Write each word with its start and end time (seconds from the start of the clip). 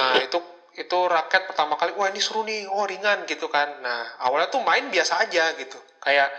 Nah 0.00 0.16
itu 0.16 0.40
itu 0.80 0.98
raket 1.12 1.44
pertama 1.44 1.76
kali, 1.76 1.92
wah 1.92 2.08
ini 2.08 2.24
seru 2.24 2.40
nih, 2.40 2.64
oh 2.72 2.88
ringan 2.88 3.28
gitu 3.28 3.52
kan. 3.52 3.68
Nah 3.84 4.16
awalnya 4.24 4.48
tuh 4.48 4.64
main 4.64 4.88
biasa 4.88 5.28
aja 5.28 5.52
gitu, 5.60 5.76
kayak 6.00 6.32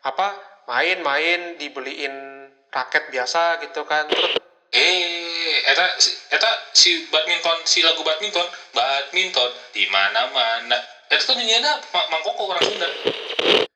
apa 0.00 0.32
main-main 0.64 1.60
dibeliin 1.60 2.48
raket 2.72 3.12
biasa 3.12 3.60
gitu 3.68 3.84
kan. 3.84 4.08
Terus 4.08 4.40
eh 4.72 5.60
eta 5.68 5.84
si- 6.00 6.16
eta 6.32 6.50
si 6.72 7.04
badminton 7.12 7.60
si 7.68 7.84
lagu 7.84 8.00
badminton 8.00 8.48
badminton 8.72 9.52
di 9.76 9.84
mana 9.92 10.32
mana 10.32 10.80
eta 11.12 11.20
tuh 11.28 11.36
nyanyiana 11.36 11.76
Ma- 11.92 12.08
mangkoko 12.08 12.48
orang 12.48 12.64
Sunda 12.64 12.88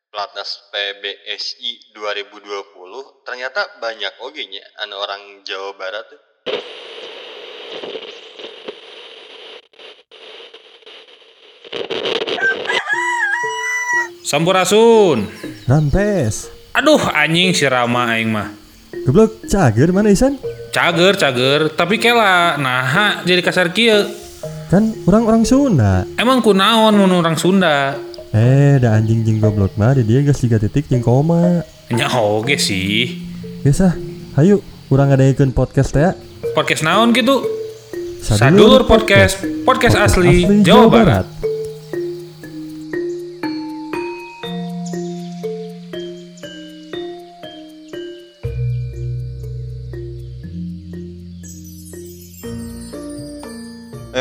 Platnas 0.08 0.72
PBSI 0.72 1.92
2020 1.92 3.28
ternyata 3.28 3.76
banyak 3.76 4.24
oge 4.24 4.48
nya 4.48 4.64
anu 4.80 4.96
orang 4.96 5.44
Jawa 5.44 5.76
Barat 5.76 6.08
tuh. 6.08 6.20
Sampurasun. 14.26 15.30
Rampes. 15.70 16.50
Aduh 16.74 16.98
anjing 17.14 17.54
si 17.54 17.62
Rama 17.62 18.10
aing 18.10 18.34
mah. 18.34 18.50
Goblok 19.06 19.46
cager 19.46 19.94
mana 19.94 20.10
Isan? 20.10 20.34
Cager, 20.74 21.14
cager, 21.14 21.70
tapi 21.70 22.02
kela 22.02 22.58
nah 22.58 23.22
jadi 23.22 23.38
kasar 23.38 23.70
kieu. 23.70 24.02
Kan 24.66 24.98
orang-orang 25.06 25.46
Sunda. 25.46 26.02
Emang 26.18 26.42
kunaon 26.42 26.98
mun 26.98 27.22
orang 27.22 27.38
Sunda? 27.38 27.94
Eh, 28.34 28.82
da 28.82 28.98
anjing 28.98 29.22
jing 29.22 29.38
goblok 29.38 29.78
mah 29.78 29.94
di 29.94 30.02
dia 30.02 30.26
geus 30.26 30.42
tiga 30.42 30.58
titik 30.58 30.90
jeung 30.90 31.06
koma. 31.06 31.62
Nya 31.94 32.10
oge 32.10 32.58
sih. 32.58 33.30
Geus 33.62 33.78
ah, 33.78 33.94
hayu 34.42 34.58
urang 34.90 35.14
ngadaikeun 35.14 35.54
podcast 35.54 35.94
ya. 35.94 36.18
Podcast 36.50 36.82
naon 36.82 37.14
gitu? 37.14 37.46
Sadulur 38.26 38.90
podcast, 38.90 39.38
podcast 39.62 39.94
asli, 39.94 40.66
Jawa 40.66 40.90
Barat. 40.90 41.26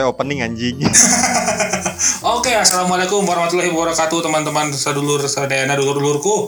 Opening 0.05 0.45
anjing. 0.45 0.77
Oke, 2.37 2.53
assalamualaikum 2.53 3.25
warahmatullahi 3.25 3.73
wabarakatuh 3.73 4.21
teman-teman 4.21 4.69
sadulur 4.69 5.25
sadayana 5.25 5.73
dulur-dulurku. 5.73 6.45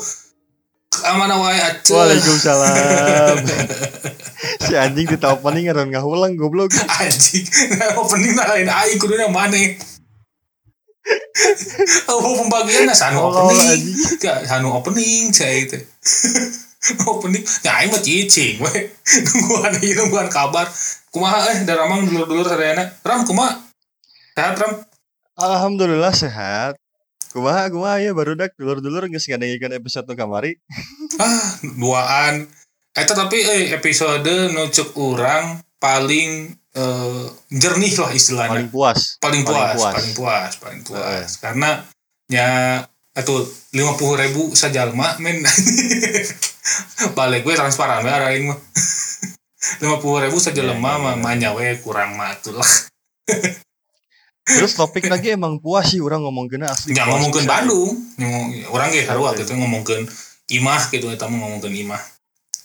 Amana 1.09 1.41
wae 1.41 1.57
atuh. 1.57 1.97
Waalaikumsalam. 1.97 3.37
si 4.69 4.73
anjing 4.77 5.09
di 5.09 5.17
opening 5.17 5.65
ngaran 5.69 5.89
ngahulang 5.89 6.37
goblok. 6.37 6.69
Anjing, 7.01 7.49
opening 8.01 8.37
lain 8.37 8.69
aing 8.69 8.97
kuduna 9.01 9.25
maneh. 9.33 9.73
Oh, 12.09 12.37
pembagian 12.45 12.93
sanu 12.93 13.25
Oh, 13.25 13.49
opening. 13.49 13.57
anjing. 13.73 14.21
Ka 14.21 14.45
sanu 14.45 14.69
opening 14.77 15.33
cai 15.33 15.65
teh. 15.65 15.81
Opening. 17.07 17.43
Ya 17.65 17.81
aing 17.81 17.91
mah 17.91 18.01
cicing 18.01 18.63
we. 18.63 18.91
Nungguan 19.25 19.73
ieu 19.83 19.95
nungguan 19.99 20.29
kabar. 20.31 20.67
Kumaha 21.11 21.51
eh 21.51 21.57
da 21.67 21.75
ramang 21.75 22.07
dulur-dulur 22.07 22.47
sadayana. 22.47 22.87
Ram 23.03 23.27
kumaha? 23.27 23.59
Sehat 24.37 24.55
Ram? 24.61 24.73
Alhamdulillah 25.37 26.13
sehat. 26.13 26.77
Kumaha 27.35 27.69
kumaha 27.69 27.99
ya 27.99 28.15
baru 28.15 28.33
dak 28.33 28.55
dulur-dulur 28.55 29.11
geus 29.11 29.27
ngadengikeun 29.27 29.75
episode 29.75 30.07
nu 30.07 30.15
kamari. 30.15 30.57
Ah, 31.17 31.57
duaan. 31.63 32.45
Eta 32.93 33.13
tapi 33.13 33.41
eh, 33.41 33.73
episode 33.77 34.53
nu 34.53 34.69
ceuk 34.73 34.93
urang 34.97 35.61
paling 35.77 36.53
eh, 36.73 37.25
jernih 37.53 37.93
lah 37.97 38.11
istilahnya. 38.13 38.53
Paling 38.57 38.71
puas. 38.73 38.99
paling 39.21 39.41
paling 39.45 39.65
puas, 39.65 39.77
puas. 39.77 39.93
paling 39.93 40.13
puas, 40.13 40.51
paling 40.57 40.81
puas. 40.85 41.29
Karena 41.37 41.69
ya 42.29 42.49
itu 43.17 43.35
lima 43.73 43.93
puluh 43.93 44.15
ribu 44.15 44.53
sajalma 44.53 45.17
men 45.17 45.41
balik 47.17 47.41
gue 47.41 47.53
transparan 47.53 48.01
we 48.01 48.09
araing 48.09 48.45
mah 48.45 48.59
lima 49.81 49.97
puluh 49.97 50.21
ribu 50.21 50.37
sajalma 50.37 50.77
Ya, 50.87 50.93
ya, 50.93 51.01
mah 51.01 51.11
ya. 51.11 51.19
manya 51.19 51.49
we 51.51 51.73
kurang 51.77 52.13
mah 52.13 52.31
atuh 52.31 52.53
lah 52.53 52.69
Terus 54.47 54.73
topik 54.73 55.11
lagi 55.11 55.35
emang 55.35 55.59
puas 55.59 55.91
sih 55.91 55.99
orang 55.99 56.23
ngomongkeun 56.23 56.63
asli. 56.63 56.95
jangan 56.95 57.03
puas 57.03 57.19
ngomongkeun 57.19 57.43
pisan. 57.43 57.51
Bandung 57.51 57.91
Ngomong- 58.15 58.51
orang 58.71 58.87
ge 58.89 59.01
sarua 59.03 59.25
Ya, 59.25 59.31
ya. 59.33 59.37
gitu 59.37 59.51
ngomongkeun 59.55 60.03
imah 60.49 60.81
gitu 60.87 61.05
eta 61.09 61.25
mah 61.25 61.37
ngomongkeun 61.37 61.75
imah 61.77 62.01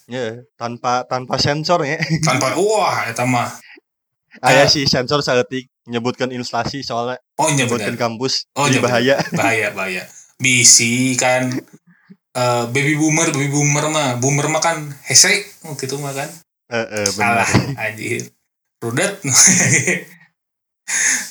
Ya, 0.05 0.25
tanpa 0.55 1.03
tanpa 1.05 1.39
sensor 1.39 1.83
ya. 1.83 1.99
tanpa 2.29 2.55
wah 2.55 3.03
eta 3.05 3.25
mah 3.25 3.51
Aya 4.41 4.65
sih 4.65 4.87
sensor 4.87 5.21
saeutik 5.21 5.69
nyebutkan 5.85 6.31
inflasi 6.31 6.81
soalnya 6.81 7.19
oh 7.35 7.49
iya 7.49 7.57
nyebutkan 7.59 7.97
kampus 7.97 8.47
Oh, 8.55 8.65
jadi 8.65 8.79
iya, 8.79 8.81
bahaya. 8.81 9.15
bahaya 9.33 9.69
bahaya 9.73 10.03
bisi 10.43 11.15
kan 11.15 11.47
eh, 12.35 12.65
baby 12.75 12.99
boomer 12.99 13.31
baby 13.31 13.49
boomer 13.49 13.87
mah 13.89 14.19
boomer 14.19 14.51
mah 14.51 14.59
kan 14.59 14.91
hese 15.07 15.47
oh, 15.65 15.79
gitu 15.79 15.97
mah 16.03 16.11
kan 16.13 16.27
Heeh, 16.73 17.05
benar. 17.21 17.45
Salah 17.45 17.85
anjir. 17.85 18.33
Rudet. 18.81 19.21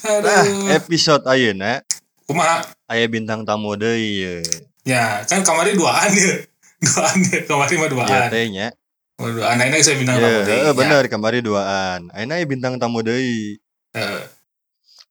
Nah, 0.02 0.74
episode 0.74 1.22
ayeuna 1.30 1.86
Kumaha? 2.26 2.66
aya 2.90 3.06
bintang 3.06 3.46
tamu 3.46 3.78
ye. 3.78 4.42
Ya, 4.82 5.22
kan 5.30 5.46
kamari 5.46 5.78
duaan 5.78 6.10
ya. 6.16 6.42
Duaan 6.82 7.18
ya, 7.30 7.46
kamari 7.46 7.76
mah 7.78 7.90
duaan. 7.92 8.30
teh 8.34 8.50
nya. 8.50 8.74
Oh, 9.22 9.30
duaan 9.30 9.62
akhirnya 9.62 9.86
saya 9.86 10.02
bintang 10.02 10.18
Ya, 10.18 10.26
tamu 10.26 10.40
deui. 10.42 10.58
heeh, 10.58 10.74
bener 10.74 11.04
kamari 11.12 11.40
duaan. 11.46 12.10
Ayeuna 12.10 12.42
aya 12.42 12.46
bintang 12.50 12.82
tamu 12.82 13.06
deui. 13.06 13.62
Heeh. 13.94 14.24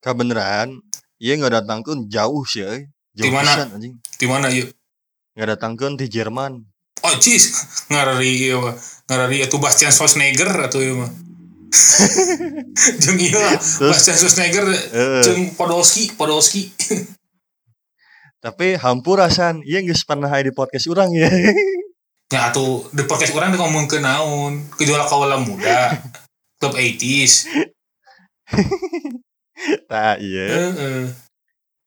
Kabeneran 0.03 0.83
ieu 1.23 1.35
ngadatangkeun 1.39 2.11
jauh 2.11 2.43
sih 2.49 2.65
euy. 2.67 2.81
Jauh 2.91 3.00
Di 3.21 3.31
mana? 3.31 3.53
Di 4.17 4.27
mana 4.27 4.49
yuk? 4.49 4.73
Ngadatangkeun 5.37 6.01
di 6.01 6.09
Jerman. 6.09 6.65
Oh, 7.01 7.15
cis. 7.21 7.53
Ngarari 7.93 8.53
mah. 8.57 8.77
Ngarari 9.09 9.45
itu 9.45 9.57
Bastian 9.61 9.93
Schwarzenegger 9.93 10.53
atau 10.53 10.81
ieu 10.81 10.97
mah. 10.97 11.11
Lah, 11.71 13.57
Terus 13.61 13.93
Bastian 13.95 14.17
Schwarzenegger 14.19 14.67
heeh, 14.67 15.23
jeung 15.23 15.43
Podolski, 15.55 16.13
Podolski. 16.19 16.69
tapi 18.45 18.73
hampur 18.81 19.21
rasan 19.21 19.61
ieu 19.69 19.85
geus 19.85 20.03
pernah 20.03 20.33
di 20.41 20.51
podcast 20.51 20.89
urang 20.89 21.13
ya. 21.13 21.29
Ya 22.31 22.47
atuh 22.47 22.87
di 22.95 23.03
podcast 23.11 23.35
urang 23.35 23.51
ngomong 23.51 23.91
ke 23.91 23.99
naon? 23.99 24.63
Gejolak 24.79 25.11
kaula 25.11 25.35
muda. 25.43 25.99
Club 26.63 26.79
80s. 26.79 27.51
Tah 29.91 30.15
iya. 30.15 30.47
Heeh. 30.71 31.30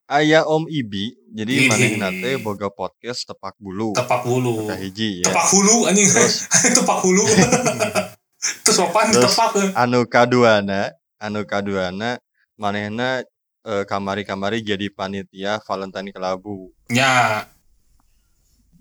Aya 0.04 0.44
Om 0.44 0.68
Ibi. 0.68 1.16
Jadi 1.34 1.52
Ih. 1.64 1.68
manehna 1.72 2.12
teh 2.12 2.36
boga 2.36 2.68
podcast 2.68 3.24
tepak 3.24 3.56
bulu. 3.56 3.96
Tepak 3.96 4.20
bulu. 4.22 4.68
Kahiji 4.68 5.24
ya. 5.24 5.32
tepak 5.32 5.48
hulu 5.50 5.88
anjing 5.88 6.06
Terus 6.12 6.44
tepak 6.76 6.98
hulu 7.00 7.24
terus 8.64 8.76
Terus, 8.76 9.32
tepak 9.32 9.50
eh. 9.56 9.70
anu 9.72 10.04
kaduana, 10.04 10.92
anu 11.16 11.48
kaduana 11.48 12.20
manehna 12.60 13.24
eh, 13.64 13.84
kamari-kamari 13.88 14.60
jadi 14.60 14.92
panitia 14.92 15.56
Valentine 15.64 16.12
Kelabu. 16.12 16.68
nya 16.92 17.44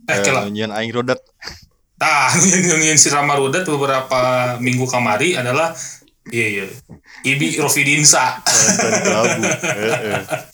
eh 0.03 0.19
Eh, 0.19 0.19
kela 0.19 0.43
nunyian 0.43 0.75
aing 0.75 0.91
rodet. 0.91 1.23
tah 1.95 2.35
yang 2.35 2.99
si 2.99 3.07
Rama 3.07 3.39
Rudat 3.39 3.63
beberapa 3.63 4.19
minggu 4.59 4.83
kamari 4.91 5.39
adalah 5.39 5.71
iya 6.27 6.59
iya 6.59 6.65
Ibi 7.23 7.55
Rofidinsa 7.63 8.43
Valentine 8.43 8.99
Kelabu. 9.07 9.41
Heeh. 9.47 10.21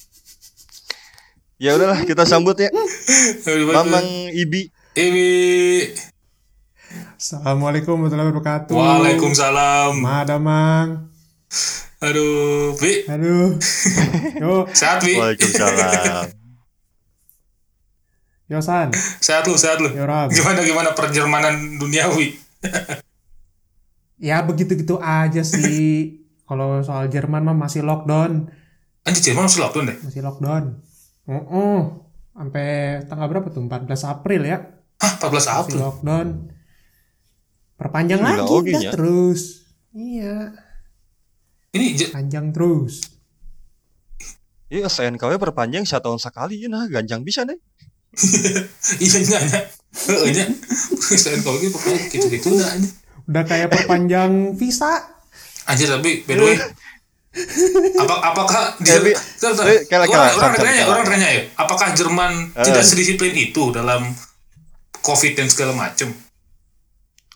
Ya 1.59 1.75
udahlah 1.75 2.07
kita 2.07 2.23
sambut 2.23 2.55
ya 2.55 2.71
Mamang 3.75 4.31
Ibi. 4.31 4.71
Ibi 4.95 5.29
Assalamualaikum 7.19 7.99
warahmatullahi 7.99 8.31
wabarakatuh. 8.31 8.73
Waalaikumsalam 8.73 9.91
Madamang. 9.99 11.11
aduh 11.99 12.79
Bi 12.79 13.03
Aduh. 13.11 13.59
Yo, 14.43 14.71
sehat 14.71 15.03
Bi 15.03 15.19
Waalaikumsalam. 15.19 16.31
Yosan. 18.49 18.89
sehat 19.19 19.43
lu 19.45 19.59
sehat 19.59 19.83
lu 19.83 19.91
Yo 19.91 20.07
Ram. 20.07 20.31
gimana 20.31 20.63
gimana 20.63 20.89
perjermanan 20.95 21.75
duniawi 21.75 22.39
Ya 24.15 24.39
begitu-gitu 24.43 24.95
aja 24.99 25.43
sih. 25.43 26.23
Kalau 26.43 26.79
soal 26.81 27.11
Jerman 27.11 27.43
mah 27.45 27.53
masih 27.53 27.83
lockdown, 27.85 28.47
anjir 29.03 29.21
Jerman 29.31 29.45
masih 29.45 29.59
lockdown 29.59 29.85
deh 29.91 29.97
masih 30.01 30.23
lockdown. 30.23 30.63
Oh, 31.29 32.09
sampai 32.33 32.99
tanggal 33.05 33.29
berapa 33.29 33.47
tuh? 33.53 33.61
14 33.61 33.85
April 34.09 34.41
ya. 34.49 34.57
hah 34.99 35.13
14 35.21 35.29
Masih 35.29 35.51
April 35.53 35.79
lockdown. 35.85 36.27
Perpanjang 37.77 38.19
Gila, 38.19 38.43
lagi 38.43 38.71
dah 38.73 38.81
ya. 38.81 38.91
terus. 38.91 39.41
Iya, 39.93 40.35
ini 41.73 41.93
panjang 42.09 42.49
terus. 42.49 43.01
Iya 44.69 44.85
SNKW 44.85 45.41
perpanjang 45.41 45.81
satu 45.81 46.13
tahun 46.13 46.21
sekali 46.21 46.61
ya 46.61 46.69
nah 46.69 46.85
ganjang 46.85 47.25
bisa 47.25 47.41
deh. 47.45 47.57
iya 49.01 49.17
heeh 49.89 50.29
nya 50.33 50.45
saya 51.17 51.37
kalau 51.45 51.57
gitu 51.61 51.73
pokoknya 51.77 52.01
gitu 52.09 52.25
gitu 52.29 52.49
nah 52.57 52.73
ini 52.77 52.89
Udah 53.29 53.43
kayak 53.45 53.69
perpanjang 53.69 54.57
visa. 54.57 55.05
Anjir 55.69 55.85
tapi 55.93 56.25
by 56.25 56.33
the 56.33 56.41
way 56.41 56.57
Apa, 57.29 58.15
apakah 58.25 58.63
di, 58.77 58.89
Eh, 58.89 59.13
eh, 59.13 59.85
orang, 59.85 60.33
orang 60.33 60.53
tanya, 60.55 60.81
kela. 60.81 60.91
orang 60.91 61.05
tanya 61.05 61.27
ya, 61.29 61.41
apakah 61.55 61.93
Jerman 61.93 62.31
Eh. 62.51 62.65
tidak 62.65 62.81
sedisiplin 62.81 63.31
itu 63.31 63.69
dalam 63.69 64.09
COVID 64.99 65.37
dan 65.37 65.47
segala 65.47 65.77
macam? 65.77 66.09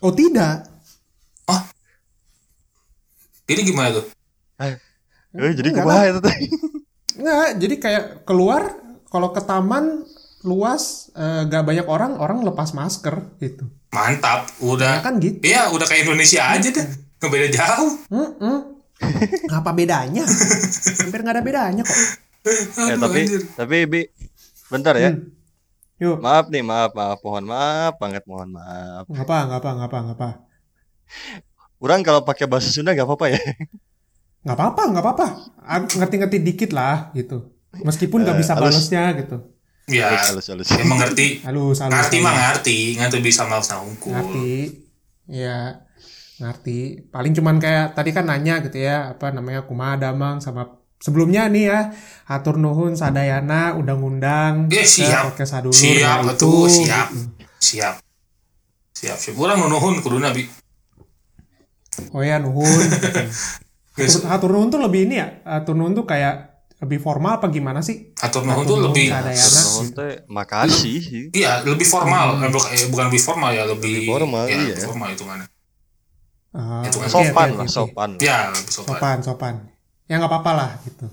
Oh 0.02 0.10
tidak. 0.10 0.66
Ini 3.44 3.62
gimana 3.62 3.92
tuh? 3.92 4.06
Eh, 4.58 4.80
jadi 5.54 5.70
Enggak 5.76 5.84
kumaha 5.84 6.04
itu? 6.08 6.20
Nggak, 7.14 7.48
jadi 7.60 7.76
kayak 7.78 8.04
keluar 8.24 8.74
kalau 9.08 9.30
ke 9.30 9.44
taman 9.44 10.08
luas 10.42 11.14
eh, 11.14 11.46
gak 11.46 11.64
banyak 11.64 11.86
orang, 11.86 12.18
orang 12.18 12.42
lepas 12.42 12.74
masker 12.74 13.36
gitu. 13.38 13.68
Mantap, 13.94 14.50
udah. 14.58 15.00
Ya 15.00 15.06
kan 15.06 15.22
gitu. 15.22 15.38
Iya, 15.44 15.70
udah 15.70 15.86
kayak 15.86 16.10
Indonesia 16.10 16.42
aja 16.50 16.66
deh. 16.66 16.88
Nggak 17.22 17.30
beda 17.30 17.48
jauh. 17.54 17.92
Mm-mm. 18.10 18.58
Apa 19.50 19.72
bedanya? 19.72 20.24
Hampir 21.02 21.20
nggak 21.22 21.36
ada 21.36 21.44
bedanya 21.44 21.82
kok. 21.82 22.00
Aduh, 22.76 23.00
tapi 23.00 23.20
anjir. 23.24 23.42
tapi 23.56 23.76
Bi, 23.86 24.02
bentar 24.68 24.96
ya. 24.96 25.12
Hmm. 25.12 25.32
Yuk, 25.96 26.20
Maaf 26.20 26.52
nih, 26.52 26.60
maaf, 26.60 26.92
maaf, 26.92 27.20
mohon 27.22 27.46
maaf 27.46 27.96
banget, 27.96 28.24
mohon 28.26 28.50
maaf. 28.52 29.06
ngapa, 29.08 29.38
ngapa, 29.48 29.70
ngapa, 29.80 29.98
ngapa. 30.12 30.30
Orang 31.78 32.00
kalau 32.02 32.24
pakai 32.24 32.48
bahasa 32.48 32.68
Sunda 32.68 32.92
gak 32.92 33.04
apa-apa 33.04 33.32
ya. 33.32 33.40
Nggak 34.44 34.56
apa-apa, 34.56 34.82
nggak 34.92 35.04
apa-apa. 35.04 35.26
Ngerti-ngerti 35.96 36.38
dikit 36.40 36.72
lah 36.72 37.12
gitu. 37.14 37.48
Meskipun 37.74 38.24
nggak 38.24 38.36
Eh, 38.36 38.42
bisa 38.44 38.54
halus. 38.54 38.76
balesnya 38.76 39.04
gitu. 39.16 39.38
Ya, 39.84 40.16
Halus, 40.16 40.48
halus. 40.48 40.68
ya 40.68 40.84
mengerti. 40.84 41.44
Halus, 41.44 41.80
halus. 41.80 41.92
Ngerti 41.92 42.18
mah 42.20 42.34
ngerti, 42.34 42.78
ngerti 42.96 43.18
bisa 43.20 43.44
mal 43.48 43.60
sangkul. 43.60 44.12
ngerti 44.12 44.52
ya 45.28 45.83
ngerti 46.36 46.80
paling 47.08 47.32
cuman 47.32 47.56
kayak 47.58 47.94
tadi 47.94 48.10
kan 48.10 48.26
nanya 48.26 48.58
gitu 48.60 48.80
ya 48.80 49.12
apa 49.12 49.30
namanya 49.30 49.64
kumaha 49.64 50.02
damang 50.02 50.38
sama 50.38 50.66
sebelumnya 50.98 51.46
nih 51.46 51.64
ya 51.68 51.80
atur 52.26 52.58
nuhun 52.58 52.96
sadayana 52.96 53.74
undang-undang 53.74 54.66
Eh, 54.70 54.82
siap. 54.82 55.30
podcast 55.30 55.52
sadulur 55.54 55.76
Siap, 55.76 56.18
Nah, 56.18 56.26
betul, 56.26 56.66
itu. 56.66 56.84
siap. 56.84 57.08
Siap. 57.60 57.96
Siap, 58.94 59.18
siap. 59.20 59.36
Orang 59.36 59.62
nuhun 59.64 60.00
kudu 60.00 60.18
nabi. 60.18 60.48
oh 62.10 62.22
ya 62.22 62.42
nuhun 62.42 62.66
Atur- 63.94 64.26
atur 64.26 64.50
nuhun 64.50 64.70
tuh 64.70 64.82
lebih 64.82 65.06
ini 65.06 65.22
ya 65.22 65.28
atur 65.46 65.78
nuhun 65.78 65.94
tuh 65.94 66.04
kayak 66.04 66.50
lebih 66.82 66.98
formal 66.98 67.38
apa 67.38 67.48
gimana 67.48 67.80
sih 67.80 68.10
atur 68.18 68.42
nuhun 68.42 68.66
tuh 68.66 68.82
lebih 68.82 69.14
teh 69.94 70.26
makasih. 70.26 71.30
Iya, 71.30 71.62
lebih 71.62 71.86
formal. 71.86 72.42
Eh, 72.42 72.50
buk- 72.50 72.68
eh, 72.68 72.90
bukan 72.90 73.06
lebih 73.08 73.22
formal 73.22 73.54
ya, 73.54 73.64
lebih 73.64 74.02
Lebih 74.02 74.10
formal, 74.10 74.44
ya, 74.44 74.58
iya. 74.58 74.74
lebih 74.74 74.84
formal 74.84 75.10
itu 75.14 75.24
mana? 75.24 75.46
Itu 76.54 76.98
kan 77.02 77.10
oke, 77.10 77.14
Sopan 77.14 77.50
lah, 77.58 77.68
sopan. 77.68 78.10
Ya, 78.22 78.54
sopan. 78.70 78.94
sopan 78.94 79.18
sopan 79.26 79.56
ya 80.08 80.20
nggak 80.20 80.30
apa-apa 80.30 80.52
lah 80.54 80.70
gitu 80.86 81.08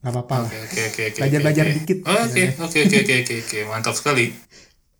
nggak 0.00 0.12
apa-apa 0.14 0.34
lah 0.46 0.48
Oke, 0.48 0.60
oke, 0.62 0.80
oke, 0.86 1.02
oke. 1.10 1.18
Belajar-belajar 1.18 1.64
oke. 1.66 1.74
dikit. 1.82 1.98
Oke, 2.06 2.42
oke, 2.62 2.78
oke, 2.86 2.96
oke, 3.02 3.14
oke, 3.26 3.34
oke. 3.42 3.58
Mantap 3.66 3.94
sekali. 3.98 4.26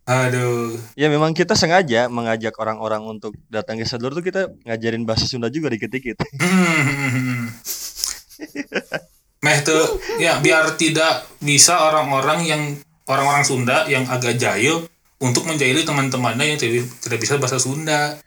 Aduh. 0.06 0.74
Ya 0.98 1.06
memang 1.06 1.30
kita 1.30 1.54
sengaja 1.54 2.10
mengajak 2.10 2.54
orang-orang 2.58 3.06
untuk 3.06 3.38
datang 3.46 3.78
ke 3.78 3.86
Sadulur 3.86 4.18
tuh 4.18 4.26
kita 4.26 4.50
ngajarin 4.66 5.06
bahasa 5.06 5.30
Sunda 5.30 5.46
juga 5.46 5.70
dikit-dikit. 5.70 6.26
Hmm. 6.42 7.54
Meh 9.46 9.58
tuh 9.62 10.02
ya 10.18 10.42
biar 10.42 10.74
tidak 10.74 11.26
bisa 11.38 11.86
orang-orang 11.86 12.42
yang 12.42 12.62
orang-orang 13.06 13.46
Sunda 13.46 13.86
yang 13.86 14.10
agak 14.10 14.42
jahil 14.42 14.90
untuk 15.22 15.46
menjahili 15.46 15.86
teman-temannya 15.86 16.54
yang 16.54 16.58
tidak, 16.58 16.90
tidak 16.98 17.18
bisa 17.22 17.38
bahasa 17.38 17.62
Sunda. 17.62 18.18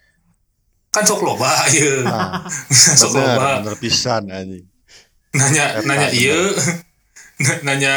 Kan 0.89 1.03
sok 1.03 1.21
loba 1.21 1.50
ya. 1.69 2.01
Nah, 2.01 2.44
sok 3.00 3.13
bener, 3.13 3.38
loba. 3.38 3.50
bener 3.62 3.75
pisan 3.77 4.25
anjing. 4.27 4.65
Nanya 5.31 5.77
Eta, 5.77 5.86
nanya 5.86 6.07
iya. 6.09 6.39
nanya 7.68 7.94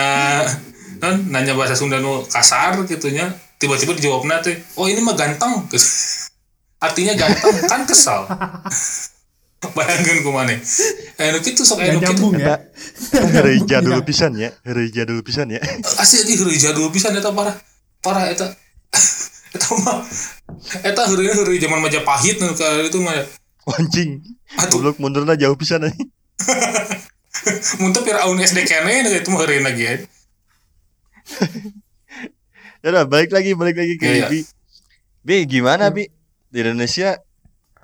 kan 0.98 1.18
nanya 1.26 1.52
bahasa 1.52 1.72
Sunda 1.72 1.98
nu 1.98 2.22
kasar 2.24 2.76
gitunya. 2.84 3.32
Tiba-tiba 3.56 3.94
dijawabnya 3.94 4.42
teh, 4.42 4.58
"Oh, 4.74 4.84
ini 4.84 4.98
mah 4.98 5.14
ganteng." 5.14 5.64
Artinya 6.84 7.14
ganteng 7.14 7.56
kan 7.64 7.86
kesal. 7.86 8.26
Bayangkan 9.62 10.18
kumane. 10.20 10.58
Eh, 11.16 11.30
nu 11.30 11.38
kitu 11.38 11.62
sok 11.62 11.78
anu 11.78 11.96
kitu. 11.96 12.10
nyambung 12.10 12.34
ya 12.34 12.58
Hereja 13.14 13.78
Nyambung 13.78 13.86
dulu 13.88 14.00
ya. 14.02 14.04
pisan 14.04 14.32
ya, 14.34 14.50
hereja 14.60 15.02
dulu 15.06 15.20
pisan 15.22 15.46
ya. 15.48 15.62
asli 15.96 16.26
di 16.26 16.34
heureuy 16.34 16.58
jadul 16.58 16.90
pisan 16.90 17.14
eta 17.14 17.30
parah 17.30 17.54
parah 18.02 18.26
eta 18.26 18.50
eta 19.52 19.68
mah 19.84 19.98
eta 20.82 21.02
heureuy 21.08 21.28
heureuy 21.32 21.58
zaman 21.60 21.80
Majapahit 21.84 22.40
nu 22.40 22.52
ka 22.56 22.66
itu 22.82 22.98
mah 23.00 23.16
Anjing. 23.62 24.18
Goblok 24.74 24.98
mundurna 24.98 25.38
jauh 25.38 25.54
pisan 25.54 25.86
anjing. 25.86 26.10
muntah 27.82 28.02
Firaun 28.02 28.42
SD 28.42 28.66
kene 28.66 29.06
itu 29.06 29.28
mah 29.30 29.46
heureuy 29.46 29.62
lagi 29.62 29.82
ya 29.86 29.94
Ya 32.82 32.90
udah, 32.90 33.06
balik 33.06 33.30
lagi, 33.30 33.54
balik 33.54 33.78
lagi 33.78 33.94
ke 33.94 34.10
Iya, 34.10 34.14
iya. 34.18 34.26
Bi. 34.26 34.42
Bi, 35.22 35.46
gimana 35.46 35.94
Bi? 35.94 36.10
Di 36.50 36.66
Indonesia 36.66 37.14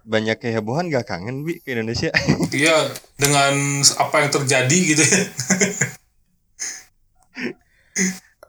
banyak 0.03 0.43
kehebohan 0.43 0.91
gak 0.91 1.07
kangen 1.07 1.47
Bi 1.47 1.63
ke 1.63 1.79
Indonesia? 1.79 2.11
iya 2.59 2.91
dengan 3.15 3.79
apa 3.95 4.27
yang 4.27 4.31
terjadi 4.35 4.79
gitu 4.91 5.03
ya 5.07 5.23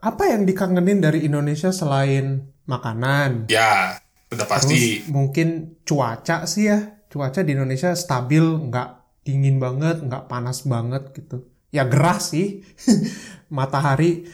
apa 0.00 0.24
yang 0.28 0.44
dikangenin 0.44 0.98
dari 0.98 1.24
Indonesia 1.24 1.68
selain 1.70 2.48
makanan 2.64 3.46
ya 3.48 3.96
udah 4.30 4.46
pasti 4.46 5.02
Terus 5.02 5.10
mungkin 5.10 5.78
cuaca 5.82 6.46
sih 6.46 6.70
ya. 6.70 6.78
Cuaca 7.10 7.42
di 7.42 7.58
Indonesia 7.58 7.90
stabil, 7.92 8.38
nggak 8.40 8.88
dingin 9.26 9.58
banget, 9.58 9.98
nggak 10.06 10.30
panas 10.30 10.62
banget 10.62 11.10
gitu. 11.10 11.42
Ya 11.74 11.82
gerah 11.82 12.22
sih. 12.22 12.62
matahari 13.50 14.30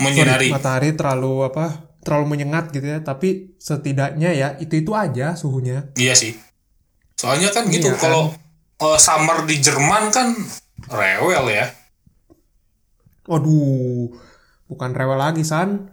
menyinari 0.00 0.48
sorry, 0.48 0.56
matahari 0.56 0.90
terlalu 0.96 1.44
apa? 1.44 1.92
Terlalu 2.00 2.24
menyengat 2.32 2.72
gitu 2.72 2.88
ya. 2.88 3.04
Tapi 3.04 3.52
setidaknya 3.60 4.32
ya 4.32 4.48
itu-itu 4.56 4.96
aja 4.96 5.36
suhunya. 5.36 5.92
iya 6.00 6.16
sih 6.16 6.32
soalnya 7.12 7.52
kan 7.52 7.68
gitu 7.68 7.92
Iya 7.92 8.00
kan? 8.00 8.02
kalau 8.08 8.22
eh, 8.80 8.96
summer 8.96 9.44
di 9.44 9.60
Jerman 9.60 10.08
kan 10.08 10.32
rewel 10.88 11.52
ya 11.52 11.68
Waduh, 13.28 14.08
bukan 14.70 14.94
rewel 14.94 15.18
lagi 15.18 15.42
san. 15.42 15.90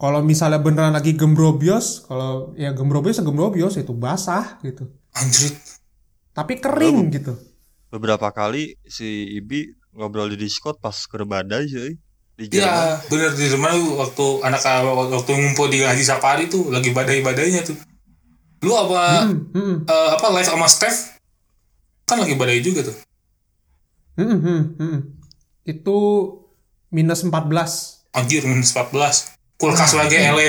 Kalau 0.00 0.24
misalnya 0.24 0.60
beneran 0.60 0.96
lagi 0.96 1.12
gembrobios, 1.12 2.04
kalau 2.08 2.52
ya 2.56 2.72
gembrobios 2.72 3.20
ya 3.20 3.24
gembrobios 3.24 3.76
itu 3.76 3.92
basah 3.92 4.60
gitu. 4.64 4.88
anjrit 5.16 5.56
Tapi 6.32 6.56
kering 6.62 7.10
gitu. 7.12 7.36
Beberapa 7.90 8.30
kali 8.30 8.78
si 8.86 9.28
Ibi 9.36 9.76
ngobrol 9.92 10.30
di 10.32 10.38
Discord 10.46 10.78
pas 10.78 10.94
ke 10.94 11.16
badai 11.26 11.66
sih. 11.66 11.98
Iya, 12.40 12.96
bener 13.12 13.36
di 13.36 13.52
Jerman 13.52 13.76
tuh 13.76 14.00
waktu 14.00 14.26
anak 14.48 14.64
waktu 15.12 15.30
ngumpul 15.36 15.68
di 15.68 15.84
Haji 15.84 16.00
Safari 16.00 16.48
tuh 16.48 16.72
lagi 16.72 16.88
badai-badainya 16.88 17.68
tuh. 17.68 17.76
Lu 18.64 18.72
apa 18.72 19.28
Hmm, 19.28 19.52
hmm, 19.52 19.76
eh, 19.84 20.08
apa 20.16 20.26
live 20.32 20.48
sama 20.48 20.64
Steph? 20.64 21.20
Kan 22.08 22.24
lagi 22.24 22.40
badai 22.40 22.64
juga 22.64 22.88
tuh. 22.88 22.96
hmm, 24.16 24.38
hmm, 24.40 24.62
hmm. 24.80 24.98
Itu 25.68 25.98
minus 26.90 27.22
14. 27.22 28.10
Anjir 28.14 28.42
minus 28.44 28.74
14. 28.74 29.38
Kulkas 29.60 29.92
lagi 29.94 30.18
ele. 30.18 30.48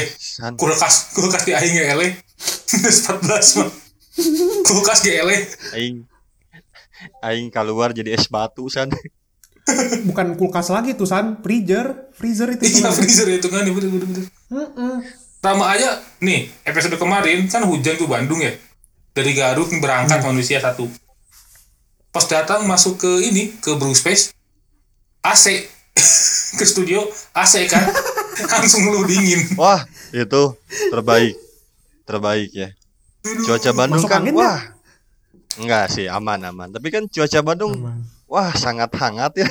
Kulkas 0.57 1.13
kulkas 1.13 1.43
di 1.45 1.53
aing 1.53 1.77
ele. 1.77 2.07
Minus 2.71 2.97
14 3.05 3.59
mah. 3.59 3.69
Kulkas 4.65 4.99
ge 5.03 5.19
ele. 5.19 5.35
aing 5.75 5.95
aing 7.21 7.47
keluar 7.51 7.91
jadi 7.91 8.15
es 8.15 8.25
batu 8.31 8.65
san. 8.71 8.89
Bukan 10.09 10.39
kulkas 10.39 10.73
lagi 10.73 10.97
tuh 10.97 11.05
san, 11.05 11.43
freezer, 11.43 12.09
freezer 12.15 12.49
itu. 12.55 12.65
Iya 12.65 12.89
freezer 12.95 13.27
itu 13.29 13.47
kan 13.51 13.67
bener 13.67 13.91
bener 13.91 14.07
bener. 14.09 14.25
Mm-mm. 14.49 14.93
Rama 15.41 15.65
aja 15.73 16.01
nih 16.21 16.49
episode 16.65 16.95
kemarin 16.95 17.49
kan 17.51 17.67
hujan 17.67 17.99
tuh 17.99 18.07
Bandung 18.07 18.39
ya. 18.39 18.55
Dari 19.11 19.35
Garut 19.35 19.67
nih 19.69 19.83
berangkat 19.83 20.23
manusia 20.23 20.63
satu. 20.63 20.87
Pas 22.15 22.23
datang 22.31 22.63
masuk 22.63 22.95
ke 22.95 23.11
ini 23.27 23.51
ke 23.59 23.75
Blue 23.75 23.95
Space 23.95 24.31
AC 25.19 25.67
ke 26.59 26.65
studio 26.67 27.03
AC 27.35 27.67
kan 27.67 27.83
langsung 28.57 28.87
lu 28.89 29.03
dingin. 29.05 29.55
Wah, 29.55 29.83
itu 30.11 30.43
terbaik. 30.91 31.35
Terbaik 32.07 32.49
ya. 32.51 32.69
Cuaca 33.21 33.71
Bandung 33.71 34.01
Masuk 34.01 34.09
kan 34.09 34.21
angin 34.25 34.35
wah. 34.35 34.59
Enggak 35.59 35.91
sih, 35.93 36.07
aman 36.07 36.41
aman. 36.47 36.69
Tapi 36.71 36.87
kan 36.89 37.03
cuaca 37.05 37.39
Bandung 37.43 37.75
Aman. 37.75 38.01
wah 38.25 38.51
sangat 38.55 38.89
hangat 38.95 39.35
ya. 39.35 39.49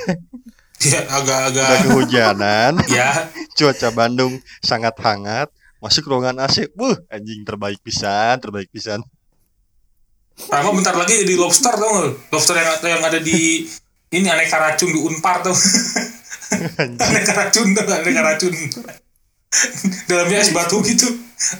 Ya 0.81 1.05
Udah 1.05 1.21
agak-agak 1.21 1.69
kehujanan, 1.85 2.73
ya 2.97 3.29
cuaca 3.53 3.89
Bandung 3.93 4.41
sangat 4.65 4.97
hangat. 5.05 5.53
Masuk 5.81 6.09
ruangan 6.09 6.41
AC, 6.45 6.73
wuh 6.77 6.97
anjing 7.09 7.45
terbaik 7.45 7.81
pisan, 7.85 8.37
terbaik 8.41 8.69
pisan. 8.73 9.01
Rama 10.49 10.73
bentar 10.73 10.97
lagi 10.97 11.21
jadi 11.21 11.37
lobster 11.37 11.73
lu? 11.77 12.17
Lobster 12.33 12.57
yang, 12.57 12.81
yang 12.81 13.05
ada 13.05 13.21
di 13.21 13.69
ini 14.13 14.29
aneka 14.29 14.57
racun 14.57 14.89
di 14.93 15.01
Unpar 15.05 15.45
tuh. 15.45 15.57
Aneka 16.99 17.33
racun 17.33 17.69
aneka 17.75 18.23
racun. 18.23 18.55
Dalamnya 20.07 20.39
es 20.43 20.51
batu 20.55 20.79
gitu. 20.83 21.07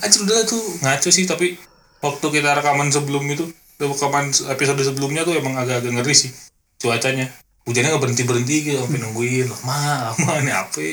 Anjir 0.05 0.21
udah 0.23 0.45
tuh 0.47 0.63
ngaco 0.85 1.09
sih 1.11 1.25
tapi 1.27 1.59
waktu 1.99 2.27
kita 2.31 2.51
rekaman 2.55 2.93
sebelum 2.93 3.25
itu 3.27 3.51
kapan 3.81 4.29
episode 4.29 4.83
sebelumnya 4.85 5.25
tuh 5.25 5.35
emang 5.35 5.57
agak-agak 5.57 5.91
ngeri 5.99 6.15
sih 6.15 6.31
cuacanya. 6.79 7.27
Hujannya 7.67 7.93
nggak 7.93 8.03
berhenti 8.03 8.23
berhenti 8.25 8.57
gitu 8.67 8.77
sampai 8.83 8.99
nungguin. 9.03 9.47
Lama 9.49 9.79
lama 10.15 10.33
nih 10.43 10.55
apa 10.55 10.87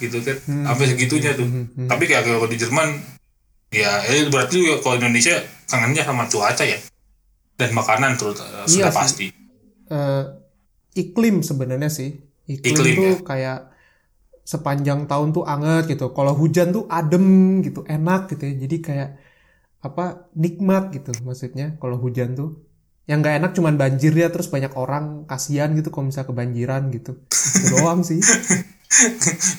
gitu 0.00 0.18
kan. 0.20 0.36
Sampai 0.44 0.84
segitunya 0.90 1.32
tuh. 1.32 1.46
Hmm, 1.46 1.88
tapi 1.88 2.04
kayak 2.04 2.26
kalau 2.26 2.48
di 2.50 2.58
Jerman 2.58 3.00
ya 3.72 4.04
eh, 4.06 4.28
berarti 4.28 4.54
juga 4.60 4.82
kalau 4.84 5.00
Indonesia 5.00 5.40
kangennya 5.70 6.04
sama 6.04 6.28
cuaca 6.28 6.64
ya? 6.66 6.78
Dan 7.54 7.70
makanan 7.72 8.18
terus 8.18 8.42
eh, 8.42 8.66
sudah 8.68 8.90
Iya 8.90 8.90
sih. 8.90 8.96
pasti. 8.98 9.26
Eh, 9.88 10.24
iklim 10.94 11.42
sebenarnya 11.42 11.90
sih 11.90 12.14
iklim, 12.48 12.74
Iklim, 12.74 12.94
tuh 12.96 13.08
ya. 13.08 13.16
kayak 13.24 13.58
sepanjang 14.44 15.08
tahun 15.08 15.32
tuh 15.32 15.44
anget 15.48 15.96
gitu. 15.96 16.12
Kalau 16.12 16.36
hujan 16.36 16.70
tuh 16.70 16.84
adem 16.92 17.60
gitu 17.64 17.82
enak 17.88 18.28
gitu 18.32 18.42
ya. 18.44 18.54
Jadi 18.68 18.76
kayak 18.84 19.10
apa 19.84 20.32
nikmat 20.36 20.92
gitu 20.96 21.12
maksudnya 21.24 21.76
kalau 21.80 21.96
hujan 21.96 22.36
tuh. 22.36 22.60
Yang 23.04 23.18
nggak 23.20 23.36
enak 23.36 23.50
cuman 23.52 23.74
banjir 23.76 24.16
ya 24.16 24.32
terus 24.32 24.48
banyak 24.48 24.72
orang 24.80 25.28
kasihan 25.28 25.68
gitu 25.76 25.92
kalau 25.92 26.08
misalnya 26.08 26.28
kebanjiran 26.32 26.82
gitu. 26.92 27.12
Itu 27.28 27.66
doang 27.76 28.00
sih. 28.00 28.20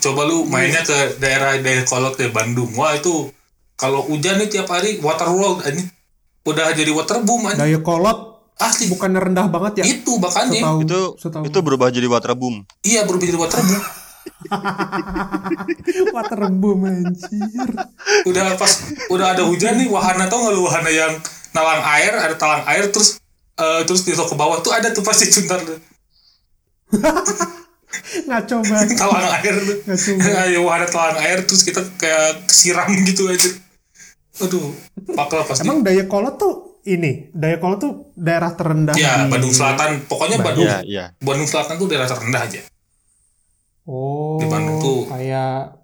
Coba 0.02 0.26
lu 0.26 0.46
mainnya 0.50 0.82
ke 0.82 1.20
daerah 1.22 1.58
daerah 1.62 1.86
kolot 1.86 2.18
ke 2.18 2.30
Bandung. 2.34 2.74
Wah 2.74 2.98
itu 2.98 3.30
kalau 3.76 4.02
hujan 4.08 4.40
nih 4.40 4.50
tiap 4.50 4.72
hari 4.72 4.98
water 5.04 5.30
world 5.30 5.62
ini 5.68 5.84
udah 6.46 6.72
jadi 6.72 6.92
water 6.94 7.26
boom 7.26 7.44
anjing. 7.50 7.60
daya 7.60 7.80
kolot 7.82 8.35
asli 8.56 8.88
bukannya 8.92 9.20
rendah 9.20 9.48
banget 9.52 9.84
ya? 9.84 9.86
Itu 9.90 10.18
makanya. 10.20 10.56
Setahu 10.56 10.78
itu 10.84 11.02
setahu 11.20 11.44
itu 11.48 11.58
berubah 11.60 11.88
jadi 11.92 12.08
water 12.08 12.34
boom. 12.36 12.64
Iya 12.84 13.04
berubah 13.04 13.26
jadi 13.28 13.40
water 13.40 13.62
boom. 13.62 13.84
Waterboom 16.16 16.80
anjir. 16.86 17.70
Udah 18.26 18.58
pas 18.58 18.72
udah 19.10 19.38
ada 19.38 19.44
hujan 19.46 19.78
nih 19.78 19.90
wahana 19.90 20.26
tau 20.30 20.42
nggak 20.42 20.54
lu 20.54 20.66
wahana 20.66 20.90
yang 20.90 21.14
nalang 21.54 21.82
air 21.98 22.14
ada 22.14 22.36
talang 22.38 22.66
air 22.66 22.90
terus 22.90 23.22
eh, 23.58 23.82
terus 23.86 24.02
di 24.06 24.14
ke 24.14 24.36
bawah 24.36 24.60
tuh 24.66 24.74
ada 24.74 24.92
tuh 24.92 25.06
pasti 25.06 25.30
cuntar 25.32 25.62
tuh 25.64 25.80
ngaco 28.28 28.56
banget. 28.66 28.98
Talang 29.02 29.28
air. 29.42 29.56
Tuh 29.56 30.16
Ngaco 30.20 30.60
wahana 30.68 30.88
talang 30.90 31.20
air 31.22 31.40
terus 31.48 31.64
kita 31.64 31.82
kayak 31.98 32.46
siram 32.52 32.92
gitu 33.08 33.30
aja. 33.32 33.50
Aduh 34.46 34.74
pakal 35.16 35.48
pasti. 35.48 35.64
Emang 35.64 35.82
daya 35.82 36.06
kolot 36.06 36.36
tuh 36.36 36.65
ini 36.86 37.12
daya 37.32 37.58
kolot 37.58 37.78
tuh 37.78 37.94
daerah 38.14 38.52
terendah 38.52 38.94
ya 38.94 39.26
di- 39.26 39.30
Bandung 39.30 39.50
Selatan 39.50 40.06
pokoknya 40.06 40.38
Bandung 40.40 40.64
iya 40.64 40.78
iya 40.82 41.06
Bandung 41.18 41.46
Selatan 41.46 41.76
tuh 41.76 41.88
daerah 41.88 42.06
terendah 42.06 42.44
aja 42.44 42.62
Oh, 43.86 44.38
Di 44.38 44.46
Bandung 44.48 44.82
tuh. 44.82 45.06
kayak 45.06 45.78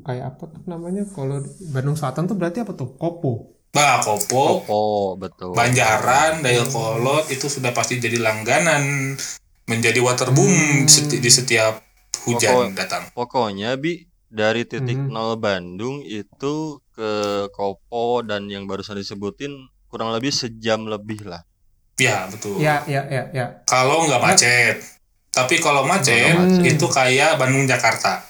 kayak 0.00 0.24
apa 0.28 0.44
tuh 0.48 0.62
namanya? 0.64 1.06
Kalau 1.06 1.38
Bandung 1.70 1.94
Selatan 1.94 2.26
tuh 2.26 2.34
berarti 2.34 2.58
apa 2.58 2.74
tuh? 2.74 2.90
Kopo. 2.92 3.54
Bah, 3.68 4.00
Kopo, 4.00 4.66
oh 4.66 5.14
betul 5.14 5.52
Banjaran, 5.52 6.40
Dayakolot 6.40 7.28
itu 7.28 7.46
sudah 7.46 7.70
pasti 7.70 8.00
jadi 8.00 8.18
langganan 8.18 9.14
menjadi 9.62 10.00
water 10.00 10.32
boom 10.32 10.50
di 10.80 10.90
seti- 10.90 11.20
di 11.20 11.28
setiap 11.28 11.84
hujan 12.24 12.50
Pokok- 12.50 12.74
datang. 12.74 13.02
pokoknya 13.12 13.76
bi 13.76 14.02
dari 14.26 14.64
titik 14.64 14.98
Mhm. 14.98 15.08
nol 15.08 15.36
Bandung 15.36 16.00
itu 16.00 16.54
ke 16.90 17.12
Kopo 17.48 18.20
dan 18.22 18.48
yang 18.48 18.64
barusan 18.64 18.96
disebutin 18.96 19.54
kurang 19.88 20.12
lebih 20.12 20.30
sejam 20.30 20.84
lebih 20.84 21.24
lah 21.24 21.42
Ya, 21.98 22.30
betul. 22.30 22.62
Ya, 22.62 22.86
ya, 22.86 23.02
ya, 23.10 23.26
ya. 23.34 23.46
Kalau 23.66 24.06
nggak 24.06 24.22
macet. 24.22 24.78
Tapi 25.34 25.58
kalau 25.58 25.82
macet 25.82 26.38
macet. 26.38 26.78
itu 26.78 26.86
kayak 26.86 27.36
Bandung 27.36 27.66
Jakarta. 27.66 28.22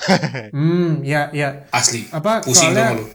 Hmm, 0.56 1.04
ya, 1.04 1.28
ya. 1.34 1.68
Asli. 1.76 2.08
Apa 2.08 2.40
Pusing 2.40 2.72
soalnya 2.72 2.96
dong 2.96 3.04
lu. 3.04 3.06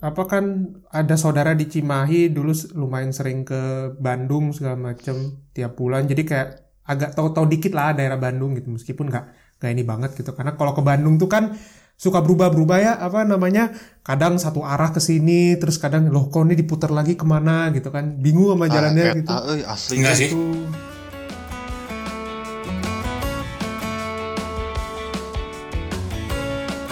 apa 0.00 0.22
kan 0.24 0.44
ada 0.88 1.12
saudara 1.20 1.52
di 1.52 1.68
Cimahi 1.68 2.32
dulu 2.32 2.56
lumayan 2.72 3.12
sering 3.12 3.44
ke 3.44 3.92
Bandung 4.00 4.48
segala 4.56 4.78
macem 4.80 5.36
tiap 5.52 5.76
bulan. 5.76 6.08
Jadi 6.08 6.24
kayak 6.24 6.48
agak 6.88 7.12
tahu-tahu 7.12 7.44
dikit 7.44 7.76
lah 7.76 7.92
daerah 7.92 8.16
Bandung 8.16 8.56
gitu 8.56 8.72
meskipun 8.72 9.12
nggak 9.12 9.24
nggak 9.60 9.70
ini 9.76 9.84
banget 9.84 10.10
gitu. 10.16 10.32
Karena 10.32 10.56
kalau 10.56 10.72
ke 10.72 10.80
Bandung 10.80 11.20
tuh 11.20 11.28
kan 11.28 11.52
suka 12.00 12.18
berubah-berubah 12.18 12.78
ya 12.80 12.92
apa 12.96 13.28
namanya 13.28 13.76
kadang 14.00 14.40
satu 14.40 14.64
arah 14.64 14.88
ke 14.88 14.98
sini 14.98 15.60
terus 15.60 15.76
kadang 15.76 16.08
loh 16.08 16.32
kok 16.32 16.42
ini 16.42 16.56
diputar 16.56 16.88
lagi 16.88 17.12
ke 17.12 17.24
mana 17.24 17.68
gitu 17.70 17.92
kan 17.92 18.16
bingung 18.16 18.48
sama 18.50 18.66
jalannya 18.66 19.04
Ah, 19.04 19.14
gitu 19.14 19.28
eta, 19.28 19.36
euy, 19.46 19.60
asli 19.62 19.94
Enggak 20.00 20.14
sih. 20.16 20.28
Itu 20.28 20.40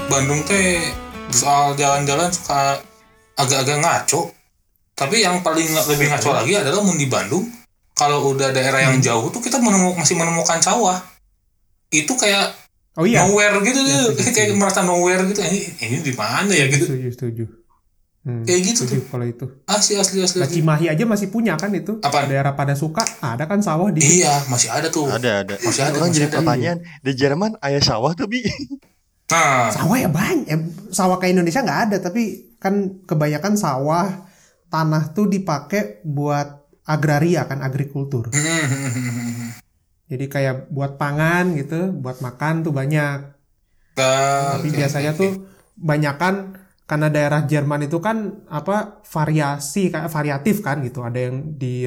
Bandung 0.08 0.40
teh 0.44 0.80
soal 1.30 1.76
jalan-jalan 1.76 2.32
suka 2.32 2.80
agak-agak 3.36 3.78
ngaco. 3.78 4.32
Tapi 4.92 5.22
yang 5.22 5.44
paling 5.44 5.68
nggak- 5.68 5.88
lebih 5.88 6.06
ngaco 6.10 6.30
lagi 6.34 6.52
adalah 6.56 6.80
mun 6.80 6.98
di 6.98 7.06
Bandung 7.06 7.44
kalau 7.92 8.32
udah 8.32 8.50
daerah 8.50 8.82
yang 8.82 8.98
jauh 8.98 9.28
tuh 9.28 9.38
kita 9.38 9.60
menemu- 9.60 9.94
masih 9.94 10.16
menemukan 10.16 10.58
sawah. 10.58 10.98
Itu 11.88 12.16
kayak 12.16 12.56
oh 12.98 13.06
iya 13.06 13.22
nowhere 13.22 13.62
gitu 13.62 13.78
Iya, 13.78 13.94
tuh. 14.04 14.18
setuju, 14.18 14.30
kayak 14.36 14.48
merasa 14.54 14.80
nowhere 14.82 15.22
gitu. 15.24 15.40
Ini 15.40 15.58
ini 15.80 15.96
di 16.02 16.12
mana 16.12 16.50
ya 16.50 16.66
gitu. 16.66 16.84
setuju 16.84 17.08
setuju 17.14 17.44
Hmm, 18.18 18.44
Kayak 18.44 18.60
gitu 18.66 18.80
setuju 18.84 19.00
kalau 19.08 19.24
itu 19.24 19.46
Asli 19.64 19.94
asli 19.96 20.20
asli. 20.20 20.36
Nah, 20.36 20.44
asli. 20.44 20.60
Cimahi 20.60 20.86
aja 20.90 21.04
masih 21.06 21.30
punya 21.30 21.54
kan 21.54 21.72
itu 21.72 21.96
Apaan? 21.98 22.28
daerah 22.28 22.52
pada 22.52 22.74
suka 22.74 23.00
ada 23.24 23.46
kan 23.46 23.62
sawah 23.62 23.88
di 23.88 24.02
Iya, 24.20 24.44
masih 24.44 24.68
ada 24.68 24.90
tuh. 24.90 25.08
ada 25.08 25.40
ada 25.40 25.54
Masih 25.56 25.80
ada, 25.80 25.96
orang 25.96 26.10
masih 26.10 26.16
jadi 26.18 26.26
ada. 26.26 26.36
pertanyaan 26.36 26.78
di 27.00 27.12
Jerman 27.14 27.56
ayah 27.62 27.80
sawah 27.80 28.12
tuh 28.12 28.26
bi 28.26 28.44
Nah, 29.28 29.70
sawah 29.70 29.96
ya 29.96 30.10
banyak 30.10 30.44
Eh, 30.44 30.60
sawah 30.90 31.16
ke 31.16 31.30
Indonesia 31.30 31.62
nggak 31.62 31.80
ada 31.88 31.96
tapi 32.02 32.22
kan 32.58 32.74
kebanyakan 33.06 33.54
sawah 33.54 34.26
tanah 34.66 35.14
tuh 35.14 35.24
dipakai 35.24 36.02
buat 36.02 36.48
agraria 36.84 37.44
kan 37.44 37.62
agrikultur 37.62 38.28
jadi 40.08 40.24
kayak 40.26 40.54
buat 40.68 40.96
pangan 40.96 41.54
gitu 41.54 41.92
buat 41.94 42.18
makan 42.18 42.64
tuh 42.64 42.72
banyak 42.72 43.18
Nah, 43.98 44.54
tapi 44.54 44.70
oke, 44.70 44.76
biasanya 44.78 45.10
oke. 45.10 45.18
tuh 45.18 45.30
banyakan 45.74 46.34
karena 46.86 47.08
daerah 47.10 47.42
Jerman 47.42 47.84
itu 47.84 47.98
kan 47.98 48.16
apa 48.46 49.02
variasi 49.04 49.90
kayak 49.90 50.06
variatif 50.08 50.62
kan 50.62 50.80
gitu 50.80 51.02
ada 51.02 51.18
yang 51.18 51.54
di 51.54 51.84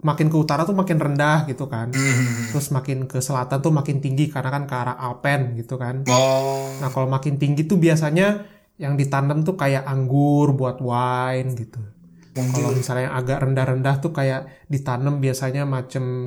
makin 0.00 0.28
ke 0.28 0.36
utara 0.36 0.64
tuh 0.64 0.72
makin 0.72 0.96
rendah 0.96 1.44
gitu 1.44 1.64
kan 1.64 1.88
Hmm. 1.88 2.48
terus 2.48 2.68
makin 2.68 3.04
ke 3.04 3.20
selatan 3.20 3.60
tuh 3.60 3.72
makin 3.72 4.00
tinggi 4.00 4.28
karena 4.28 4.50
kan 4.50 4.64
ke 4.64 4.74
arah 4.74 4.96
Alpen 4.98 5.54
gitu 5.54 5.76
kan 5.76 6.04
Oh, 6.08 6.72
Nah, 6.80 6.88
kalau 6.88 7.06
makin 7.06 7.36
tinggi 7.36 7.64
tuh 7.64 7.76
biasanya 7.76 8.44
yang 8.76 8.98
ditanam 8.98 9.44
tuh 9.44 9.54
kayak 9.54 9.86
anggur 9.86 10.50
buat 10.52 10.82
wine 10.82 11.54
gitu. 11.54 11.78
Kalau 12.34 12.74
misalnya 12.74 13.06
yang 13.06 13.16
agak 13.16 13.38
rendah-rendah 13.46 13.94
tuh 14.02 14.10
kayak 14.10 14.66
ditanam 14.66 15.22
biasanya 15.22 15.62
macem 15.62 16.26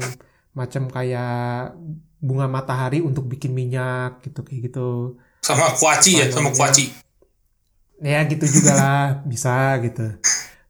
macem 0.57 0.89
kayak 0.89 1.77
bunga 2.17 2.49
matahari 2.49 3.05
untuk 3.05 3.29
bikin 3.29 3.53
minyak 3.53 4.25
gitu 4.25 4.41
kayak 4.41 4.73
gitu. 4.73 4.89
sama 5.45 5.69
kuaci 5.77 6.19
ya, 6.19 6.27
sama 6.33 6.49
kuaci. 6.49 6.89
Ya 8.01 8.25
gitu 8.25 8.49
juga 8.49 8.73
lah 8.73 9.05
bisa 9.31 9.77
gitu. 9.85 10.17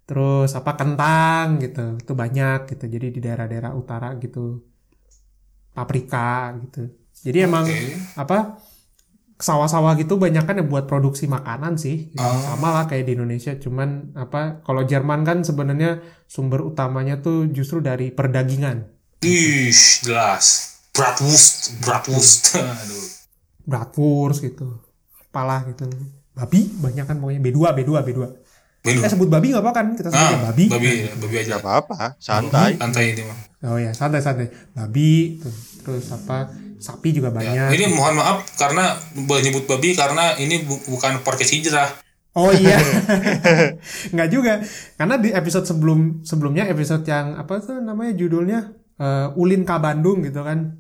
Terus 0.04 0.52
apa 0.54 0.76
kentang 0.76 1.64
gitu. 1.64 1.98
Itu 1.98 2.14
banyak 2.14 2.70
gitu. 2.76 2.86
Jadi 2.86 3.08
di 3.16 3.20
daerah-daerah 3.24 3.74
utara 3.74 4.14
gitu. 4.20 4.62
Paprika 5.74 6.54
gitu. 6.62 6.94
Jadi 7.26 7.38
emang 7.42 7.66
apa 8.20 8.62
sawah-sawah 9.38 9.94
gitu 10.02 10.18
banyak 10.18 10.50
kan 10.50 10.58
yang 10.58 10.70
buat 10.70 10.90
produksi 10.90 11.30
makanan 11.30 11.78
sih 11.78 12.10
gitu. 12.10 12.26
Oh. 12.26 12.42
sama 12.42 12.74
lah 12.74 12.86
kayak 12.90 13.06
di 13.06 13.14
Indonesia 13.14 13.54
cuman 13.54 14.18
apa 14.18 14.66
kalau 14.66 14.82
Jerman 14.82 15.22
kan 15.22 15.46
sebenarnya 15.46 16.02
sumber 16.26 16.66
utamanya 16.66 17.22
tuh 17.22 17.46
justru 17.54 17.78
dari 17.86 18.10
perdagingan 18.10 18.97
Ih, 19.20 19.74
jelas. 20.04 20.46
Bratwurst, 20.92 21.78
bratwurst. 21.80 22.58
Aduh. 22.58 23.06
bratwurst 23.62 24.40
gitu 24.42 24.80
apalah 25.20 25.68
gitu 25.68 25.84
babi 26.32 26.72
banyak 26.74 27.04
kan 27.04 27.20
pokoknya 27.20 27.44
B2 27.44 27.60
B2 27.76 27.92
B2 28.00 28.20
Benu. 28.80 28.98
kita 28.98 29.12
sebut 29.12 29.28
babi 29.28 29.52
nggak 29.52 29.60
apa 29.60 29.72
kan 29.76 29.86
kita 29.92 30.08
sebut 30.08 30.24
Ah, 30.24 30.40
babi 30.48 30.72
babi, 30.72 30.90
babi 31.12 31.36
aja. 31.38 31.60
Gak 31.60 31.68
apa-apa, 31.68 32.16
santai. 32.18 32.80
Santai 32.80 33.12
ini 33.12 33.22
mah. 33.22 33.36
oh 33.68 33.76
ya 33.76 33.92
santai 33.92 34.24
santai 34.24 34.48
babi 34.72 35.36
tuh. 35.36 35.52
terus 35.84 36.08
apa 36.10 36.48
sapi 36.80 37.12
juga 37.12 37.28
Ya, 37.36 37.68
banyak 37.68 37.76
ini 37.76 37.86
mohon 37.92 38.16
maaf 38.16 38.48
karena 38.56 38.96
menyebut 39.14 39.68
babi 39.68 39.92
karena 39.94 40.40
ini 40.40 40.64
bu- 40.64 40.88
bukan 40.88 41.20
podcast 41.22 41.52
hijrah. 41.52 41.92
Oh 42.32 42.50
iya, 42.50 42.80
nggak 44.14 44.30
juga. 44.30 44.64
Karena 44.94 45.18
di 45.18 45.30
episode 45.30 45.66
sebelum 45.66 46.22
sebelumnya 46.22 46.66
episode 46.66 47.04
yang 47.04 47.36
apa 47.36 47.60
tuh 47.60 47.78
namanya 47.78 48.14
judulnya 48.14 48.72
eh, 48.98 49.28
Ulin 49.34 49.64
Ka 49.64 49.78
Bandung 49.78 50.22
gitu 50.22 50.42
kan. 50.42 50.78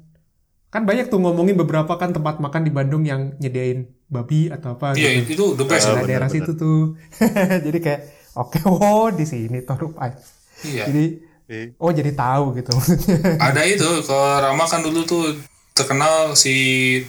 Kan 0.67 0.83
banyak 0.83 1.07
tuh 1.07 1.17
ngomongin 1.17 1.55
beberapa 1.55 1.95
kan 1.95 2.11
tempat 2.11 2.37
makan 2.37 2.61
di 2.61 2.71
Bandung 2.71 3.01
yang 3.01 3.37
nyediain 3.37 3.87
babi 4.07 4.47
atau 4.47 4.75
apa 4.75 4.93
Iya, 4.93 5.23
gitu. 5.23 5.31
itu 5.33 5.45
the 5.55 5.65
best. 5.65 5.87
Nah, 5.87 6.03
daerah 6.03 6.27
bener. 6.27 6.43
situ 6.43 6.51
tuh. 6.53 6.79
Jadi 7.65 7.79
kayak 7.79 8.01
oke 8.33 8.59
oh 8.65 9.07
di 9.09 9.23
sini 9.23 9.61
tuh 9.61 9.77
rupanya. 9.79 10.17
Iya. 10.61 10.85
Jadi 10.87 11.05
Eh, 11.47 11.71
oh 11.79 11.95
jadi 11.95 12.11
tahu 12.11 12.59
gitu 12.59 12.75
maksudnya. 12.75 13.23
Ada 13.47 13.63
itu 13.63 13.87
ke 14.03 14.19
Rama 14.37 14.67
kan 14.67 14.83
dulu 14.83 15.07
tuh 15.07 15.31
terkenal 15.71 16.35
si 16.35 16.99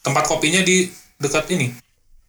tempat 0.00 0.30
kopinya 0.30 0.62
di 0.62 0.86
dekat 1.18 1.50
ini 1.50 1.74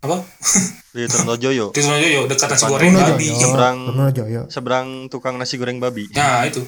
apa 0.02 0.26
Di 0.98 1.06
Tronojoyo. 1.06 1.70
di 1.70 1.80
Tronojoyo 1.80 2.26
dekat 2.26 2.50
nasi 2.50 2.66
goreng 2.66 2.98
babi 2.98 3.30
Joyo. 3.30 3.38
Seberang 3.46 3.78
seberang 4.50 4.88
tukang 5.08 5.38
nasi 5.38 5.62
goreng 5.62 5.78
babi. 5.78 6.10
nah 6.12 6.42
itu 6.44 6.66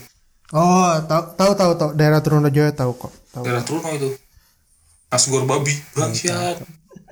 Oh, 0.54 0.94
tahu 1.10 1.24
tahu 1.34 1.52
tahu 1.58 1.72
tahu 1.74 1.90
daerah 1.98 2.22
Trunojoyo 2.22 2.70
tahu 2.78 2.94
kok. 2.94 3.14
Tahu. 3.34 3.42
daerah 3.42 3.66
Truno 3.66 3.90
itu 3.90 4.14
nasi 5.10 5.30
goreng 5.30 5.50
babi 5.50 5.74
bangsat 5.94 6.58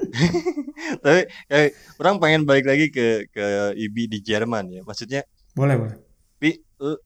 Tapi 1.05 1.21
kayak 1.45 1.69
orang 2.01 2.15
pengen 2.17 2.41
balik 2.45 2.65
lagi 2.65 2.89
ke 2.89 3.29
ke 3.29 3.45
IBI 3.77 4.09
di 4.09 4.19
Jerman 4.21 4.65
ya. 4.69 4.81
Maksudnya, 4.81 5.21
Boleh, 5.53 5.77
boleh. 5.77 5.97
Pi, 6.41 6.57
lu, 6.81 6.97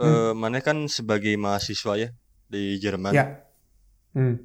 eh, 0.00 0.32
mana 0.32 0.64
kan 0.64 0.88
sebagai 0.88 1.32
mahasiswa 1.36 1.92
ya 1.96 2.08
di 2.48 2.80
Jerman. 2.80 3.12
Ya. 3.12 3.44
Hmm. 4.16 4.40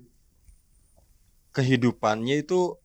Kehidupannya 1.56 2.44
itu 2.44 2.76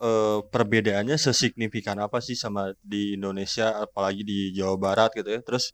eh, 0.00 0.40
perbedaannya 0.44 1.16
sesignifikan 1.16 1.96
apa 2.00 2.20
sih 2.20 2.36
sama 2.36 2.76
di 2.84 3.16
Indonesia 3.16 3.80
apalagi 3.80 4.24
di 4.24 4.38
Jawa 4.52 4.76
Barat 4.76 5.16
gitu 5.16 5.32
ya. 5.32 5.40
Terus 5.40 5.72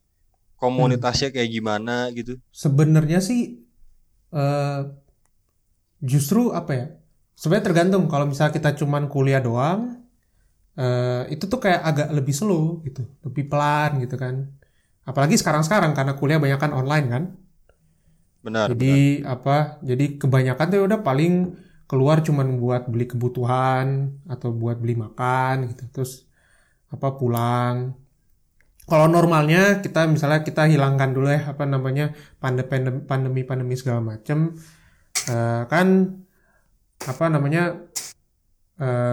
komunitasnya 0.62 1.34
kayak 1.34 1.50
gimana 1.50 2.14
gitu. 2.14 2.38
Sebenarnya 2.54 3.18
sih 3.18 3.40
eh 4.30 4.80
justru 5.98 6.54
apa 6.54 6.72
ya? 6.78 6.86
Sebenarnya 7.34 7.66
tergantung 7.66 8.06
kalau 8.06 8.30
misalnya 8.30 8.54
kita 8.54 8.70
cuman 8.78 9.10
kuliah 9.10 9.42
doang 9.42 10.06
eh 10.78 11.22
itu 11.34 11.44
tuh 11.52 11.60
kayak 11.60 11.82
agak 11.90 12.08
lebih 12.16 12.34
slow 12.38 12.80
gitu, 12.86 13.02
lebih 13.26 13.44
pelan 13.50 13.98
gitu 13.98 14.14
kan. 14.14 14.34
Apalagi 15.02 15.34
sekarang-sekarang 15.34 15.92
karena 15.98 16.14
kuliah 16.14 16.38
banyak 16.38 16.58
kan 16.62 16.72
online 16.72 17.06
kan. 17.10 17.24
Benar. 18.42 18.70
benar. 18.70 18.70
Jadi 18.78 18.94
apa? 19.26 19.56
Jadi 19.82 20.04
kebanyakan 20.22 20.66
tuh 20.70 20.76
ya 20.78 20.84
udah 20.86 21.00
paling 21.02 21.32
keluar 21.90 22.24
cuman 22.24 22.56
buat 22.56 22.88
beli 22.88 23.04
kebutuhan 23.10 24.16
atau 24.30 24.48
buat 24.54 24.78
beli 24.82 24.94
makan 24.96 25.70
gitu. 25.74 25.84
Terus 25.92 26.12
apa 26.94 27.18
pulang. 27.18 28.01
Kalau 28.90 29.06
normalnya 29.08 29.80
kita 29.84 30.00
misalnya 30.10 30.40
kita 30.48 30.62
hilangkan 30.72 31.10
dulu 31.16 31.28
ya 31.30 31.40
apa 31.54 31.64
namanya 31.64 32.04
pandemi 32.42 33.00
pandemi 33.10 33.42
pandemi 33.50 33.74
segala 33.80 34.00
macem 34.02 34.38
Eh, 35.30 35.62
kan 35.70 35.86
apa 37.06 37.24
namanya 37.30 37.62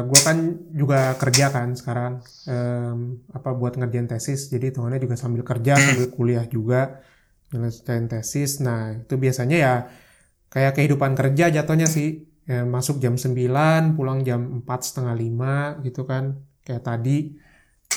gue 0.09 0.19
kan 0.27 0.37
juga 0.73 1.13
kerja 1.21 1.45
kan 1.55 1.69
sekarang 1.77 2.13
Em, 2.49 3.21
apa 3.37 3.49
buat 3.59 3.73
ngerjain 3.77 4.07
tesis 4.09 4.49
jadi 4.53 4.73
hitungannya 4.73 4.97
juga 5.05 5.15
sambil 5.23 5.43
kerja 5.45 5.73
sambil 5.77 6.05
kuliah 6.15 6.45
juga 6.49 6.77
nyelesain 7.53 8.05
tesis. 8.11 8.51
Nah 8.65 8.81
itu 9.01 9.13
biasanya 9.23 9.57
ya 9.65 9.73
kayak 10.53 10.73
kehidupan 10.77 11.13
kerja 11.19 11.45
jatuhnya 11.57 11.87
sih 11.97 12.09
Ya, 12.49 12.65
masuk 12.65 12.97
jam 13.03 13.13
9 13.13 13.93
pulang 13.97 14.19
jam 14.25 14.41
4 14.65 14.81
setengah 14.87 15.13
5 15.13 15.85
gitu 15.85 16.01
kan 16.09 16.23
kayak 16.65 16.81
tadi 16.81 17.37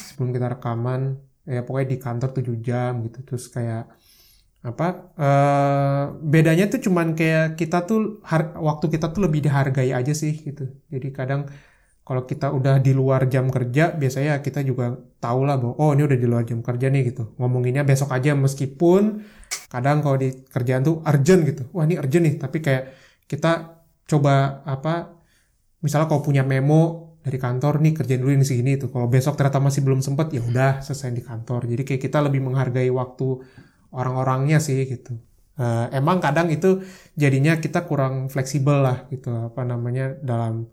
sebelum 0.09 0.31
kita 0.37 0.47
rekaman 0.61 1.00
ya 1.46 1.61
pokoknya 1.66 1.88
di 1.94 1.99
kantor 2.04 2.30
7 2.37 2.56
jam 2.66 2.92
gitu. 3.06 3.18
Terus 3.26 3.44
kayak 3.54 3.82
apa 4.62 4.87
eh 5.18 6.02
bedanya 6.32 6.64
tuh 6.72 6.80
cuman 6.87 7.18
kayak 7.18 7.58
kita 7.61 7.76
tuh 7.88 8.22
har- 8.30 8.54
waktu 8.68 8.87
kita 8.94 9.06
tuh 9.14 9.20
lebih 9.26 9.40
dihargai 9.46 9.90
aja 9.99 10.12
sih 10.22 10.32
gitu. 10.46 10.62
Jadi 10.92 11.08
kadang 11.18 11.42
kalau 12.06 12.22
kita 12.30 12.50
udah 12.58 12.75
di 12.87 12.92
luar 13.00 13.22
jam 13.30 13.46
kerja 13.50 13.94
biasanya 14.00 14.32
kita 14.46 14.61
juga 14.66 14.84
tahu 15.22 15.40
lah 15.49 15.56
bahwa 15.62 15.75
oh 15.82 15.90
ini 15.94 16.02
udah 16.08 16.18
di 16.22 16.26
luar 16.30 16.44
jam 16.50 16.61
kerja 16.66 16.87
nih 16.94 17.02
gitu. 17.14 17.22
Ngomonginnya 17.38 17.82
besok 17.90 18.11
aja 18.16 18.30
meskipun 18.34 19.02
kadang 19.72 19.99
kalau 20.04 20.16
di 20.22 20.28
kerjaan 20.54 20.82
tuh 20.88 20.96
urgent 21.11 21.40
gitu. 21.49 21.62
Wah 21.75 21.84
ini 21.88 21.96
urgent 22.02 22.22
nih 22.26 22.34
tapi 22.42 22.58
kayak 22.66 22.82
kita 23.30 23.49
coba 24.11 24.62
apa 24.66 25.14
misalnya 25.82 26.06
kalau 26.11 26.22
punya 26.22 26.42
memo 26.46 27.01
dari 27.23 27.38
kantor 27.38 27.79
nih 27.83 27.93
kerjain 27.95 28.21
dulu 28.23 28.33
ini 28.35 28.47
segini 28.50 28.75
tuh 28.83 28.91
kalau 28.91 29.07
besok 29.07 29.38
ternyata 29.38 29.62
masih 29.62 29.81
belum 29.87 30.00
sempet 30.02 30.26
ya 30.37 30.43
udah 30.43 30.83
selesai 30.83 31.11
di 31.14 31.23
kantor. 31.23 31.71
Jadi 31.71 31.83
kayak 31.87 32.02
kita 32.07 32.19
lebih 32.26 32.41
menghargai 32.43 32.91
waktu 32.91 33.26
orang-orangnya 33.95 34.59
sih 34.59 34.83
gitu. 34.91 35.14
Eh, 35.62 35.87
emang 35.95 36.19
kadang 36.19 36.49
itu 36.50 36.83
jadinya 37.14 37.52
kita 37.62 37.87
kurang 37.87 38.26
fleksibel 38.26 38.83
lah 38.83 39.06
gitu. 39.15 39.30
Apa 39.49 39.63
namanya 39.63 40.19
dalam 40.19 40.67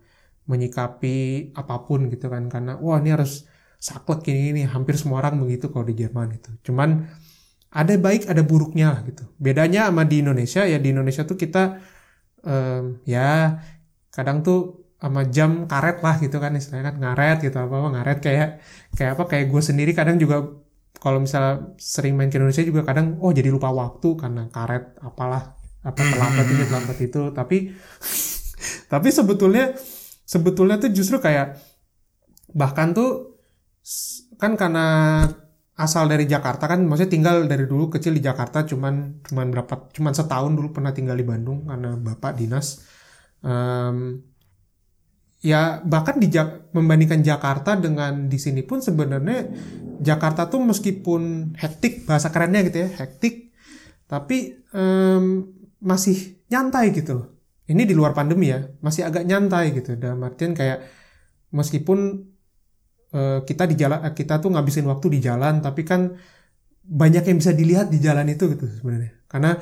menyikapi 0.50 1.54
apa 1.54 1.76
pun 1.86 2.10
gitu 2.10 2.26
kan. 2.34 2.50
Karena 2.50 2.82
wah 2.82 2.98
ini 2.98 3.14
harus 3.14 3.46
saklek 3.78 4.26
ini 4.34 4.42
ini. 4.52 4.62
Hampir 4.66 4.98
semua 4.98 5.22
orang 5.22 5.38
begitu 5.46 5.70
kalau 5.70 5.86
di 5.86 5.96
Jerman 6.02 6.34
itu 6.34 6.50
cuman 6.66 6.90
ada 7.70 7.94
baik 8.02 8.26
ada 8.26 8.42
buruknya 8.42 8.98
lah 8.98 9.02
gitu. 9.06 9.24
Bedanya 9.38 9.94
sama 9.94 10.04
di 10.10 10.26
Indonesia 10.26 10.66
ya 10.66 10.82
di 10.82 10.90
Indonesia 10.90 11.24
tuh 11.30 11.38
kita 11.38 11.78
em, 12.42 12.98
ya 13.06 13.62
kadang 14.10 14.42
tuh 14.42 14.79
sama 15.00 15.22
jam 15.32 15.64
karet 15.72 16.04
lah 16.04 16.16
gitu 16.20 16.38
kan 16.44 16.52
istilahnya 16.60 16.92
kan 16.92 16.98
ngaret 17.00 17.38
gitu 17.40 17.56
apa 17.56 17.72
apa 17.72 17.90
ngaret 17.96 18.18
kayak 18.20 18.50
kayak 19.00 19.12
apa 19.16 19.24
kayak 19.32 19.46
gue 19.48 19.62
sendiri 19.64 19.92
kadang 19.96 20.20
juga 20.20 20.44
kalau 21.00 21.24
misalnya 21.24 21.72
sering 21.80 22.20
main 22.20 22.28
ke 22.28 22.36
Indonesia 22.36 22.64
juga 22.68 22.84
kadang 22.84 23.16
oh 23.24 23.32
jadi 23.32 23.48
lupa 23.48 23.72
waktu 23.72 24.20
karena 24.20 24.52
karet 24.52 25.00
apalah 25.00 25.60
apa 25.80 26.02
terlambat 26.04 26.46
ini 26.52 26.64
terlambat 26.68 26.98
itu. 27.00 27.22
Tapi 27.32 27.58
tapi 28.94 29.08
sebetulnya 29.10 29.66
sebetulnya 30.28 30.76
tuh 30.82 30.92
justru 30.92 31.18
kayak 31.24 31.56
bahkan 32.52 32.92
tuh 32.92 33.40
kan 34.36 34.60
karena 34.60 34.88
asal 35.80 36.12
dari 36.12 36.28
Jakarta 36.28 36.68
kan 36.68 36.84
maksudnya 36.84 37.12
tinggal 37.16 37.36
dari 37.48 37.64
dulu 37.64 37.88
kecil 37.88 38.12
di 38.12 38.20
Jakarta 38.20 38.68
cuman 38.68 39.24
cuman 39.24 39.48
berapa 39.56 39.88
cuman 39.96 40.12
setahun 40.12 40.52
dulu 40.52 40.76
pernah 40.76 40.92
tinggal 40.92 41.16
di 41.16 41.24
Bandung 41.24 41.64
karena 41.64 41.96
bapak 41.96 42.36
dinas. 42.36 42.84
Em, 43.40 44.20
ya 45.40 45.80
bahkan 45.88 46.20
di 46.20 46.28
Jak- 46.28 46.72
membandingkan 46.76 47.24
Jakarta 47.24 47.80
dengan 47.80 48.28
di 48.28 48.36
sini 48.36 48.62
pun 48.64 48.84
sebenarnya 48.84 49.48
Jakarta 50.04 50.52
tuh 50.52 50.60
meskipun 50.64 51.56
hektik 51.56 52.04
bahasa 52.04 52.28
kerennya 52.32 52.68
gitu 52.68 52.88
ya 52.88 52.90
hektik 53.00 53.56
tapi 54.10 54.60
em, 54.76 55.48
masih 55.80 56.44
nyantai 56.52 56.92
gitu 56.92 57.40
ini 57.70 57.86
di 57.86 57.94
luar 57.94 58.18
pandemi 58.18 58.50
ya 58.50 58.66
masih 58.82 59.06
agak 59.06 59.24
nyantai 59.30 59.78
gitu. 59.78 59.94
Dalam 59.94 60.20
artian 60.26 60.58
kayak 60.58 60.82
meskipun 61.54 62.26
eh, 63.14 63.40
kita 63.46 63.64
di 63.70 63.76
jalan 63.78 64.10
eh, 64.10 64.14
kita 64.18 64.42
tuh 64.42 64.50
ngabisin 64.58 64.90
waktu 64.90 65.08
di 65.16 65.20
jalan 65.22 65.62
tapi 65.62 65.86
kan 65.86 66.18
banyak 66.90 67.22
yang 67.30 67.38
bisa 67.38 67.54
dilihat 67.54 67.94
di 67.94 68.02
jalan 68.02 68.26
itu 68.26 68.50
gitu 68.50 68.66
sebenarnya. 68.66 69.14
Karena 69.30 69.62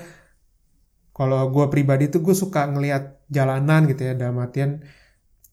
kalau 1.11 1.51
gue 1.51 1.65
pribadi 1.67 2.07
tuh 2.07 2.23
gue 2.23 2.31
suka 2.31 2.71
ngelihat 2.71 3.27
jalanan 3.27 3.83
gitu 3.91 4.07
ya 4.07 4.13
dalam 4.15 4.39
artian 4.39 4.79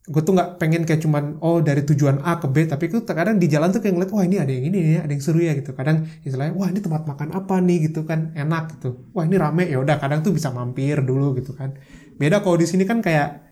gue 0.05 0.21
tuh 0.21 0.37
nggak 0.37 0.61
pengen 0.61 0.85
kayak 0.85 1.01
cuman 1.01 1.40
oh 1.40 1.64
dari 1.64 1.81
tujuan 1.81 2.21
A 2.21 2.37
ke 2.37 2.45
B 2.45 2.69
tapi 2.69 2.93
tuh 2.93 3.09
kadang 3.09 3.40
di 3.40 3.49
jalan 3.49 3.73
tuh 3.73 3.81
kayak 3.81 3.97
ngeliat 3.97 4.12
wah 4.12 4.25
ini 4.29 4.37
ada 4.37 4.53
yang 4.53 4.69
ini 4.69 5.01
ya 5.01 5.09
ada 5.09 5.12
yang 5.17 5.25
seru 5.25 5.40
ya 5.40 5.57
gitu. 5.57 5.73
Kadang 5.73 6.05
istilahnya 6.21 6.53
wah 6.53 6.69
ini 6.69 6.85
tempat 6.85 7.09
makan 7.09 7.33
apa 7.33 7.57
nih? 7.64 7.88
Gitu 7.88 8.05
kan 8.05 8.37
enak 8.37 8.77
gitu. 8.77 9.09
Wah 9.17 9.25
ini 9.25 9.40
rame. 9.40 9.64
Ya 9.64 9.81
udah 9.81 9.97
kadang 9.97 10.21
tuh 10.21 10.37
bisa 10.37 10.53
mampir 10.53 11.01
dulu 11.01 11.40
gitu 11.40 11.57
kan. 11.57 11.81
Beda 12.21 12.45
kalau 12.45 12.61
di 12.61 12.69
sini 12.69 12.85
kan 12.85 13.01
kayak 13.01 13.49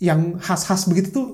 yang 0.00 0.40
khas-khas 0.40 0.88
begitu 0.88 1.08
tuh 1.12 1.26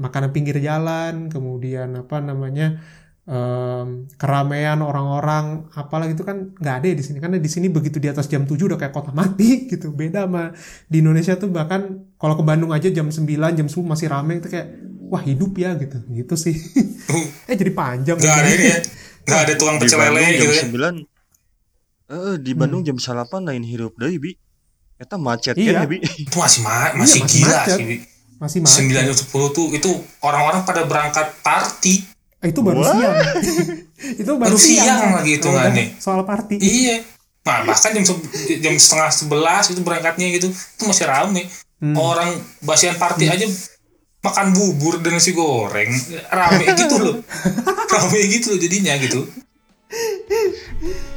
makanan 0.00 0.30
pinggir 0.32 0.56
jalan 0.62 1.28
kemudian 1.28 1.92
apa 1.92 2.22
namanya 2.24 2.80
em, 3.24 4.06
keramaian 4.14 4.80
orang-orang 4.80 5.68
apalah 5.72 6.06
gitu 6.06 6.22
kan 6.22 6.52
nggak 6.54 6.74
ada 6.80 6.86
ya 6.88 6.96
di 6.96 7.04
sini. 7.04 7.18
Karena 7.18 7.36
di 7.36 7.50
sini 7.50 7.66
begitu 7.68 7.98
di 7.98 8.08
atas 8.08 8.26
jam 8.26 8.44
7 8.44 8.56
udah 8.68 8.78
kayak 8.78 8.94
kota 8.94 9.12
mati 9.12 9.64
gitu. 9.72 9.92
Beda 9.92 10.24
sama 10.24 10.54
di 10.86 11.00
Indonesia 11.00 11.36
tuh 11.36 11.48
bahkan 11.48 12.06
kalau 12.16 12.36
ke 12.36 12.44
Bandung 12.44 12.70
aja 12.70 12.88
jam 12.88 13.08
9 13.08 13.26
jam 13.26 13.66
10 13.66 13.74
masih 13.82 14.06
rame 14.08 14.38
itu 14.38 14.48
kayak 14.48 14.68
wah 15.10 15.20
hidup 15.20 15.52
ya 15.56 15.74
gitu. 15.76 15.98
Gitu 16.06 16.34
sih. 16.36 16.54
Eh 17.50 17.56
jadi 17.58 17.74
panjang. 17.74 18.14
Nggak 18.16 18.36
ada 18.36 18.50
ini 18.50 18.66
ya. 18.66 18.78
Nggak 19.26 19.40
ada 19.42 19.52
tukang 19.58 19.76
Di 19.76 19.82
pecel 19.84 19.98
Bandung 19.98 20.16
lele 20.16 20.30
jam 20.30 20.40
gitu 20.40 20.54
ya. 20.54 20.64
9 20.96 21.10
Eh, 22.10 22.36
di 22.42 22.52
Bandung 22.58 22.82
jam 22.82 22.98
8 22.98 23.06
lain 23.46 23.62
hirup 23.62 23.94
deui, 23.94 24.18
Bi. 24.18 24.32
Eta 24.98 25.14
macet 25.14 25.54
Iya. 25.54 25.80
kan 25.80 25.86
ya, 25.86 25.88
Bi. 25.88 25.98
itu 26.02 26.34
masih 26.34 26.60
ma 26.60 26.90
masih 26.92 26.98
masih 26.98 27.20
gila 27.24 27.54
macet. 27.54 27.76
sih 27.78 27.84
Bi. 27.86 27.96
masih 28.36 28.58
macet. 28.60 28.76
Sembilan 28.82 29.02
jam 29.06 29.16
sepuluh 29.16 29.48
tuh 29.48 29.66
itu 29.70 29.90
orang-orang 30.20 30.60
pada 30.66 30.82
berangkat 30.84 31.38
party 31.40 32.09
itu 32.42 32.60
baru 32.64 32.80
What? 32.80 32.96
siang. 32.96 33.16
Itu 34.24 34.32
baru, 34.40 34.56
siang. 34.56 34.84
siang, 34.88 35.12
lagi 35.12 35.36
Kalau 35.36 35.52
hitungannya. 35.52 35.84
udah 35.92 36.00
soal 36.00 36.20
party. 36.24 36.56
Iya. 36.56 37.04
Nah 37.44 37.68
bahkan 37.68 37.90
jam 37.92 38.04
jam 38.60 38.74
setengah 38.76 39.10
sebelas 39.12 39.68
itu 39.68 39.80
berangkatnya 39.80 40.28
gitu 40.32 40.48
itu 40.48 40.84
masih 40.84 41.04
rame. 41.04 41.44
Hmm. 41.80 41.96
orang 41.96 42.36
basian 42.60 42.92
party 42.92 43.24
aja 43.24 43.48
makan 44.20 44.52
bubur 44.52 45.00
dan 45.00 45.16
nasi 45.16 45.32
goreng. 45.32 45.88
Rame 46.28 46.64
gitu 46.76 46.96
loh. 46.96 47.14
Rame 47.92 48.18
gitu 48.28 48.52
loh 48.52 48.60
jadinya 48.60 48.92
gitu 49.00 49.20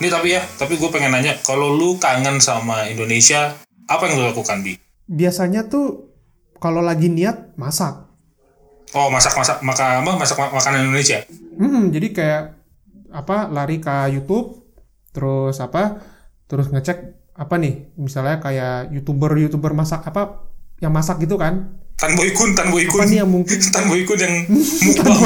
ini 0.00 0.08
tapi 0.08 0.32
ya 0.32 0.42
tapi 0.56 0.74
gue 0.74 0.88
pengen 0.88 1.12
nanya 1.12 1.36
kalau 1.40 1.70
lu 1.70 1.94
kangen 1.96 2.40
sama 2.40 2.84
Indonesia 2.84 3.52
apa 3.84 4.02
yang 4.04 4.16
lu 4.16 4.24
lakukan 4.26 4.60
bi? 4.60 4.74
Biasanya 5.04 5.66
tuh 5.66 6.08
kalau 6.56 6.80
lagi 6.80 7.06
niat 7.06 7.52
masak. 7.54 8.08
Oh 8.90 9.06
masak 9.06 9.34
masak 9.34 9.60
maka 9.60 10.00
apa 10.00 10.12
masak 10.14 10.36
ma- 10.36 10.50
makanan 10.50 10.84
Indonesia? 10.84 11.20
Hmm, 11.54 11.90
jadi 11.90 12.08
kayak 12.10 12.42
apa 13.10 13.46
lari 13.46 13.78
ke 13.78 13.92
YouTube, 14.10 14.66
terus 15.10 15.58
apa 15.58 16.00
terus 16.46 16.66
ngecek 16.68 16.98
apa 17.34 17.54
nih 17.56 17.94
misalnya 17.94 18.38
kayak 18.38 18.90
youtuber 18.90 19.36
youtuber 19.36 19.72
masak 19.72 20.02
apa 20.02 20.48
yang 20.78 20.90
masak 20.90 21.20
gitu 21.20 21.36
kan? 21.36 21.76
Tan 21.94 22.16
Boy 22.16 22.32
Kun, 22.32 22.56
Tan 22.56 22.72
Boy 22.72 22.88
Kun. 22.88 23.04
apa 23.04 23.06
nih 23.06 23.18
yang 23.20 23.28
mungkin 23.28 23.58
Tan 23.74 23.84
Boy 23.86 24.02
Kun 24.02 24.16
yang 24.16 24.34
mukbang. 24.48 25.20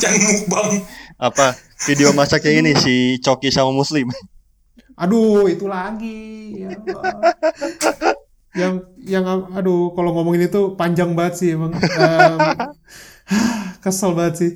yang 0.00 0.14
mukbang. 0.24 0.68
Apa 1.18 1.46
video 1.78 2.10
masak 2.12 2.42
yang 2.44 2.62
ini 2.62 2.72
si 2.74 2.94
Coki 3.18 3.50
sama 3.50 3.70
Muslim. 3.70 4.08
aduh 4.94 5.46
itu 5.46 5.70
lagi. 5.70 6.58
Ya 6.58 6.74
yang 8.56 8.74
yang 8.98 9.24
aduh 9.54 9.94
kalau 9.94 10.10
ngomongin 10.10 10.50
itu 10.50 10.74
panjang 10.74 11.14
banget 11.14 11.34
sih 11.38 11.48
emang. 11.54 11.70
Em, 11.76 12.38
kesel 13.84 14.16
banget 14.16 14.34
sih. 14.36 14.50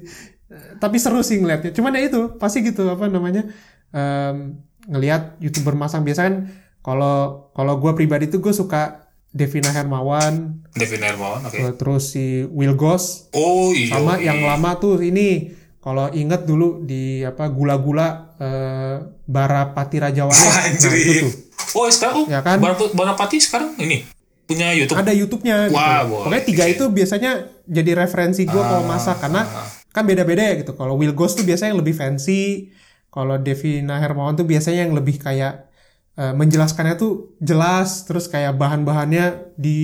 Tapi 0.77 0.97
seru 0.99 1.23
sih 1.23 1.39
ngeliatnya. 1.39 1.71
Cuman 1.71 1.95
ya 1.95 2.03
itu 2.03 2.35
pasti 2.37 2.67
gitu 2.67 2.91
apa 2.91 3.07
namanya 3.07 3.47
em, 3.95 4.59
ngelihat 4.91 5.39
youtuber 5.39 5.79
masang. 5.79 6.03
Biasa 6.03 6.21
kan 6.27 6.37
kalau 6.83 7.49
kalau 7.55 7.79
gue 7.79 7.93
pribadi 7.95 8.27
tuh 8.27 8.43
gue 8.43 8.51
suka 8.51 9.07
Devina 9.31 9.71
Hermawan. 9.71 10.61
Devin 10.75 11.01
Hermawan, 11.01 11.47
oke. 11.47 11.55
eh, 11.55 11.73
terus 11.73 12.13
si 12.13 12.45
Will 12.51 12.75
Goss 12.75 13.31
Oh 13.33 13.71
iya. 13.71 13.95
sama 13.95 14.19
yang 14.19 14.43
lama 14.43 14.77
tuh 14.77 15.01
ini 15.01 15.55
kalau 15.83 16.07
inget 16.11 16.43
dulu 16.43 16.81
di 16.81 17.21
apa 17.21 17.47
gula-gula 17.49 18.09
eh, 18.37 18.97
Barapati 19.25 19.99
Rajawana 19.99 20.39
nah 20.47 20.63
Anjir. 20.65 20.93
itu 20.93 21.13
tuh 21.21 21.33
Oh 21.73 21.89
sekarang 21.89 22.27
Ya 22.27 22.41
kan? 22.41 22.59
Barap- 22.59 22.93
Barapati 22.93 23.37
sekarang 23.39 23.75
ini 23.77 24.05
punya 24.45 24.71
YouTube. 24.71 24.99
ada 24.99 25.11
YouTube-nya 25.11 25.57
gitu. 25.67 25.75
Wah, 25.75 26.05
boleh. 26.05 26.23
Pokoknya 26.29 26.45
tiga 26.45 26.65
itu 26.67 26.85
biasanya 26.87 27.31
jadi 27.65 27.91
referensi 27.97 28.45
gue 28.45 28.59
kalau 28.61 28.85
masak 28.85 29.17
karena 29.19 29.47
kan 29.89 30.05
beda-beda 30.05 30.43
ya 30.43 30.55
gitu. 30.59 30.73
Kalau 30.73 30.95
Will 30.95 31.13
Ghost 31.13 31.37
tuh 31.37 31.47
biasanya 31.47 31.73
yang 31.73 31.81
lebih 31.81 31.95
fancy, 31.95 32.69
kalau 33.09 33.37
Devina 33.37 33.97
Hermawan 33.97 34.35
tuh 34.35 34.45
biasanya 34.45 34.85
yang 34.85 34.93
lebih 34.93 35.17
kayak 35.17 35.73
eh, 36.15 36.35
menjelaskannya 36.35 36.95
tuh 36.95 37.13
jelas, 37.39 38.05
terus 38.05 38.29
kayak 38.29 38.53
bahan-bahannya 38.55 39.57
di 39.57 39.79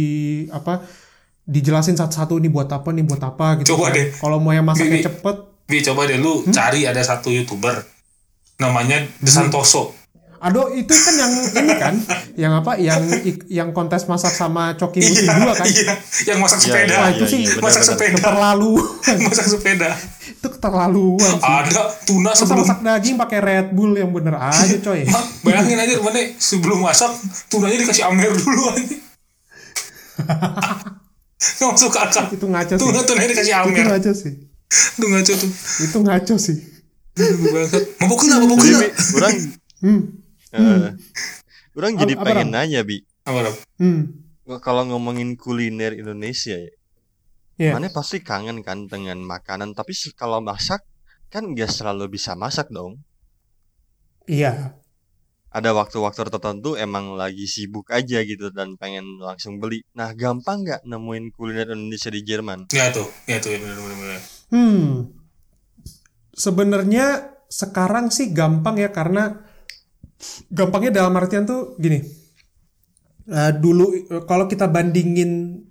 apa 0.50 0.84
dijelasin 1.42 1.96
satu-satu 1.96 2.36
nih 2.36 2.52
buat 2.52 2.68
apa 2.68 2.92
nih 2.92 3.04
buat 3.04 3.22
apa 3.22 3.62
gitu. 3.62 3.72
Coba 3.72 3.88
kan. 3.88 3.96
deh. 3.96 4.06
Kalau 4.12 4.36
mau 4.36 4.52
yang 4.52 4.66
masaknya 4.66 5.00
cepet, 5.02 5.36
Bi, 5.68 5.84
coba 5.84 6.02
deh 6.02 6.16
lu 6.16 6.40
Hmm? 6.40 6.48
cari 6.48 6.82
ada 6.82 6.98
satu 6.98 7.28
YouTuber 7.28 7.84
namanya 8.58 9.04
The 9.18 9.28
Santoso. 9.28 9.92
aduh 10.38 10.70
itu 10.70 10.88
kan 10.88 11.14
yang 11.14 11.32
ini 11.34 11.74
kan, 11.76 11.94
yang 12.36 12.52
apa, 12.54 12.78
yang 12.78 13.02
yang 13.48 13.68
kontes 13.70 14.06
masak 14.06 14.30
sama 14.30 14.70
Coki 14.72 15.02
Musi 15.02 15.26
dua 15.26 15.50
kan. 15.52 15.66
Iya, 15.66 15.98
yang 16.24 16.38
masak 16.38 16.58
Iya, 16.58 16.66
sepeda. 16.68 16.94
Wah 16.96 17.10
itu 17.10 17.24
sih 17.26 17.40
iya, 17.42 17.58
masak 17.58 17.82
benar-benar. 17.82 17.90
sepeda. 17.90 18.16
keterlaluan, 18.16 18.86
masak 19.26 19.46
sepeda. 19.46 19.90
itu 20.30 20.48
keterlaluan 20.48 21.32
sih. 21.34 21.42
Ada 21.44 21.80
tuna 22.02 22.30
sebelum 22.32 22.62
masak 22.62 22.78
daging 22.80 23.16
pakai 23.18 23.38
Red 23.40 23.66
Bull 23.72 23.92
yang 23.92 24.08
bener 24.08 24.38
aja 24.38 24.76
coy. 24.78 25.02
Bayangin 25.42 25.74
aja 25.76 25.94
mana 25.98 26.20
sebelum 26.34 26.78
masak 26.80 27.10
tunanya 27.48 27.76
dikasih 27.76 28.06
amer 28.06 28.30
dulu 28.32 28.62
aja. 28.70 28.96
Nggak 31.58 31.68
masuk 31.68 31.92
akal. 31.92 32.24
itu 32.30 32.46
ngaco 32.46 32.74
sih. 32.74 32.80
Tuna 32.80 33.00
tunanya 33.02 33.28
dikasih 33.28 33.52
Itu 33.52 33.62
amer. 33.68 33.84
ngaco 33.90 34.12
sih. 34.12 34.32
Itu 34.68 35.04
ngaco 35.08 35.32
tuh. 35.32 35.50
Itu 35.80 35.98
ngaco 36.04 36.34
sih. 36.36 36.56
Aduh, 37.18 37.50
bangsat. 37.50 37.82
Mabok. 37.98 38.20
Bi, 38.58 38.72
orang 39.18 39.34
Hmm. 39.78 40.00
eh, 40.50 40.90
orang 41.78 41.94
jadi 41.94 42.18
Apa, 42.18 42.24
pengen 42.26 42.50
nanya 42.50 42.82
bi 42.82 43.06
Apa? 43.22 43.54
Hmm. 43.78 44.10
kalau 44.58 44.82
ngomongin 44.90 45.38
kuliner 45.38 45.94
Indonesia 45.94 46.58
ya 46.58 46.72
Iya. 47.58 47.74
mana 47.74 47.86
pasti 47.90 48.18
kangen 48.18 48.66
kan 48.66 48.90
dengan 48.90 49.22
makanan 49.22 49.74
tapi 49.74 49.94
kalau 50.14 50.42
masak 50.42 50.82
kan 51.30 51.46
nggak 51.54 51.70
selalu 51.70 52.10
bisa 52.10 52.34
masak 52.34 52.70
dong 52.74 52.98
Iya. 54.26 54.74
ada 55.54 55.70
waktu-waktu 55.74 56.26
tertentu 56.26 56.74
emang 56.74 57.14
lagi 57.14 57.46
sibuk 57.46 57.86
aja 57.94 58.18
gitu 58.26 58.50
dan 58.50 58.74
pengen 58.74 59.22
langsung 59.22 59.62
beli 59.62 59.86
nah 59.94 60.10
gampang 60.10 60.66
nggak 60.66 60.82
nemuin 60.86 61.30
kuliner 61.30 61.70
Indonesia 61.70 62.10
di 62.10 62.26
Jerman 62.26 62.66
Ya 62.74 62.90
tuh, 62.90 63.06
ya 63.30 63.38
tuh, 63.38 63.54
ya 63.54 63.62
bener, 63.62 63.78
bener, 63.78 63.94
bener. 63.94 64.22
Hmm. 64.48 65.12
Sebenarnya 66.32 67.36
sekarang 67.48 68.12
sih 68.12 68.30
gampang 68.30 68.76
ya 68.76 68.92
karena 68.92 69.42
gampangnya 70.52 71.02
dalam 71.02 71.16
artian 71.16 71.48
tuh 71.48 71.74
gini. 71.80 72.00
Eh, 73.28 73.52
dulu 73.60 73.92
eh, 73.92 74.24
kalau 74.24 74.48
kita 74.48 74.68
bandingin 74.68 75.64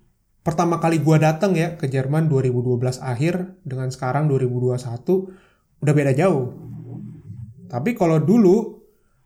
pertama 0.46 0.78
kali 0.78 1.02
gua 1.02 1.18
datang 1.18 1.58
ya 1.58 1.74
ke 1.74 1.90
Jerman 1.90 2.30
2012 2.30 3.02
akhir 3.02 3.58
dengan 3.66 3.90
sekarang 3.90 4.30
2021 4.30 5.82
udah 5.82 5.94
beda 5.94 6.12
jauh. 6.14 6.54
Tapi 7.68 7.92
kalau 7.98 8.22
dulu 8.22 8.78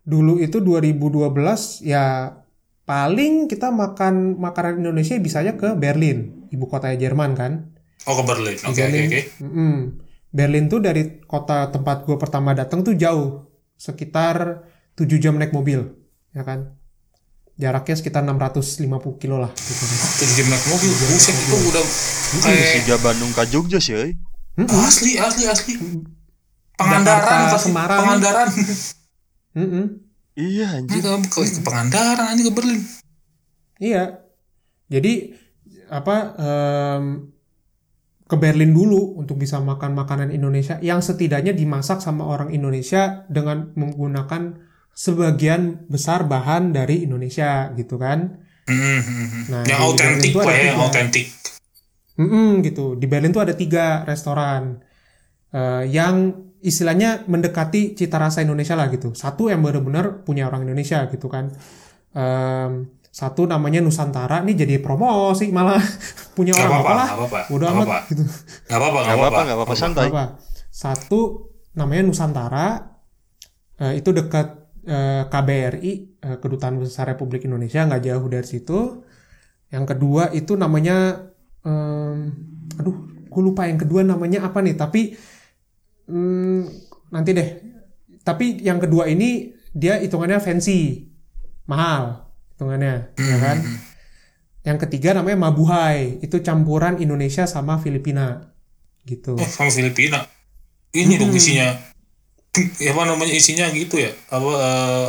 dulu 0.03 0.41
itu 0.43 0.59
2012 0.59 1.87
ya 1.87 2.35
paling 2.83 3.47
kita 3.47 3.71
makan 3.71 4.35
makanan 4.35 4.83
Indonesia 4.83 5.15
bisanya 5.15 5.55
ke 5.55 5.71
Berlin, 5.79 6.49
ibu 6.51 6.65
kota 6.67 6.91
Jerman 6.91 7.37
kan. 7.37 7.72
Oh, 8.03 8.13
ke 8.19 8.23
Berlin. 8.27 8.57
Oke, 8.59 8.69
oke, 8.69 8.81
Berlin. 8.83 9.07
oke. 9.07 9.21
Mm-mm. 9.39 9.75
Berlin 10.33 10.65
tuh 10.65 10.81
dari 10.81 11.21
kota 11.23 11.69
tempat 11.69 12.03
gue 12.09 12.17
pertama 12.17 12.57
datang 12.57 12.81
tuh 12.81 12.97
jauh, 12.97 13.47
sekitar 13.77 14.65
7 14.97 15.05
jam 15.21 15.37
naik 15.37 15.53
mobil, 15.53 15.93
ya 16.33 16.41
kan? 16.41 16.73
Jaraknya 17.53 17.95
sekitar 18.01 18.25
650 18.25 19.21
kilo 19.21 19.37
lah. 19.37 19.53
Gitu. 19.53 19.83
Tuh 19.85 20.27
jam 20.33 20.47
naik 20.49 20.65
mobil, 20.73 20.89
buset 20.89 21.37
itu 21.37 21.55
udah 21.69 21.85
kayak 22.41 22.65
Siga 22.81 22.97
Bandung 22.97 23.29
ke 23.29 23.43
Jogja 23.53 23.77
sih 23.77 23.93
euy. 23.93 24.11
asli, 24.57 25.21
asli, 25.21 25.43
asli. 25.45 25.73
Pangandaran, 26.73 27.21
Jakarta, 27.21 27.53
pasti. 27.53 27.69
Semarang. 27.69 27.99
Pangandaran. 28.01 28.49
Mm-mm. 29.53 29.85
iya 30.33 30.81
anjir 30.81 30.97
Ini 30.97 31.29
ke, 31.29 31.41
ke 31.45 31.61
Pangandaran, 31.61 32.33
ini 32.33 32.41
ke 32.49 32.53
Berlin. 32.57 32.81
Iya. 33.77 34.03
Jadi 34.89 35.13
apa 35.93 36.15
em, 36.41 37.32
ke 38.33 38.35
Berlin 38.41 38.73
dulu 38.73 39.21
untuk 39.21 39.37
bisa 39.37 39.61
makan 39.61 39.93
makanan 39.93 40.33
Indonesia 40.33 40.81
yang 40.81 41.05
setidaknya 41.05 41.53
dimasak 41.53 42.01
sama 42.01 42.25
orang 42.25 42.49
Indonesia 42.49 43.29
dengan 43.29 43.69
menggunakan 43.77 44.57
sebagian 44.89 45.85
besar 45.85 46.25
bahan 46.25 46.73
dari 46.73 47.05
Indonesia 47.05 47.69
gitu 47.77 48.01
kan. 48.01 48.41
Hmm, 48.65 49.01
hmm, 49.05 49.27
hmm. 49.29 49.43
Nah, 49.53 49.61
yang 49.69 49.81
autentik 49.85 50.33
lah 50.33 50.49
ada 50.49 50.65
ya, 50.65 50.73
autentik. 50.81 51.29
Mm-mm, 52.17 52.65
gitu. 52.65 52.97
Di 52.97 53.05
Berlin 53.05 53.29
tuh 53.29 53.45
ada 53.45 53.53
tiga 53.53 54.01
restoran 54.01 54.81
eh, 55.53 55.85
yang 55.93 56.33
istilahnya 56.65 57.29
mendekati 57.29 57.93
cita 57.93 58.17
rasa 58.17 58.41
Indonesia 58.41 58.73
lah 58.73 58.89
gitu. 58.89 59.13
Satu 59.13 59.53
yang 59.53 59.61
benar-benar 59.61 60.25
punya 60.25 60.49
orang 60.49 60.65
Indonesia 60.65 61.05
gitu 61.05 61.29
kan. 61.29 61.53
Em, 62.17 62.89
satu 63.13 63.45
namanya 63.45 63.77
Nusantara 63.77 64.41
nih 64.41 64.65
jadi 64.65 64.81
promosi 64.81 65.53
malah 65.53 65.77
punya 66.35 66.57
orang 66.57 66.81
apa 66.81 66.91
lah. 66.97 67.07
Udah 67.53 67.67
amat 67.69 68.09
gitu. 68.09 68.25
Gak 68.65 68.77
apa-apa, 68.81 68.99
nggak 69.05 69.17
apa-apa 69.21 69.39
nggak 69.45 69.57
apa-apa 69.61 69.75
santai 69.77 70.09
Apa? 70.09 70.25
Satu 70.73 71.53
namanya 71.77 72.09
Nusantara 72.09 72.97
eh, 73.77 74.01
itu 74.01 74.09
dekat 74.09 74.65
eh, 74.89 75.29
KBRI 75.29 75.93
eh, 76.25 76.37
Kedutaan 76.41 76.81
Besar 76.81 77.13
Republik 77.13 77.45
Indonesia 77.45 77.85
nggak 77.85 78.01
jauh 78.01 78.25
dari 78.25 78.47
situ. 78.49 79.05
Yang 79.69 79.85
kedua 79.93 80.33
itu 80.33 80.57
namanya 80.57 81.29
em, 81.61 82.33
aduh 82.81 82.97
gue 83.29 83.41
lupa 83.45 83.69
yang 83.69 83.77
kedua 83.77 84.01
namanya 84.01 84.49
apa 84.49 84.57
nih 84.65 84.73
tapi 84.73 85.13
hmm, 86.09 86.61
nanti 87.13 87.29
deh. 87.29 87.49
Tapi 88.25 88.57
yang 88.65 88.81
kedua 88.81 89.05
ini 89.05 89.53
dia 89.69 90.01
hitungannya 90.01 90.41
fancy, 90.41 91.13
mahal 91.69 92.22
hitungannya, 92.63 92.95
ya 93.19 93.37
kan? 93.43 93.57
Yang 94.63 94.77
ketiga 94.87 95.19
namanya 95.19 95.51
Mabuhay, 95.51 96.23
itu 96.23 96.39
campuran 96.39 96.95
Indonesia 97.03 97.43
sama 97.43 97.83
Filipina, 97.83 98.55
gitu. 99.03 99.35
Oh, 99.35 99.49
sama 99.51 99.67
Filipina. 99.67 100.23
Ini 100.95 101.19
dong 101.19 101.35
isinya. 101.35 101.75
Ya, 102.79 102.93
apa 102.95 103.03
namanya 103.03 103.33
isinya 103.35 103.67
gitu 103.75 103.99
ya? 103.99 104.13
Apa 104.31 104.51
eh, 104.55 105.05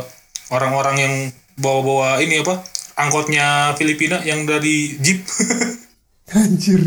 orang-orang 0.51 0.95
yang 0.99 1.13
bawa-bawa 1.55 2.19
ini 2.19 2.43
apa? 2.43 2.59
Angkotnya 2.99 3.77
Filipina 3.79 4.19
yang 4.27 4.43
dari 4.43 4.99
Jeep. 4.99 5.23
Anjir, 6.25 6.81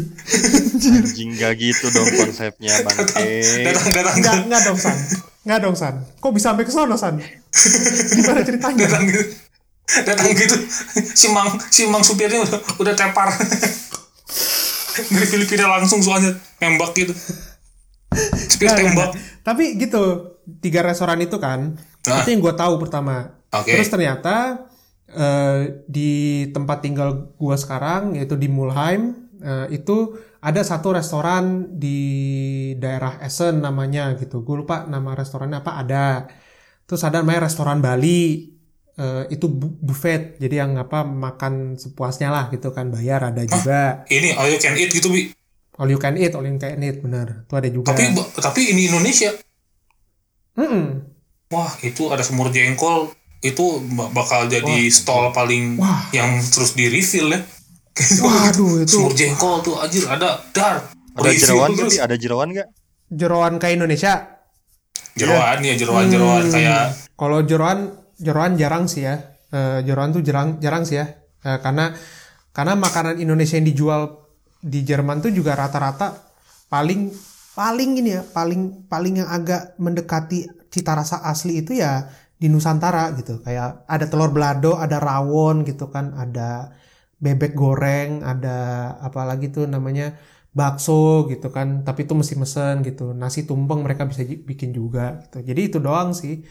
anjing 0.83 1.39
gak 1.39 1.63
gitu 1.63 1.95
dong 1.95 2.11
konsepnya 2.11 2.75
bangke 2.91 3.39
datang 3.71 3.95
datang 3.95 4.17
nggak 4.19 4.35
nggak 4.51 4.63
dong 4.67 4.79
San, 4.83 4.99
nggak 5.47 5.59
dong 5.63 5.77
San. 5.79 5.95
Kok 6.19 6.33
bisa 6.35 6.51
sampai 6.51 6.67
ke 6.67 6.75
sana 6.75 6.99
San? 6.99 7.23
Gimana 8.19 8.43
ceritanya? 8.43 8.83
datang 8.91 9.07
gitu. 9.07 9.48
Datang 9.89 10.29
gitu. 10.33 10.57
Si 11.17 11.33
Mang 11.33 11.57
si 11.69 11.89
Mang 11.89 12.05
supirnya 12.05 12.45
udah 12.45 12.61
udah 12.77 12.95
tepar. 12.95 13.29
dari 14.99 15.27
Filipina 15.27 15.71
langsung 15.71 16.03
soalnya 16.03 16.35
tembak 16.59 16.91
gitu. 16.93 17.15
Supir 18.51 18.67
Nggak, 18.67 18.75
nggak, 18.75 18.77
tembak. 18.83 19.09
nggak. 19.15 19.43
Tapi 19.47 19.65
gitu, 19.79 20.03
tiga 20.59 20.83
restoran 20.83 21.23
itu 21.23 21.39
kan, 21.39 21.79
Ah. 22.05 22.21
itu 22.21 22.35
yang 22.35 22.43
gue 22.43 22.55
tahu 22.55 22.83
pertama. 22.83 23.39
Oke. 23.55 23.73
Terus 23.73 23.89
ternyata 23.89 24.67
eh, 25.09 25.61
di 25.89 26.11
tempat 26.53 26.85
tinggal 26.85 27.33
gue 27.33 27.57
sekarang, 27.57 28.13
yaitu 28.13 28.37
di 28.37 28.45
Mulheim, 28.45 29.17
eh, 29.41 29.67
itu 29.73 30.13
ada 30.39 30.61
satu 30.61 30.93
restoran 30.93 31.79
di 31.79 31.99
daerah 32.77 33.17
Essen 33.23 33.63
namanya 33.63 34.13
gitu. 34.19 34.45
Gue 34.45 34.61
lupa 34.61 34.85
nama 34.85 35.17
restorannya 35.17 35.63
apa 35.63 35.73
ada. 35.81 36.07
Terus 36.85 37.01
ada 37.03 37.23
namanya 37.23 37.49
restoran 37.49 37.81
Bali. 37.81 38.58
Eh, 38.99 39.25
itu 39.29 39.47
bu- 39.47 39.79
buffet 39.81 40.37
jadi 40.37 40.63
yang 40.63 40.77
apa 40.77 41.03
makan 41.03 41.55
sepuasnya 41.75 42.29
lah 42.29 42.45
gitu 42.49 42.69
kan 42.69 42.91
bayar 42.91 43.25
ada 43.25 43.43
juga 43.43 44.03
Ini 44.07 44.35
all 44.35 44.49
you 44.49 44.59
can 44.59 44.75
eat 44.75 44.91
gitu 44.91 45.09
bi. 45.09 45.31
all 45.75 45.87
you 45.87 45.97
can 45.97 46.15
eat 46.15 46.33
all 46.33 46.43
you 46.43 46.55
can 46.55 46.77
eat 46.77 46.99
bener 46.99 47.43
itu 47.43 47.55
ada 47.55 47.69
juga 47.69 47.87
Tapi 47.89 48.11
tapi 48.37 48.61
ini 48.69 48.87
Indonesia. 48.87 49.31
Mm-mm. 50.55 50.87
Wah 51.49 51.73
itu 51.81 52.11
ada 52.11 52.21
semur 52.21 52.51
jengkol 52.51 53.15
itu 53.41 53.65
ba- 53.89 54.11
bakal 54.11 54.45
jadi 54.47 54.91
stall 54.91 55.31
paling 55.31 55.79
Wah. 55.79 56.11
yang 56.11 56.43
terus 56.45 56.75
di 56.75 56.87
refill 56.87 57.31
ya. 57.31 57.41
waduh 58.19 58.79
itu 58.83 58.91
semur 58.93 59.15
jengkol 59.15 59.63
tuh 59.63 59.79
anjir 59.79 60.05
ada 60.05 60.43
dar. 60.51 60.83
Ada 61.15 61.31
jeroan 61.33 61.71
terus. 61.73 61.95
gak? 61.95 62.05
Ada 62.05 62.17
jeroan 62.17 62.49
gak? 62.53 62.69
jeroan 63.09 63.57
ke 63.57 63.73
Indonesia 63.73 64.37
Jeroan 65.15 65.59
ya 65.61 65.75
jeroan 65.75 66.07
jeroan 66.07 66.43
Hmm. 66.45 66.53
kayak 66.53 66.83
Kalau 67.17 67.39
jeroan 67.41 67.79
jeroan 68.19 68.59
jarang 68.59 68.91
sih 68.91 69.07
ya. 69.07 69.39
Eh, 69.49 69.81
jeroan 69.87 70.13
tuh 70.13 70.21
jarang 70.21 70.59
jarang 70.61 70.85
sih 70.85 71.01
ya. 71.01 71.07
Eh, 71.47 71.59
karena 71.63 71.95
karena 72.53 72.75
makanan 72.75 73.23
Indonesia 73.23 73.57
yang 73.57 73.69
dijual 73.71 74.03
di 74.59 74.83
Jerman 74.83 75.23
tuh 75.23 75.31
juga 75.31 75.55
rata-rata 75.55 76.19
paling 76.67 77.15
paling 77.55 77.91
ini 78.03 78.11
ya, 78.19 78.23
paling 78.27 78.91
paling 78.91 79.25
yang 79.25 79.31
agak 79.31 79.79
mendekati 79.79 80.69
cita 80.69 80.93
rasa 80.99 81.23
asli 81.25 81.63
itu 81.63 81.79
ya 81.79 82.11
di 82.37 82.51
Nusantara 82.51 83.15
gitu. 83.17 83.41
Kayak 83.41 83.87
ada 83.87 84.07
telur 84.11 84.35
belado, 84.35 84.77
ada 84.77 84.99
rawon 84.99 85.63
gitu 85.65 85.89
kan, 85.89 86.13
ada 86.19 86.75
bebek 87.19 87.55
goreng, 87.55 88.23
ada 88.23 88.95
apa 89.03 89.27
lagi 89.27 89.51
tuh 89.51 89.67
namanya 89.67 90.15
bakso 90.59 91.29
gitu 91.31 91.53
kan 91.53 91.87
tapi 91.87 92.09
itu 92.09 92.15
mesti 92.19 92.35
mesen 92.35 92.75
gitu 92.83 93.13
nasi 93.13 93.45
tumpeng 93.45 93.85
mereka 93.85 94.09
bisa 94.11 94.25
bikin 94.25 94.73
juga 94.73 95.23
gitu 95.29 95.45
jadi 95.45 95.61
itu 95.69 95.79
doang 95.79 96.11
sih 96.17 96.43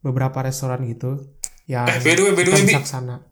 beberapa 0.00 0.40
restoran 0.40 0.84
gitu 0.88 1.20
ya 1.64 1.86
Eh, 1.86 2.02
by 2.02 2.12
the 2.18 2.22
way, 2.26 2.32
by 2.34 2.42
the 2.42 2.50
way, 2.50 2.74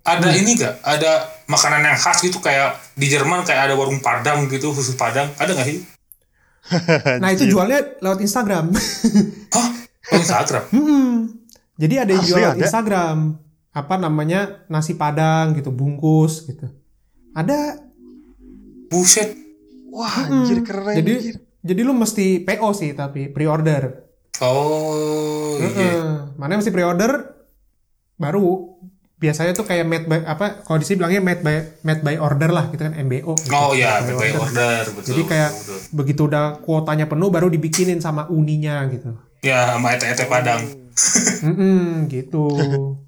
ada 0.07 0.29
ini 0.31 0.55
gak 0.55 0.79
ada 0.87 1.27
makanan 1.51 1.83
yang 1.83 1.99
khas 1.99 2.23
gitu 2.23 2.39
kayak 2.39 2.79
di 2.95 3.11
Jerman 3.11 3.43
kayak 3.43 3.71
ada 3.71 3.75
warung 3.75 3.99
Padang 3.99 4.47
gitu 4.47 4.71
khusus 4.71 4.95
Padang 4.95 5.27
ada 5.37 5.51
nggak 5.51 5.67
sih? 5.67 5.79
nah 7.23 7.33
itu 7.33 7.49
jualnya 7.49 7.81
lewat 7.99 8.21
Instagram 8.21 8.71
Hah? 9.57 9.69
Oh, 10.13 10.17
Instagram. 10.21 10.65
Hmm. 10.71 11.15
jadi 11.75 12.05
ada 12.07 12.11
yang 12.15 12.25
jual 12.25 12.39
lewat 12.39 12.57
ada? 12.57 12.65
Instagram 12.65 13.17
apa 13.73 13.95
namanya 13.97 14.41
nasi 14.69 14.95
padang 14.95 15.57
gitu 15.57 15.71
bungkus 15.71 16.45
gitu 16.47 16.69
ada 17.33 17.79
Buset. 18.89 19.37
Wah 19.93 20.25
anjir 20.25 20.65
keren 20.65 20.97
jadi 20.97 21.13
anjir. 21.21 21.35
jadi 21.61 21.81
lu 21.85 21.93
mesti 21.93 22.41
PO 22.41 22.73
sih 22.73 22.97
tapi 22.97 23.29
pre-order 23.29 24.08
Oh, 24.41 25.59
iya. 25.59 25.67
Heeh. 25.69 26.03
Mana 26.35 26.55
mesti 26.55 26.71
pre-order 26.71 27.35
baru 28.15 28.75
biasanya 29.19 29.51
tuh 29.51 29.67
kayak 29.67 29.83
made 29.83 30.07
by 30.07 30.23
apa 30.23 30.63
kalau 30.63 30.79
di 30.79 30.87
sini 30.87 31.03
bilangnya 31.03 31.19
made 31.19 31.43
by 31.43 31.83
made 31.83 32.03
by 32.03 32.15
order 32.17 32.47
lah 32.49 32.71
gitu 32.71 32.79
kan 32.81 32.95
MBO. 32.95 33.35
gitu. 33.35 33.51
Oh 33.51 33.75
iya, 33.75 33.99
Made 33.99 34.15
by 34.15 34.31
by 34.31 34.31
order, 34.39 34.83
betul. 34.93 35.09
Jadi 35.11 35.23
kayak 35.27 35.51
betul, 35.51 35.75
betul. 35.75 35.91
begitu 35.93 36.21
udah 36.25 36.45
kuotanya 36.63 37.07
penuh 37.07 37.29
baru 37.29 37.47
dibikinin 37.49 37.99
sama 37.99 38.31
uninya 38.31 38.87
gitu. 38.87 39.11
ya 39.39 39.71
sama 39.71 39.95
ete-ete 39.95 40.27
Padang. 40.27 40.63
Mm 41.43 42.07
gitu. 42.09 42.47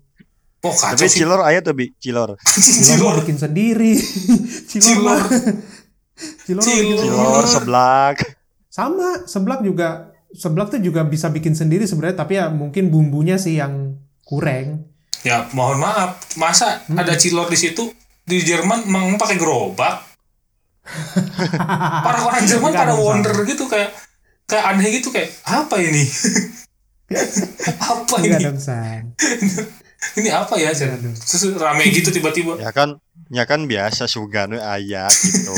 Oh, 0.60 0.76
kacau 0.76 0.92
Tapi 0.92 1.08
sih. 1.08 1.24
cilor 1.24 1.40
aja 1.40 1.64
tuh 1.64 1.72
bi, 1.72 1.88
cilor. 1.96 2.36
Cilor 2.44 3.24
bikin 3.24 3.40
sendiri. 3.40 3.96
Cilor. 4.70 4.84
Cilor. 4.84 5.20
Cilor. 6.44 6.60
Cilor. 6.60 7.00
Cilor 7.00 7.44
seblak. 7.48 8.16
Sama, 8.68 9.24
seblak 9.24 9.64
juga 9.64 10.12
seblak 10.34 10.70
tuh 10.70 10.80
juga 10.82 11.02
bisa 11.06 11.28
bikin 11.30 11.58
sendiri 11.58 11.86
sebenarnya 11.86 12.22
tapi 12.22 12.38
ya 12.38 12.48
mungkin 12.50 12.90
bumbunya 12.90 13.36
sih 13.36 13.58
yang 13.58 13.98
kurang. 14.22 14.86
Ya, 15.20 15.50
mohon 15.52 15.82
maaf. 15.82 16.16
Masa 16.40 16.80
ada 16.88 17.12
cilor 17.18 17.50
di 17.52 17.58
situ 17.58 17.92
di 18.24 18.40
Jerman 18.40 18.88
emang 18.88 19.20
pakai 19.20 19.36
gerobak? 19.36 20.06
Para 22.06 22.18
orang 22.24 22.42
Jerman 22.46 22.72
pada 22.72 22.94
wonder 22.96 23.34
gitu 23.44 23.68
kayak 23.68 23.92
kayak 24.48 24.64
aneh 24.74 24.88
gitu 24.96 25.12
kayak 25.12 25.30
apa 25.44 25.76
ini? 25.78 26.02
apa 27.90 28.14
Enggak 28.22 28.38
ini? 28.40 28.46
dong, 28.46 28.58
San. 28.62 29.04
Ini 30.16 30.32
apa 30.32 30.56
ya? 30.56 30.72
Terus 30.72 31.44
rame 31.60 31.84
gitu 31.92 32.08
tiba-tiba. 32.08 32.56
Ya 32.56 32.72
kan, 32.72 32.96
ya 33.28 33.44
kan 33.44 33.68
biasa 33.68 34.08
sugano 34.08 34.56
ayat 34.56 35.12
gitu. 35.12 35.52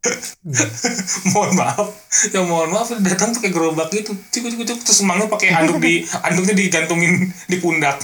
mohon 1.32 1.52
maaf. 1.54 1.88
Ya 2.32 2.40
mohon 2.40 2.72
maaf 2.72 2.88
datang 2.98 3.36
pakai 3.36 3.52
gerobak 3.52 3.92
gitu. 3.92 4.16
Cuk 4.16 4.42
cuk 4.48 4.64
cuk 4.64 4.80
terus 4.80 5.00
emangnya 5.04 5.28
pakai 5.28 5.52
anduk 5.52 5.76
di 5.78 6.04
anduknya 6.26 6.54
digantungin 6.56 7.28
di 7.46 7.56
pundak. 7.60 8.00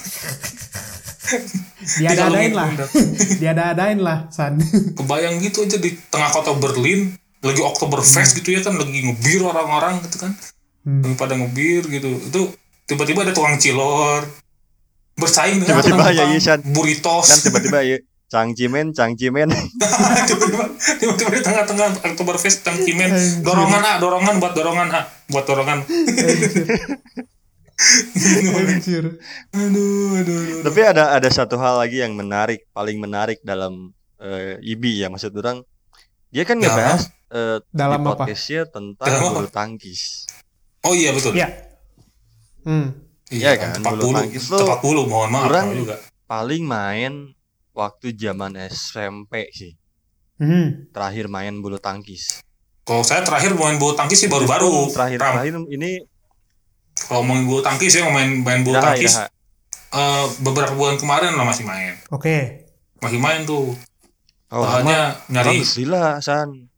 Diada-adain 1.99 2.53
lah. 2.53 2.69
Diada-adain 3.41 3.99
lah, 3.99 4.29
San. 4.29 4.61
kebayang 4.95 5.41
gitu 5.41 5.65
aja 5.65 5.79
di 5.79 5.97
tengah 6.07 6.31
kota 6.31 6.55
Berlin 6.55 7.17
lagi 7.41 7.63
Oktoberfest 7.63 8.37
gitu 8.37 8.55
ya 8.55 8.61
kan 8.61 8.75
lagi 8.75 9.01
ngebir 9.03 9.41
orang-orang 9.43 10.03
gitu 10.05 10.27
kan. 10.27 10.33
Hmm. 10.87 11.03
lagi 11.03 11.17
pada 11.17 11.35
ngebir 11.35 11.83
gitu. 11.89 12.11
Itu 12.21 12.41
tiba-tiba 12.85 13.25
ada 13.25 13.33
tukang 13.33 13.57
cilor. 13.57 14.23
Bersaing 15.17 15.65
dengan 15.65 15.81
Tiba-tiba 15.81 15.97
tukang- 16.05 16.13
ya, 16.13 16.25
iya, 16.29 16.41
San. 16.45 16.61
burritos 16.61 17.25
Kan 17.25 17.39
tiba-tiba 17.41 17.81
ya 17.81 17.99
cangcimen, 18.27 18.91
cangcimen. 18.91 19.49
tiba-tiba 20.27 20.65
tiba-tiba 21.01 21.31
di 21.31 21.43
tengah-tengah 21.43 21.89
Oktoberfest 22.03 22.62
cangkimen 22.62 23.11
dorongan 23.41 23.81
ah 23.81 23.97
dorongan 23.97 24.35
buat 24.37 24.53
dorongan 24.53 24.89
ah 24.91 25.05
buat 25.29 25.45
dorongan 25.45 25.79
Anjir. 27.77 29.21
aduh 29.53 30.17
aduh, 30.17 30.39
aduh. 30.41 30.61
Tapi 30.65 30.81
ada 30.81 31.12
ada 31.12 31.29
satu 31.29 31.55
hal 31.57 31.77
lagi 31.77 32.01
yang 32.01 32.17
menarik, 32.17 32.65
paling 32.73 32.97
menarik 32.97 33.39
dalam 33.43 33.93
eh, 34.17 34.57
IBI 34.65 35.05
ya 35.05 35.09
maksud 35.09 35.31
orang. 35.35 35.61
Dia 36.33 36.43
kan 36.43 36.57
ngebahas 36.57 37.12
eh, 37.29 37.61
Dalam 37.69 38.01
di 38.01 38.03
apa? 38.03 38.25
podcastnya 38.25 38.65
tentang 38.67 39.07
Dalam 39.07 39.31
bulu 39.31 39.49
tangkis. 39.49 40.25
oh 40.83 40.97
iya 40.97 41.12
betul 41.12 41.37
Iya. 41.37 41.49
Hmm. 42.65 42.97
Iya 43.29 43.51
kan, 43.57 43.71
bulu 43.85 44.09
40 44.09 44.19
tangkis 44.25 44.43
tuh 44.49 44.65
40 44.65 45.07
mohon 45.07 45.29
maaf 45.29 45.51
kalau 45.51 45.75
juga 45.77 45.97
Paling 46.25 46.62
main 46.65 47.36
waktu 47.77 48.17
zaman 48.17 48.57
SMP 48.67 49.53
sih. 49.53 49.77
Hmm. 50.37 50.89
Terakhir 50.91 51.29
main 51.29 51.61
bulu 51.61 51.77
tangkis. 51.77 52.41
kalau 52.83 53.03
saya 53.03 53.21
terakhir 53.21 53.51
main 53.53 53.77
bulu 53.77 53.93
tangkis 53.93 54.15
sih 54.17 54.31
baru-baru 54.31 54.95
Terakhir 54.95 55.19
Ram. 55.19 55.33
terakhir 55.43 55.55
ini 55.69 56.07
kalau 57.03 57.21
main 57.21 57.43
bulu 57.43 57.59
tangkis 57.59 57.93
ya 57.93 58.07
main 58.07 58.31
main 58.41 58.62
bulu 58.62 58.79
tangkis 58.79 59.11
Iraha. 59.11 59.27
eh, 59.93 60.25
beberapa 60.39 60.71
bulan 60.71 60.95
kemarin 60.95 61.35
lah 61.35 61.43
masih 61.43 61.67
main 61.67 61.99
Oke. 62.09 62.62
masih 62.97 63.19
main 63.19 63.43
tuh 63.43 63.75
Oh, 64.47 64.62
soalnya 64.62 65.19
nyari 65.27 65.67
gila, 65.67 66.23
San. 66.23 66.71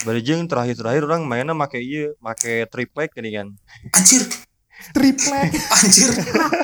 Bari 0.00 0.24
jeung 0.24 0.48
terakhir-terakhir 0.48 1.04
orang 1.04 1.28
mainnya 1.28 1.52
make 1.52 1.76
ieu, 1.76 2.16
make 2.18 2.64
triplek 2.66 3.12
gini 3.12 3.28
kan. 3.30 3.52
anjir 3.92 4.24
Triplek. 4.96 5.52
anjir 5.76 6.08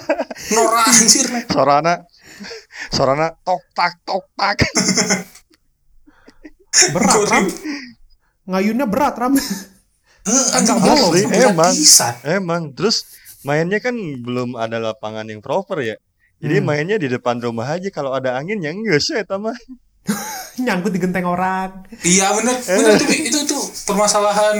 Nora 0.56 0.80
anjir 0.88 1.26
Sorana 1.44 2.00
Sorana 2.90 3.34
tok 3.42 3.62
tak 3.74 3.98
tok 4.04 4.24
tak. 4.34 4.58
Berat, 6.90 7.22
Ram. 7.30 7.44
Ngayunnya 8.50 8.86
berat, 8.90 9.14
Ram. 9.14 9.34
Eh, 9.34 10.46
anjir 10.56 10.74
Nggak 10.74 10.96
bolong, 10.96 11.12
emang. 11.30 11.74
Emang 12.24 12.62
terus 12.74 13.04
mainnya 13.44 13.78
kan 13.78 13.94
belum 13.94 14.56
ada 14.58 14.80
lapangan 14.80 15.28
yang 15.28 15.38
proper 15.44 15.84
ya. 15.84 15.96
Jadi 16.42 16.60
Hmm. 16.60 16.66
mainnya 16.66 16.96
di 16.98 17.06
depan 17.06 17.38
rumah 17.38 17.68
aja 17.70 17.88
kalau 17.94 18.10
ada 18.10 18.34
angin 18.34 18.58
ya 18.58 18.74
geus 18.74 19.12
eta 19.14 19.38
mah. 19.38 19.54
Nyangkut 20.64 20.92
di 20.92 21.00
genteng 21.00 21.24
orang. 21.28 21.86
Iya 22.02 22.34
benar, 22.36 22.56
benar 22.58 22.92
tuh 23.00 23.08
itu 23.10 23.38
itu 23.38 23.58
permasalahan 23.86 24.56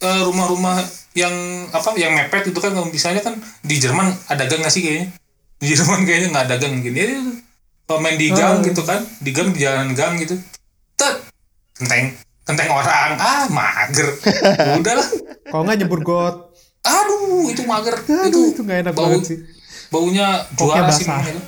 eh, 0.00 0.20
rumah-rumah 0.24 0.80
yang 1.12 1.34
apa 1.74 1.92
yang 1.98 2.14
mepet 2.14 2.54
itu 2.54 2.58
kan 2.62 2.70
kalau 2.72 2.86
misalnya 2.88 3.20
kan 3.20 3.34
di 3.66 3.76
Jerman 3.76 4.14
ada 4.30 4.46
gang 4.46 4.62
nggak 4.62 4.70
sih 4.72 4.82
kayaknya 4.82 5.10
di 5.60 5.66
Jerman 5.70 6.00
kayaknya 6.02 6.28
nggak 6.32 6.44
ada 6.46 6.56
gang 6.56 6.74
gini 6.80 6.98
ya, 6.98 7.20
kalau 7.84 8.00
main 8.00 8.16
di 8.16 8.28
gang 8.30 8.54
Oh. 8.54 8.64
gitu 8.64 8.82
kan 8.82 9.00
di 9.18 9.30
gang 9.30 9.52
di 9.52 9.60
jalan 9.60 9.92
gang 9.92 10.16
gitu 10.16 10.34
tet 10.96 11.16
kenteng 11.76 12.16
kenteng 12.42 12.68
orang 12.70 13.12
ah 13.16 13.44
mager 13.48 14.08
udahlah 14.80 15.08
Kalau 15.44 15.62
nggak 15.62 15.78
nyebur 15.78 16.00
got. 16.00 16.36
aduh 16.80 17.44
itu 17.46 17.62
mager 17.62 17.92
Aduh, 17.98 18.24
itu 18.24 18.38
itu 18.50 18.60
nggak 18.62 18.78
enak 18.80 18.92
bau 18.94 19.04
banget 19.06 19.22
sih. 19.26 19.38
baunya 19.90 20.26
Koknya 20.50 20.80
juara 20.80 20.88
sih 20.88 21.04
basah. 21.04 21.18
memang 21.18 21.28
itu. 21.28 21.42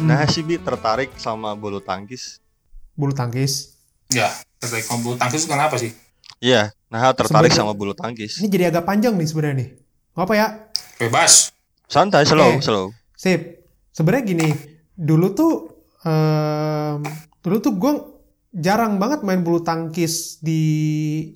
Nah, 0.00 0.24
si 0.24 0.40
Bi 0.40 0.56
tertarik 0.56 1.12
sama 1.14 1.52
bulu 1.52 1.78
tangkis. 1.78 2.40
Bulu 2.94 3.12
tangkis. 3.12 3.76
ya 4.10 4.26
terbaik 4.58 4.82
sama 4.82 4.98
bulu 5.00 5.14
tangkis 5.14 5.46
itu 5.46 5.54
kenapa 5.54 5.78
sih 5.78 5.94
Iya, 6.40 6.62
nah 6.88 7.12
tertarik 7.12 7.52
Sebagai- 7.52 7.60
sama 7.60 7.72
bulu 7.72 7.92
tangkis. 7.92 8.40
Ini 8.40 8.48
jadi 8.48 8.64
agak 8.70 8.84
panjang 8.84 9.12
nih 9.14 9.28
sebenarnya 9.28 9.56
nih. 9.58 9.68
Nggak 10.10 10.24
apa 10.24 10.34
ya? 10.34 10.46
bebas 10.98 11.48
Santai, 11.86 12.22
slow, 12.22 12.54
Oke. 12.54 12.62
slow. 12.62 12.92
Sip. 13.14 13.64
Sebenarnya 13.90 14.24
gini, 14.26 14.48
dulu 14.94 15.32
tuh 15.32 15.52
em, 16.00 17.00
dulu 17.38 17.56
tuh 17.58 17.72
gue 17.74 17.92
jarang 18.52 18.96
banget 18.96 19.20
main 19.20 19.40
bulu 19.40 19.60
tangkis 19.60 20.38
di 20.38 20.60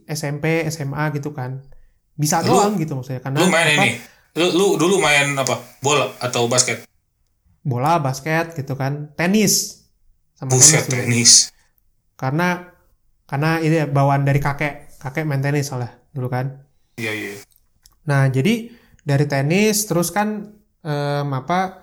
SMP 0.05 0.65
SMA 0.67 1.13
gitu 1.13 1.31
kan 1.31 1.65
bisa 2.13 2.41
Lu- 2.41 2.55
doang 2.55 2.77
gitu 2.77 2.95
maksudnya 2.95 3.21
karena 3.21 3.39
Lu 3.39 3.49
main 3.49 3.67
apa, 3.69 3.83
ini. 3.83 3.91
Lu, 4.35 4.47
lu 4.51 4.67
dulu 4.77 4.97
main 4.99 5.33
apa? 5.35 5.59
Bola 5.79 6.13
atau 6.19 6.47
basket? 6.47 6.85
bola 7.63 7.97
basket 7.97 8.53
gitu 8.53 8.75
kan 8.75 9.09
tenis 9.15 9.89
sama 10.35 10.53
Buset 10.53 10.85
tenis 10.85 11.01
tenis. 11.03 11.33
karena 12.15 12.69
karena 13.25 13.57
ini 13.59 13.75
ya, 13.75 13.87
bawaan 13.87 14.21
dari 14.23 14.37
kakek 14.37 14.84
kakek 15.05 15.29
main 15.29 15.45
tenis 15.45 15.69
soalnya 15.69 15.93
dulu 16.17 16.33
kan 16.33 16.65
Iya 16.95 17.11
iya. 17.11 17.35
Nah, 18.07 18.31
jadi 18.31 18.71
dari 19.03 19.27
tenis 19.27 19.91
terus 19.91 20.15
kan 20.15 20.55
em, 20.81 21.29
apa 21.35 21.83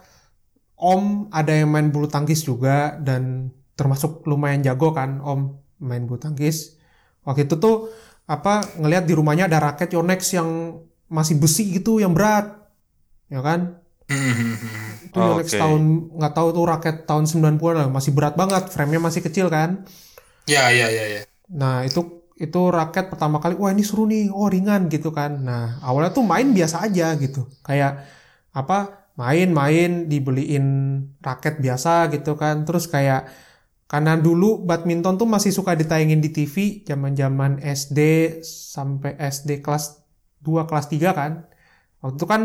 Om 0.82 1.30
ada 1.30 1.54
yang 1.54 1.70
main 1.70 1.94
bulu 1.94 2.10
tangkis 2.10 2.42
juga 2.42 2.98
dan 2.98 3.54
termasuk 3.78 4.26
lumayan 4.26 4.66
jago 4.66 4.96
kan 4.96 5.22
Om 5.22 5.42
main 5.84 6.08
bulu 6.10 6.18
tangkis. 6.18 6.80
Waktu 7.22 7.46
itu 7.46 7.56
tuh 7.60 7.92
apa 8.26 8.64
ngelihat 8.80 9.06
di 9.06 9.14
rumahnya 9.14 9.46
ada 9.46 9.62
raket 9.62 9.94
Yonex 9.94 10.34
yang 10.34 10.82
masih 11.06 11.38
besi 11.38 11.70
gitu 11.70 12.02
yang 12.02 12.16
berat. 12.18 12.50
Ya 13.30 13.44
kan? 13.46 13.78
Itu 15.06 15.18
Oh, 15.20 15.38
Yonex 15.38 15.54
tahun 15.54 15.82
nggak 16.18 16.34
tahu 16.34 16.48
tuh 16.56 16.64
raket 16.66 16.96
tahun 17.06 17.26
90-an 17.28 17.76
lah, 17.78 17.88
masih 17.92 18.12
berat 18.16 18.34
banget, 18.40 18.72
frame-nya 18.72 19.02
masih 19.04 19.22
kecil 19.22 19.52
kan. 19.52 19.84
Ya 20.50 20.72
ya 20.74 20.88
ya 20.90 21.06
ya. 21.20 21.22
Nah 21.52 21.84
itu 21.86 22.21
itu 22.42 22.62
raket 22.74 23.14
pertama 23.14 23.38
kali, 23.38 23.54
wah 23.62 23.70
ini 23.70 23.86
seru 23.86 24.10
nih, 24.10 24.34
oh 24.34 24.50
ringan 24.50 24.90
gitu 24.90 25.14
kan. 25.14 25.32
Nah 25.46 25.78
awalnya 25.86 26.12
tuh 26.18 26.26
main 26.26 26.50
biasa 26.50 26.90
aja 26.90 27.14
gitu, 27.22 27.46
kayak 27.62 28.02
apa 28.52 28.78
main-main 29.14 30.10
dibeliin 30.10 30.66
raket 31.22 31.62
biasa 31.62 32.10
gitu 32.10 32.34
kan. 32.34 32.66
Terus 32.66 32.90
kayak 32.90 33.30
karena 33.86 34.18
dulu 34.18 34.64
badminton 34.66 35.20
tuh 35.22 35.28
masih 35.30 35.52
suka 35.54 35.78
ditayangin 35.78 36.24
di 36.24 36.32
TV 36.34 36.82
zaman-zaman 36.88 37.60
SD 37.62 38.00
sampai 38.74 39.20
SD 39.20 39.62
kelas 39.62 40.02
2 40.42 40.66
kelas 40.66 40.88
3 40.90 41.14
kan. 41.14 41.32
Waktu 42.02 42.18
itu 42.18 42.26
kan 42.26 42.42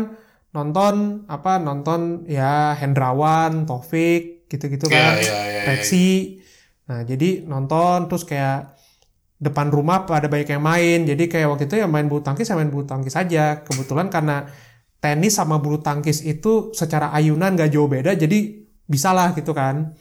nonton 0.53 1.25
apa 1.25 1.57
nonton 1.57 2.29
ya 2.29 2.77
Hendrawan, 2.77 3.65
Taufik 3.65 4.45
gitu-gitu 4.45 4.85
kan. 4.87 5.17
Ya 5.17 5.23
ya 5.23 5.23
ya. 5.23 5.39
ya. 5.49 5.63
Pepsi. 5.65 6.39
Nah, 6.87 7.03
jadi 7.03 7.43
nonton 7.43 8.07
terus 8.07 8.23
kayak 8.23 8.76
depan 9.37 9.69
rumah 9.69 10.09
pada 10.09 10.25
banyak 10.25 10.49
yang 10.57 10.63
main. 10.65 11.05
Jadi 11.05 11.29
kayak 11.29 11.47
waktu 11.53 11.65
itu 11.69 11.77
ya 11.77 11.87
main 11.89 12.09
bulu 12.09 12.25
tangkis 12.25 12.49
ya 12.49 12.57
main 12.57 12.69
bulu 12.73 12.85
tangkis 12.89 13.13
aja. 13.13 13.61
Kebetulan 13.61 14.09
karena 14.09 14.49
tenis 14.97 15.37
sama 15.37 15.61
bulu 15.61 15.79
tangkis 15.79 16.25
itu 16.25 16.73
secara 16.73 17.13
ayunan 17.13 17.53
gak 17.53 17.69
jauh 17.69 17.85
beda 17.85 18.17
jadi 18.17 18.65
bisa 18.89 19.13
lah 19.13 19.37
gitu 19.37 19.53
kan. 19.53 19.93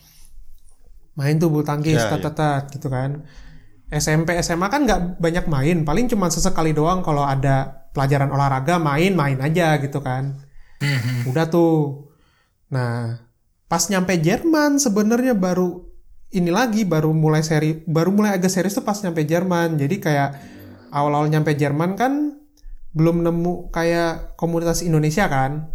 Main 1.17 1.41
tuh 1.41 1.49
bulu 1.49 1.65
tangkis 1.65 1.97
Ya, 1.97 2.13
tat, 2.13 2.21
tat, 2.21 2.35
tat, 2.37 2.65
gitu 2.73 2.89
kan. 2.93 3.25
SMP 3.87 4.35
SMA 4.43 4.67
kan 4.67 4.83
nggak 4.83 5.23
banyak 5.23 5.47
main, 5.47 5.87
paling 5.87 6.11
cuma 6.11 6.27
sesekali 6.27 6.75
doang 6.75 7.07
kalau 7.07 7.23
ada 7.23 7.87
pelajaran 7.95 8.35
olahraga 8.35 8.83
main-main 8.83 9.39
aja 9.39 9.79
gitu 9.79 10.03
kan. 10.03 10.37
Udah 11.31 11.47
tuh. 11.49 12.11
Nah, 12.69 13.23
pas 13.71 13.83
nyampe 13.87 14.19
Jerman 14.19 14.83
sebenarnya 14.83 15.39
baru 15.39 15.87
ini 16.35 16.51
lagi 16.51 16.83
baru 16.83 17.15
mulai 17.15 17.47
seri 17.47 17.87
baru 17.87 18.11
mulai 18.11 18.35
agak 18.35 18.51
serius 18.51 18.75
tuh 18.75 18.83
pas 18.83 18.99
nyampe 18.99 19.23
Jerman. 19.23 19.79
Jadi 19.79 19.97
kayak 20.03 20.31
awal-awal 20.91 21.31
nyampe 21.31 21.55
Jerman 21.55 21.95
kan 21.95 22.43
belum 22.97 23.23
nemu 23.23 23.71
kayak 23.71 24.35
komunitas 24.35 24.83
Indonesia 24.83 25.31
kan. 25.31 25.71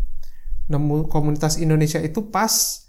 Nemu 0.67 1.07
komunitas 1.07 1.59
Indonesia 1.61 1.99
itu 2.03 2.31
pas 2.31 2.83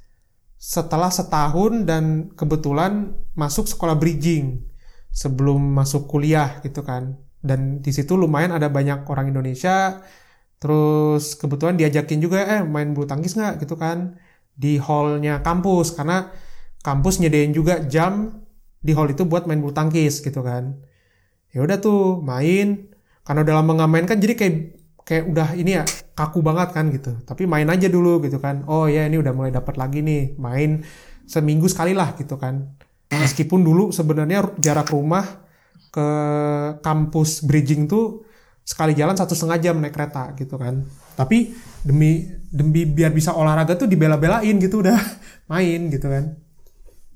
setelah 0.62 1.10
setahun 1.10 1.82
dan 1.86 2.30
kebetulan 2.38 3.14
masuk 3.34 3.66
sekolah 3.66 3.98
bridging 3.98 4.62
sebelum 5.10 5.58
masuk 5.74 6.06
kuliah 6.10 6.58
gitu 6.62 6.82
kan. 6.82 7.18
Dan 7.42 7.82
di 7.82 7.90
situ 7.90 8.14
lumayan 8.14 8.54
ada 8.54 8.70
banyak 8.70 9.06
orang 9.06 9.30
Indonesia. 9.30 10.02
Terus 10.62 11.34
kebetulan 11.34 11.74
diajakin 11.74 12.22
juga 12.22 12.46
eh 12.46 12.62
main 12.62 12.94
bulu 12.94 13.06
tangkis 13.06 13.34
nggak 13.34 13.66
gitu 13.66 13.74
kan 13.74 14.14
di 14.54 14.78
hallnya 14.78 15.42
kampus 15.42 15.98
karena 15.98 16.30
kampus 16.82 17.22
nyediain 17.22 17.54
juga 17.54 17.80
jam 17.86 18.42
di 18.82 18.92
hall 18.92 19.14
itu 19.14 19.22
buat 19.22 19.46
main 19.46 19.62
bulu 19.62 19.70
tangkis 19.72 20.20
gitu 20.20 20.42
kan. 20.42 20.82
Ya 21.54 21.62
udah 21.62 21.78
tuh 21.78 22.18
main 22.20 22.90
karena 23.22 23.40
udah 23.46 23.54
lama 23.62 23.70
nggak 23.78 23.90
main 23.90 24.06
kan 24.10 24.18
jadi 24.18 24.34
kayak 24.34 24.54
kayak 25.06 25.24
udah 25.30 25.48
ini 25.54 25.78
ya 25.78 25.84
kaku 26.18 26.42
banget 26.42 26.74
kan 26.74 26.90
gitu. 26.90 27.14
Tapi 27.22 27.46
main 27.46 27.70
aja 27.70 27.86
dulu 27.86 28.18
gitu 28.26 28.42
kan. 28.42 28.66
Oh 28.66 28.90
ya 28.90 29.06
ini 29.06 29.22
udah 29.22 29.30
mulai 29.30 29.54
dapat 29.54 29.78
lagi 29.78 30.02
nih 30.02 30.34
main 30.36 30.82
seminggu 31.26 31.70
sekali 31.70 31.94
lah 31.94 32.18
gitu 32.18 32.34
kan. 32.36 32.74
Meskipun 33.12 33.62
dulu 33.62 33.92
sebenarnya 33.94 34.56
jarak 34.58 34.90
rumah 34.90 35.44
ke 35.92 36.08
kampus 36.80 37.44
bridging 37.44 37.84
tuh 37.84 38.24
sekali 38.64 38.96
jalan 38.96 39.12
satu 39.12 39.36
setengah 39.36 39.58
jam 39.60 39.76
naik 39.78 39.94
kereta 39.94 40.32
gitu 40.34 40.56
kan. 40.56 40.82
Tapi 41.14 41.52
demi 41.84 42.24
demi 42.48 42.88
biar 42.88 43.12
bisa 43.12 43.36
olahraga 43.36 43.76
tuh 43.76 43.86
dibela-belain 43.86 44.56
gitu 44.58 44.80
udah 44.80 44.98
main 45.52 45.92
gitu 45.92 46.08
kan. 46.08 46.40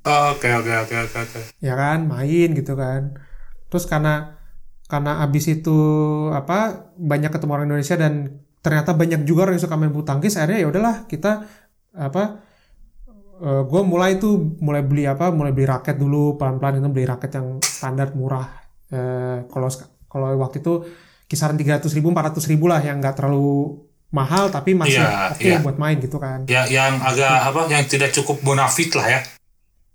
Oke 0.06 0.48
oke 0.48 0.72
oke 0.78 0.94
oke 1.02 1.16
oke. 1.18 1.40
Ya 1.58 1.74
kan 1.74 2.06
main 2.06 2.54
gitu 2.54 2.72
kan. 2.72 3.18
Terus 3.66 3.84
karena 3.84 4.38
karena 4.86 5.18
abis 5.20 5.50
itu 5.52 5.74
apa 6.30 6.58
banyak 6.94 7.28
ketemu 7.28 7.50
orang 7.52 7.66
Indonesia 7.66 7.98
dan 7.98 8.14
ternyata 8.62 8.94
banyak 8.94 9.22
juga 9.22 9.44
orang 9.44 9.58
yang 9.58 9.64
suka 9.64 9.74
main 9.74 9.90
bulu 9.90 10.02
tangkis 10.02 10.38
akhirnya 10.38 10.62
ya 10.62 10.68
udahlah 10.68 10.96
kita 11.04 11.42
apa 11.92 12.22
gue 13.62 13.82
mulai 13.84 14.16
tuh 14.16 14.56
mulai 14.58 14.80
beli 14.80 15.04
apa 15.04 15.28
mulai 15.28 15.52
beli 15.52 15.66
raket 15.66 15.94
dulu 15.94 16.34
pelan-pelan 16.34 16.78
itu 16.78 16.88
beli 16.88 17.04
raket 17.04 17.30
yang 17.34 17.58
standar 17.60 18.14
murah 18.14 18.64
Eh, 18.86 19.42
kalau 19.50 19.66
sek- 19.66 20.06
kalau 20.06 20.30
waktu 20.38 20.62
itu 20.62 20.86
kisaran 21.26 21.58
300 21.58 21.90
ribu 21.90 22.14
400 22.14 22.46
ribu 22.46 22.70
lah 22.70 22.78
yang 22.78 23.02
nggak 23.02 23.18
terlalu 23.18 23.82
mahal 24.08 24.46
tapi 24.46 24.72
masih 24.72 25.02
Iya, 25.02 25.34
oke 25.34 25.42
iya. 25.44 25.58
buat 25.58 25.74
main 25.74 25.98
gitu 25.98 26.16
kan 26.16 26.46
Ya 26.46 26.62
yang 26.64 26.94
agak 26.96 27.50
apa 27.50 27.66
yang 27.66 27.82
tidak 27.84 28.14
cukup 28.14 28.38
bonafit 28.40 28.94
lah 28.94 29.10
ya. 29.10 29.20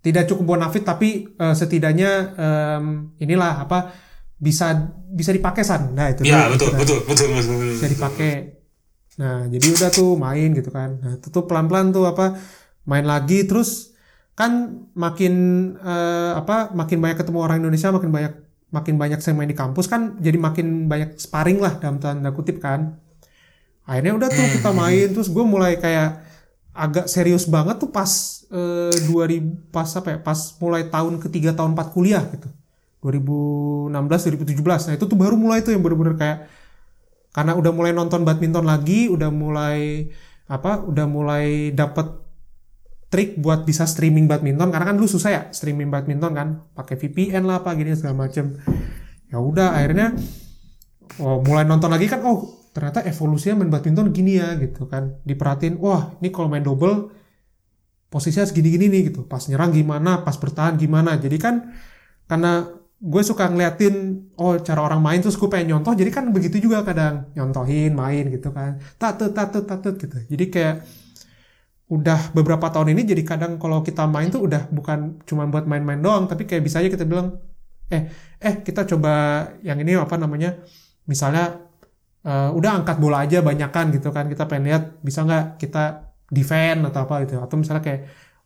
Tidak 0.02 0.26
cukup 0.26 0.58
bonafit 0.58 0.82
tapi 0.82 1.30
eh, 1.32 1.56
setidaknya 1.56 2.12
em, 2.36 2.86
inilah 3.18 3.62
apa 3.64 3.94
bisa 4.42 4.74
bisa 5.14 5.30
dipakai 5.30 5.62
san. 5.62 5.94
Nah 5.94 6.10
itu 6.10 6.26
Ya 6.26 6.50
dulu, 6.50 6.58
betul 6.58 6.68
gitu 6.68 6.74
kan. 6.74 6.80
betul 6.82 6.98
betul 7.06 7.28
betul. 7.30 7.54
betul, 7.54 7.70
bisa 7.78 7.88
dipakai. 7.88 8.32
Nah 9.22 9.46
jadi 9.46 9.68
udah 9.78 9.90
tuh 9.94 10.10
main 10.18 10.50
gitu 10.52 10.70
kan. 10.74 10.90
Nah 10.98 11.12
itu 11.22 11.28
tuh 11.30 11.44
pelan 11.46 11.70
pelan 11.70 11.94
tuh 11.94 12.10
apa 12.10 12.42
main 12.84 13.06
lagi. 13.06 13.46
Terus 13.46 13.94
kan 14.34 14.52
makin 14.98 15.34
eh, 15.78 16.32
apa 16.34 16.74
makin 16.74 16.98
banyak 16.98 17.18
ketemu 17.22 17.40
orang 17.40 17.58
Indonesia 17.62 17.94
makin 17.94 18.10
banyak 18.10 18.34
makin 18.72 18.96
banyak 18.96 19.20
saya 19.20 19.36
main 19.36 19.52
di 19.52 19.58
kampus 19.60 19.86
kan 19.86 20.16
jadi 20.18 20.40
makin 20.40 20.88
banyak 20.88 21.20
sparring 21.20 21.60
lah 21.60 21.78
dalam 21.78 22.02
tanda 22.02 22.34
kutip 22.34 22.58
kan. 22.58 22.98
Akhirnya 23.86 24.18
udah 24.18 24.30
tuh 24.32 24.48
kita 24.58 24.72
main 24.74 25.08
terus 25.12 25.30
gue 25.30 25.44
mulai 25.46 25.78
kayak 25.78 26.31
agak 26.72 27.06
serius 27.12 27.46
banget 27.48 27.80
tuh 27.84 27.92
pas 27.92 28.08
eh, 28.52 28.96
2000 29.08 29.72
pas 29.76 29.88
apa 29.92 30.08
ya 30.16 30.20
pas 30.24 30.40
mulai 30.60 30.88
tahun 30.88 31.20
ketiga 31.20 31.52
tahun 31.52 31.76
4 31.76 31.96
kuliah 31.96 32.24
gitu. 32.32 32.48
2016 33.02 33.92
2017 33.92 34.62
nah 34.62 34.94
itu 34.94 35.06
tuh 35.10 35.18
baru 35.18 35.34
mulai 35.34 35.66
tuh 35.66 35.74
yang 35.74 35.82
bener-bener 35.82 36.14
kayak 36.16 36.46
karena 37.34 37.58
udah 37.58 37.72
mulai 37.74 37.92
nonton 37.96 38.22
badminton 38.22 38.68
lagi 38.68 39.10
udah 39.10 39.34
mulai 39.34 40.12
apa 40.52 40.84
udah 40.84 41.06
mulai 41.08 41.72
dapet 41.72 42.22
trik 43.12 43.36
buat 43.38 43.68
bisa 43.68 43.84
streaming 43.84 44.26
badminton. 44.26 44.72
Karena 44.72 44.88
kan 44.88 44.96
dulu 44.96 45.12
susah 45.12 45.30
ya 45.30 45.42
streaming 45.52 45.92
badminton 45.92 46.32
kan. 46.32 46.48
Pakai 46.72 46.96
VPN 46.96 47.44
lah 47.44 47.60
apa 47.62 47.76
gini 47.76 47.92
segala 47.94 48.26
macem. 48.26 48.56
Ya 49.28 49.38
udah 49.38 49.76
akhirnya 49.76 50.16
oh, 51.20 51.44
mulai 51.44 51.68
nonton 51.68 51.92
lagi 51.92 52.08
kan 52.08 52.24
oh 52.24 52.61
ternyata 52.72 53.04
evolusinya 53.04 53.64
main 53.64 53.72
badminton 53.72 54.08
gini 54.16 54.40
ya 54.40 54.56
gitu 54.60 54.88
kan. 54.88 55.20
Diperhatiin 55.28 55.76
wah 55.80 56.16
ini 56.20 56.30
kalau 56.32 56.48
main 56.52 56.64
double 56.64 57.12
posisinya 58.12 58.48
segini-gini 58.48 58.88
nih 58.92 59.02
gitu. 59.12 59.28
Pas 59.28 59.44
nyerang 59.48 59.72
gimana 59.76 60.24
pas 60.26 60.36
bertahan 60.40 60.76
gimana. 60.80 61.20
Jadi 61.20 61.38
kan 61.40 61.56
karena 62.28 62.68
gue 63.02 63.22
suka 63.26 63.50
ngeliatin 63.50 63.96
oh 64.38 64.56
cara 64.62 64.86
orang 64.86 65.02
main 65.02 65.20
terus 65.20 65.36
gue 65.36 65.50
pengen 65.50 65.76
nyontoh 65.76 65.94
jadi 65.98 66.12
kan 66.14 66.32
begitu 66.32 66.58
juga 66.64 66.84
kadang. 66.88 67.32
Nyontohin 67.36 67.92
main 67.96 68.24
gitu 68.32 68.50
kan. 68.56 68.80
Tatut 68.96 69.32
tatut 69.36 69.64
tatut 69.68 69.96
gitu. 70.00 70.18
Jadi 70.32 70.46
kayak 70.48 70.76
udah 71.92 72.32
beberapa 72.32 72.72
tahun 72.72 72.96
ini 72.96 73.04
jadi 73.04 73.24
kadang 73.28 73.60
kalau 73.60 73.84
kita 73.84 74.08
main 74.08 74.32
tuh 74.32 74.48
udah 74.48 74.72
bukan 74.72 75.20
cuma 75.28 75.44
buat 75.52 75.68
main-main 75.68 76.00
doang 76.00 76.24
tapi 76.24 76.48
kayak 76.48 76.64
bisa 76.64 76.80
aja 76.80 76.88
kita 76.88 77.04
bilang 77.04 77.36
eh 77.92 78.08
eh 78.40 78.64
kita 78.64 78.88
coba 78.88 79.12
yang 79.60 79.76
ini 79.84 80.00
apa 80.00 80.16
namanya 80.16 80.56
misalnya 81.04 81.71
eh, 82.26 82.50
udah 82.58 82.72
angkat 82.82 82.98
bola 83.04 83.24
aja 83.26 83.42
banyakan 83.42 83.86
gitu 83.96 84.10
kan. 84.16 84.26
Kita 84.32 84.44
pengen 84.50 84.64
lihat 84.70 84.84
bisa 85.02 85.26
nggak 85.26 85.62
kita 85.62 85.84
defend 86.32 86.88
atau 86.88 87.06
apa 87.06 87.16
gitu. 87.28 87.42
Atau 87.44 87.56
misalnya 87.60 87.84
kayak 87.84 88.02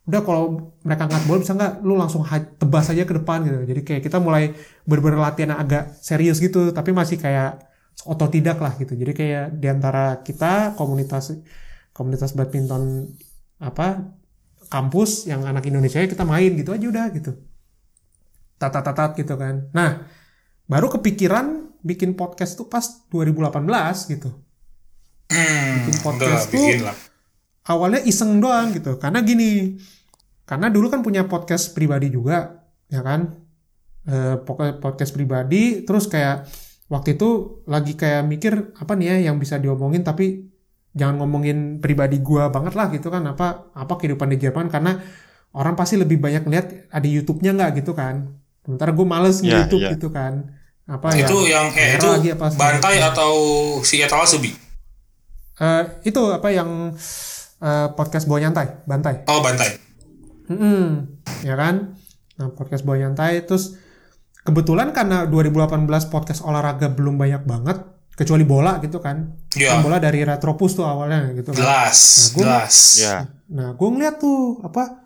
udah 0.06 0.20
kalau 0.22 0.70
mereka 0.86 1.10
angkat 1.10 1.22
bola 1.26 1.38
bisa 1.42 1.52
nggak 1.58 1.72
lu 1.82 1.94
langsung 1.98 2.22
tebas 2.60 2.86
aja 2.94 3.02
ke 3.02 3.14
depan 3.18 3.38
gitu. 3.46 3.58
Jadi 3.66 3.80
kayak 3.82 4.02
kita 4.06 4.18
mulai 4.22 4.54
bener-bener 4.86 5.18
latihan 5.18 5.58
yang 5.58 5.60
agak 5.66 5.82
serius 5.98 6.38
gitu 6.38 6.70
tapi 6.70 6.94
masih 6.94 7.18
kayak 7.18 7.66
otodidak 8.06 8.58
lah 8.62 8.72
gitu. 8.78 8.94
Jadi 8.94 9.12
kayak 9.16 9.44
di 9.58 9.66
antara 9.66 10.22
kita 10.22 10.78
komunitas 10.78 11.34
komunitas 11.96 12.36
badminton 12.36 13.08
apa 13.56 14.12
kampus 14.68 15.30
yang 15.30 15.46
anak 15.46 15.64
Indonesia 15.66 16.02
kita 16.04 16.22
main 16.22 16.54
gitu 16.54 16.70
aja 16.70 16.86
udah 16.86 17.06
gitu. 17.14 17.32
Tatat-tatat 18.62 19.18
gitu 19.18 19.34
kan. 19.34 19.68
Nah, 19.74 20.06
baru 20.70 20.86
kepikiran 20.92 21.75
bikin 21.86 22.18
podcast 22.18 22.58
tuh 22.58 22.66
pas 22.66 22.82
2018 23.08 23.62
gitu. 24.10 24.30
Hmm, 25.26 25.86
Bikin 25.86 25.96
podcast 26.02 26.50
tuh- 26.50 26.58
bikin 26.58 26.82
lah. 26.82 26.96
Awalnya 27.66 28.02
iseng 28.02 28.38
doang 28.38 28.70
gitu. 28.70 28.94
Karena 28.96 29.22
gini, 29.22 29.74
karena 30.42 30.66
dulu 30.66 30.86
kan 30.86 31.02
punya 31.02 31.26
podcast 31.26 31.70
pribadi 31.72 32.10
juga, 32.10 32.62
ya 32.86 33.02
kan? 33.02 33.34
Eh, 34.06 34.38
pokoknya 34.38 34.78
podcast 34.78 35.10
pribadi, 35.10 35.82
terus 35.82 36.06
kayak 36.06 36.46
waktu 36.86 37.18
itu 37.18 37.28
lagi 37.66 37.94
kayak 37.94 38.22
mikir 38.22 38.52
apa 38.78 38.94
nih 38.94 39.18
ya 39.18 39.30
yang 39.30 39.42
bisa 39.42 39.58
diomongin 39.58 40.06
tapi 40.06 40.46
jangan 40.94 41.18
ngomongin 41.18 41.82
pribadi 41.82 42.22
gua 42.22 42.46
banget 42.48 42.78
lah 42.78 42.86
gitu 42.88 43.10
kan 43.10 43.26
apa 43.26 43.74
apa 43.74 43.92
kehidupan 43.98 44.30
di 44.30 44.38
Jerman 44.38 44.70
karena 44.70 45.02
orang 45.50 45.74
pasti 45.74 45.98
lebih 45.98 46.22
banyak 46.22 46.46
lihat 46.46 46.66
ada 46.88 47.02
YouTube-nya 47.04 47.50
nggak 47.50 47.70
gitu 47.82 47.90
kan. 47.92 48.38
Sementara 48.62 48.94
gue 48.94 49.02
males 49.02 49.42
Ya, 49.42 49.66
nge-YouTube 49.66 49.82
ya. 49.82 49.90
gitu 49.98 50.08
kan. 50.10 50.54
Apa 50.86 51.10
itu 51.12 51.36
yang 51.44 51.66
eh, 51.68 51.74
merah 51.74 51.98
itu 51.98 52.08
lagi 52.08 52.28
apa 52.30 52.46
bantai 52.54 53.02
atau 53.02 53.32
si 53.82 53.98
Etal 53.98 54.22
Subi? 54.22 54.54
Eh, 55.56 55.82
itu 56.04 56.20
apa 56.30 56.48
yang 56.48 56.94
eh, 57.58 57.88
podcast 57.92 58.24
bawa 58.24 58.38
nyantai, 58.40 58.86
bantai. 58.86 59.26
Oh, 59.26 59.42
bantai. 59.42 59.82
Mm-mm, 60.46 61.10
ya 61.42 61.58
kan? 61.58 61.98
Nah, 62.38 62.54
podcast 62.54 62.86
bawa 62.86 63.02
nyantai 63.02 63.42
terus 63.42 63.74
kebetulan 64.40 64.94
karena 64.94 65.26
2018 65.26 65.90
podcast 66.06 66.46
olahraga 66.46 66.86
belum 66.86 67.18
banyak 67.18 67.42
banget 67.42 67.82
kecuali 68.14 68.46
bola 68.46 68.78
gitu 68.78 69.02
kan. 69.02 69.34
Ya. 69.58 69.74
Kan 69.74 69.82
bola 69.82 69.98
dari 69.98 70.22
Retropus 70.22 70.78
tuh 70.78 70.86
awalnya 70.86 71.34
gitu 71.34 71.50
kan. 71.50 71.58
Jelas, 71.58 71.98
Nah, 71.98 72.26
gua- 72.30 72.44
jelas. 72.62 72.76
Ya. 72.96 73.16
Nah, 73.46 73.68
gue 73.74 73.88
ngeliat 73.90 74.16
tuh 74.18 74.62
apa 74.62 75.02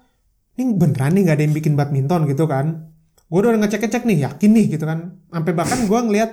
ini 0.54 0.76
beneran 0.76 1.16
nih 1.16 1.22
nggak 1.24 1.36
ada 1.40 1.44
yang 1.44 1.56
bikin 1.56 1.72
badminton 1.72 2.28
gitu 2.28 2.44
kan. 2.44 2.92
Gue 3.26 3.38
udah 3.40 3.56
ngecek-ngecek 3.56 4.04
nih, 4.04 4.28
yakin 4.28 4.50
nih 4.52 4.66
gitu 4.76 4.84
kan. 4.84 5.19
Sampai 5.30 5.52
bahkan 5.54 5.86
gue 5.86 6.00
ngeliat 6.02 6.30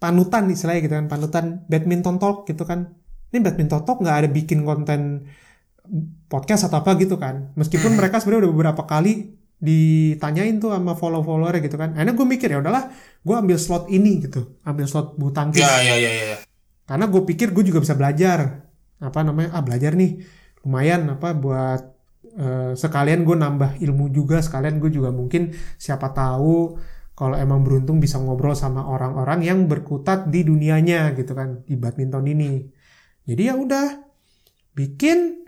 panutan 0.00 0.48
istilahnya 0.48 0.80
gitu 0.88 0.94
kan, 0.96 1.06
panutan 1.06 1.44
badminton 1.68 2.16
talk 2.16 2.48
gitu 2.48 2.64
kan. 2.64 2.96
Ini 3.30 3.38
badminton 3.44 3.84
talk 3.84 4.00
nggak 4.00 4.16
ada 4.24 4.28
bikin 4.32 4.64
konten 4.64 5.28
podcast 6.30 6.70
atau 6.70 6.80
apa 6.82 6.94
gitu 6.96 7.18
kan. 7.18 7.52
Meskipun 7.58 7.98
mereka 7.98 8.18
sebenarnya 8.22 8.48
udah 8.48 8.52
beberapa 8.54 8.82
kali 8.86 9.36
ditanyain 9.60 10.56
tuh 10.56 10.72
sama 10.72 10.96
follow-follower 10.96 11.60
gitu 11.60 11.76
kan. 11.76 11.92
Akhirnya 11.92 12.16
gue 12.16 12.26
mikir 12.26 12.48
ya 12.48 12.58
udahlah, 12.64 12.88
gue 13.20 13.34
ambil 13.36 13.60
slot 13.60 13.92
ini 13.92 14.24
gitu, 14.24 14.56
ambil 14.64 14.88
slot 14.88 15.20
bulu 15.20 15.36
tangkis 15.36 15.60
Ya, 15.60 15.84
ya, 15.84 15.96
ya, 16.00 16.10
ya. 16.32 16.38
karena 16.88 17.04
gue 17.06 17.22
pikir 17.28 17.52
gue 17.52 17.64
juga 17.68 17.84
bisa 17.84 17.94
belajar 17.94 18.66
apa 19.00 19.20
namanya 19.24 19.52
ah 19.56 19.62
belajar 19.64 19.96
nih 19.96 20.20
lumayan 20.60 21.08
apa 21.08 21.32
buat 21.32 21.82
eh, 22.36 22.72
sekalian 22.76 23.24
gue 23.24 23.36
nambah 23.36 23.70
ilmu 23.80 24.12
juga 24.12 24.40
sekalian 24.40 24.76
gue 24.76 24.90
juga 24.92 25.08
mungkin 25.12 25.52
siapa 25.76 26.12
tahu 26.12 26.76
kalau 27.20 27.36
emang 27.36 27.60
beruntung 27.60 28.00
bisa 28.00 28.16
ngobrol 28.16 28.56
sama 28.56 28.80
orang-orang 28.88 29.44
yang 29.44 29.68
berkutat 29.68 30.32
di 30.32 30.40
dunianya 30.40 31.12
gitu 31.12 31.36
kan 31.36 31.60
di 31.68 31.76
badminton 31.76 32.24
ini. 32.24 32.64
Jadi 33.28 33.42
ya 33.44 33.60
udah 33.60 34.00
bikin 34.72 35.44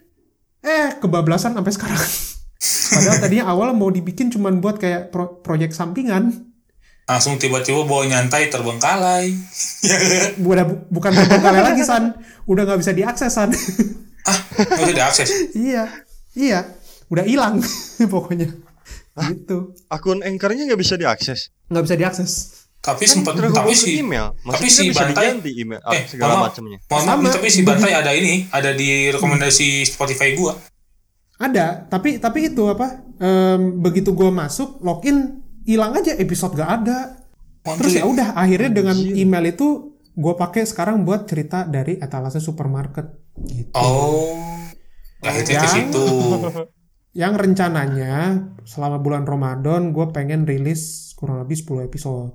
eh 0.61 1.01
kebablasan 1.01 1.57
sampai 1.57 1.73
sekarang. 1.73 1.97
Padahal 2.93 3.19
tadinya 3.25 3.49
awal 3.49 3.73
mau 3.73 3.89
dibikin 3.89 4.29
cuman 4.29 4.61
buat 4.61 4.77
kayak 4.77 5.09
pro- 5.09 5.41
proyek 5.41 5.73
sampingan. 5.73 6.53
Langsung 7.09 7.41
tiba-tiba 7.41 7.89
bawa 7.89 8.05
nyantai 8.05 8.53
terbengkalai. 8.53 9.33
Udah 10.45 10.65
bu- 10.69 10.85
bukan 10.93 11.09
terbengkalai 11.17 11.73
lagi 11.73 11.89
san. 11.89 12.21
Udah 12.45 12.69
nggak 12.69 12.85
bisa 12.85 12.93
diakses 12.93 13.33
san. 13.33 13.49
Ah, 14.29 14.39
nggak 14.61 14.93
bisa 14.93 14.93
diakses. 14.93 15.29
iya 15.73 15.89
iya. 16.37 16.69
Udah 17.09 17.25
hilang 17.25 17.65
pokoknya. 18.13 18.53
Gitu. 19.13 19.77
Akun 19.93 20.25
anchornya 20.25 20.65
nggak 20.69 20.81
bisa 20.81 20.97
diakses. 20.97 21.53
Nggak 21.73 21.85
bisa 21.85 21.97
diakses 21.97 22.33
Tapi 22.79 23.07
Kan 23.07 23.23
sempat 23.23 23.39
tapi 23.39 23.73
si 23.73 23.97
email. 23.97 24.35
tapi 24.35 24.43
Maksudnya 24.67 24.73
si 24.75 24.83
bisa 24.85 25.01
bantai 25.01 25.23
diganti 25.31 25.51
email 25.57 25.81
ah, 25.81 25.93
eh, 25.93 26.03
segala 26.05 26.33
macamnya. 26.43 26.79
Mohon 26.85 27.05
maaf, 27.07 27.33
tapi 27.33 27.47
si 27.47 27.61
bantai 27.63 27.93
ada 27.95 28.11
ini, 28.11 28.35
ada 28.51 28.71
di 28.73 28.89
rekomendasi 29.09 29.69
Spotify 29.85 30.35
gua. 30.35 30.59
ada 31.39 31.67
tapi 31.85 32.19
tapi 32.19 32.49
itu 32.49 32.63
apa 32.67 32.87
em, 33.17 33.61
begitu 33.79 34.11
gua 34.13 34.31
masuk 34.31 34.79
login 34.81 35.41
hilang 35.63 35.91
aja 35.93 36.15
episode 36.17 36.55
gak 36.55 36.71
ada 36.81 36.99
terus 37.73 37.95
ya 37.95 38.03
udah 38.03 38.35
akhirnya 38.35 38.71
dengan 38.73 38.95
email 38.97 39.47
itu 39.49 39.69
gua 40.13 40.35
pakai 40.37 40.63
sekarang 40.63 41.03
buat 41.03 41.25
cerita 41.25 41.63
dari 41.65 41.97
etalase 41.97 42.39
supermarket 42.39 43.07
gitu 43.45 43.71
Oh. 43.73 44.39
Akhirnya 45.21 45.55
ke 45.57 45.67
Ya. 45.67 45.71
situ. 45.73 46.03
yang 47.15 47.35
rencananya 47.35 48.15
selama 48.63 48.99
bulan 48.99 49.23
Ramadan 49.23 49.91
gue 49.91 50.07
pengen 50.11 50.43
rilis 50.43 51.12
kurang 51.23 51.39
lebih 51.39 51.55
10 51.57 51.87
episode 51.87 52.35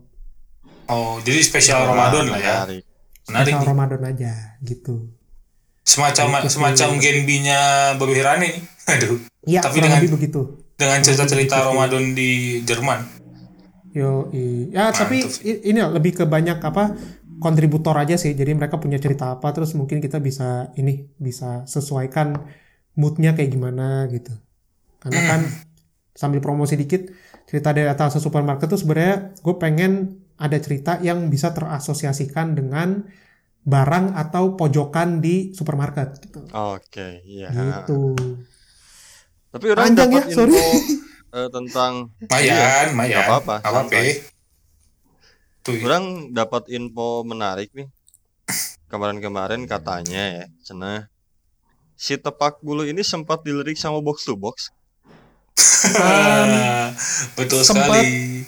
Oh, 0.88 1.20
jadi 1.20 1.44
spesial 1.44 1.84
Ramadan 1.84 2.32
lah 2.32 2.40
ya. 2.40 2.56
Menarik. 2.64 2.84
Spesial 3.20 3.60
nih. 3.60 3.68
Ramadan 3.68 4.02
aja 4.08 4.32
gitu 4.64 5.12
Semacam 5.84 6.26
Gitu 6.34 6.40
sih. 6.42 6.52
semacam 6.54 6.90
Genbi-nya 6.96 7.60
Babi 7.96 8.14
Hirane 8.14 8.40
nih. 8.42 8.54
Aduh. 8.96 9.20
Iya, 9.44 9.60
Tapi 9.62 9.78
dengan- 9.78 10.00
begitu. 10.10 10.42
Dengan 10.74 11.00
cerita-cerita. 11.02 11.60
Ramadan 11.66 12.12
di 12.12 12.32
Jerman. 12.62 13.04
Yo, 13.92 14.30
ya 14.70 14.92
tapi 14.92 15.26
Mantap 15.26 15.42
i- 15.44 15.62
ini 15.66 15.80
lebih 15.82 16.12
ke 16.14 16.24
banyak 16.24 16.60
apa 16.62 16.96
kontributor 17.38 17.96
aja 17.96 18.14
sih. 18.14 18.32
Jadi 18.32 18.54
mereka 18.54 18.78
punya 18.78 18.96
cerita 18.96 19.34
apa, 19.34 19.52
terus 19.52 19.74
mungkin 19.74 19.98
kita 19.98 20.20
bisa 20.20 20.70
ini 20.76 21.08
bisa 21.16 21.66
sesuaikan 21.66 22.36
moodnya 22.94 23.34
kayak 23.34 23.50
gimana 23.50 24.06
gitu. 24.08 24.32
Karena 25.00 25.22
kan 25.26 25.42
sambil 26.14 26.40
promosi 26.40 26.76
dikit, 26.76 27.10
cerita 27.48 27.72
dari 27.72 27.88
atas 27.88 28.20
supermarket 28.20 28.68
tuh 28.68 28.80
sebenarnya 28.80 29.34
gue 29.40 29.56
pengen 29.56 30.20
ada 30.38 30.58
cerita 30.60 31.00
yang 31.00 31.32
bisa 31.32 31.56
terasosiasikan 31.56 32.54
dengan 32.54 33.08
barang 33.68 34.16
atau 34.16 34.54
pojokan 34.60 35.20
di 35.24 35.56
supermarket 35.56 36.22
gitu. 36.24 36.40
Oke, 36.54 37.24
iya. 37.26 37.52
Gitu. 37.52 38.16
Tapi 39.52 39.66
orang 39.72 39.86
Panjang 39.92 40.10
ya, 40.12 40.16
dapat 40.22 40.36
sorry. 40.36 40.54
info 40.54 40.68
eh, 41.34 41.50
tentang 41.50 41.92
Mayan, 42.32 42.88
mayan. 42.94 43.16
Gak 43.18 43.28
apa-apa, 43.28 43.56
santai. 43.64 44.08
Tuh. 45.66 45.76
orang 45.84 46.32
dapat 46.32 46.64
info 46.72 47.24
menarik 47.28 47.72
nih. 47.76 47.88
Kemarin-kemarin 48.88 49.68
katanya 49.68 50.44
ya, 50.44 50.46
cenah 50.64 51.12
si 51.98 52.14
tepak 52.14 52.62
bulu 52.62 52.86
ini 52.86 53.02
sempat 53.02 53.42
dilirik 53.42 53.76
sama 53.76 53.98
box 54.00 54.24
to 54.24 54.38
box. 54.38 54.70
Betul 57.34 57.62
sempat- 57.62 57.98
sekali. 58.00 58.46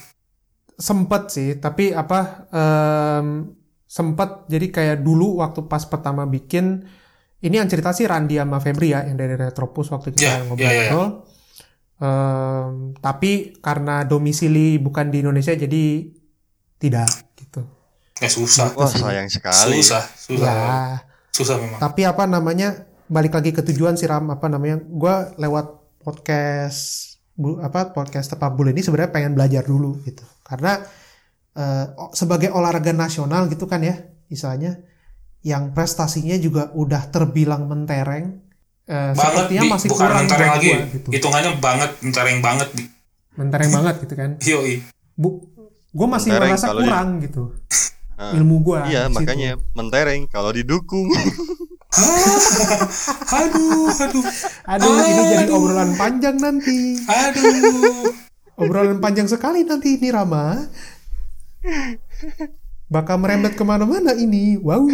sempet 0.76 1.24
sih 1.28 1.49
tapi 1.55 1.91
apa 1.91 2.47
em, 2.47 3.51
sempet 3.84 4.47
jadi 4.47 4.68
kayak 4.70 4.97
dulu 4.99 5.38
waktu 5.38 5.66
pas 5.66 5.84
pertama 5.84 6.24
bikin 6.24 6.88
ini 7.39 7.55
yang 7.55 7.68
cerita 7.68 7.91
sih 7.91 8.05
Randi 8.05 8.36
sama 8.36 8.57
Febri 8.57 8.89
ya 8.89 9.03
yang 9.03 9.16
dari 9.16 9.34
Retropus 9.34 9.89
waktu 9.89 10.14
kita 10.14 10.24
Ya, 10.24 10.39
ngobrol-ngobrol 10.41 11.03
ya, 11.03 11.12
ya, 11.12 11.12
ya. 11.12 11.28
Em, 11.99 12.72
tapi 12.95 13.32
karena 13.57 14.01
domisili 14.03 14.78
bukan 14.78 15.10
di 15.10 15.20
Indonesia 15.20 15.51
jadi 15.51 16.07
tidak 16.78 17.10
gitu 17.36 17.64
Ya 18.16 18.28
susah. 18.28 18.72
Wah, 18.74 18.84
sayang 18.86 19.28
sekali. 19.28 19.80
Susah, 19.80 20.03
susah. 20.14 20.47
ya 20.47 20.99
Susah 21.30 21.55
memang. 21.55 21.80
tapi 21.80 22.03
apa 22.03 22.24
namanya 22.26 22.76
balik 23.05 23.32
lagi 23.34 23.51
ke 23.51 23.64
tujuan 23.64 23.95
sih 23.95 24.05
Ram 24.05 24.28
apa 24.30 24.47
namanya 24.47 24.80
gua 24.82 25.32
lewat 25.36 25.78
podcast 26.00 26.80
bu, 27.32 27.60
apa 27.60 27.89
podcast 27.89 28.28
tepak 28.30 28.52
bulu 28.52 28.70
ini 28.70 28.80
sebenarnya 28.80 29.12
pengen 29.12 29.34
belajar 29.34 29.62
dulu 29.62 30.00
gitu 30.02 30.24
karena 30.41 30.80
eh, 31.52 31.86
o- 31.93 32.12
sebagai 32.12 32.50
olahraga 32.50 32.91
nasional 32.91 33.47
gitu 33.47 33.64
kan 33.64 33.80
ya 33.80 33.95
misalnya 34.28 34.80
yang 35.39 35.72
prestasinya 35.72 36.36
juga 36.36 36.68
udah 36.70 37.08
terbilang 37.08 37.64
mentereng 37.64 38.43
eh, 38.86 39.12
Banget, 39.12 39.16
sepertinya 39.16 39.62
Bi. 39.62 39.70
masih 39.70 39.88
bukan 39.88 40.00
kurang 40.02 40.20
mentereng 40.22 40.52
lagi. 40.52 40.68
gua, 40.68 40.78
gitu. 40.89 41.08
Hitungannya 41.10 41.52
banget, 41.58 41.91
mentereng 42.02 42.39
banget. 42.39 42.70
Bi. 42.74 42.84
mentereng 43.32 43.72
banget 43.72 43.95
gitu 44.02 44.14
kan 44.14 44.30
Yoi. 44.52 44.74
bu 45.14 45.30
gue 45.89 46.08
masih 46.08 46.30
Mentereng 46.30 46.52
merasa 46.54 46.68
di- 46.70 46.78
kurang 46.82 47.10
gitu 47.20 47.43
Nah, 48.14 48.36
ilmu 48.36 48.60
gua 48.60 48.84
iya, 48.86 49.08
situ. 49.08 49.16
makanya 49.16 49.50
mentereng 49.72 50.28
kalau 50.28 50.52
didukung. 50.52 51.08
Aduh, 53.35 53.89
aduh, 53.89 54.23
aduh 54.63 54.93
ini 55.01 55.21
jadi 55.27 55.45
obrolan 55.49 55.97
panjang 55.97 56.37
nanti 56.37 57.01
aduh. 57.03 58.13
obrolan 58.55 58.97
panjang 58.97 59.25
sekali 59.25 59.63
nanti 59.63 59.97
ini 59.97 60.09
Rama 60.09 60.69
bakal 62.85 63.17
merembet 63.17 63.53
ke 63.53 63.63
mana-mana 63.63 64.13
ini 64.13 64.57
wow 64.57 64.85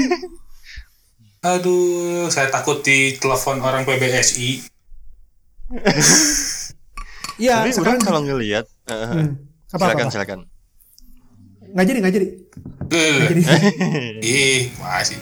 Aduh, 1.45 2.25
saya 2.27 2.49
takut 2.49 2.81
di 2.81 3.13
telepon 3.15 3.61
orang 3.61 3.85
PBSI. 3.85 4.65
Iya, 7.37 7.61
Tapi 7.61 7.69
sekarang 7.69 8.01
orang 8.01 8.01
kalau 8.01 8.21
ngelihat 8.23 8.65
eh, 8.87 8.97
Hmm. 9.05 9.37
apa 9.69 9.77
silakan 9.77 10.01
apa, 10.01 10.13
silakan. 10.15 10.39
nggak 11.69 11.85
jadi 11.85 11.97
nggak 12.01 12.15
jadi 12.15 12.27
Loh, 12.87 13.09
nggak 13.13 13.29
jadi 13.29 13.41
Ih, 14.25 14.73
masih. 14.75 15.21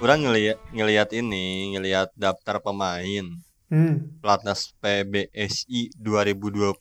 Orang 0.00 0.20
ngelihat 0.24 0.58
ngelihat 0.72 1.08
ini 1.14 1.76
ngelihat 1.76 2.08
daftar 2.16 2.58
pemain. 2.60 3.24
Hmm. 3.70 4.18
Platnas 4.18 4.74
PBSI 4.82 5.94
2020 5.94 6.74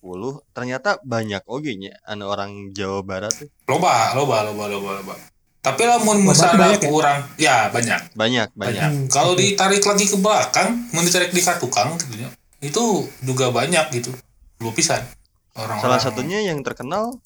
ternyata 0.57 0.97
banyak 1.05 1.45
oge 1.45 1.77
nya 1.77 1.93
anu 2.01 2.25
orang 2.33 2.73
Jawa 2.73 3.05
Barat 3.05 3.29
tuh. 3.29 3.45
loba 3.69 4.17
loba 4.17 4.41
loba 4.49 4.65
loba 4.65 4.89
loba. 4.97 5.13
Tapi 5.61 5.85
lamun 5.85 6.25
misalnya 6.25 6.73
ya? 6.73 6.89
kurang 6.89 7.19
ya 7.37 7.55
banyak. 7.69 8.17
Banyak 8.17 8.57
banyak. 8.57 8.73
Banyak. 8.73 8.89
Hmm, 8.89 9.05
kalau 9.05 9.37
ditarik 9.37 9.85
lagi 9.85 10.09
ke 10.09 10.17
belakang 10.17 10.89
mau 10.89 11.05
ditarik 11.05 11.29
di 11.29 11.45
katukang 11.45 11.93
gitu 11.93 12.25
ya 12.25 12.29
itu 12.59 13.05
juga 13.23 13.53
banyak 13.53 13.85
gitu. 13.93 14.11
Dua 14.59 14.73
pisan. 14.73 15.05
Orang 15.53 15.77
salah 15.77 15.99
satunya 15.99 16.41
yang 16.41 16.59
terkenal 16.65 17.19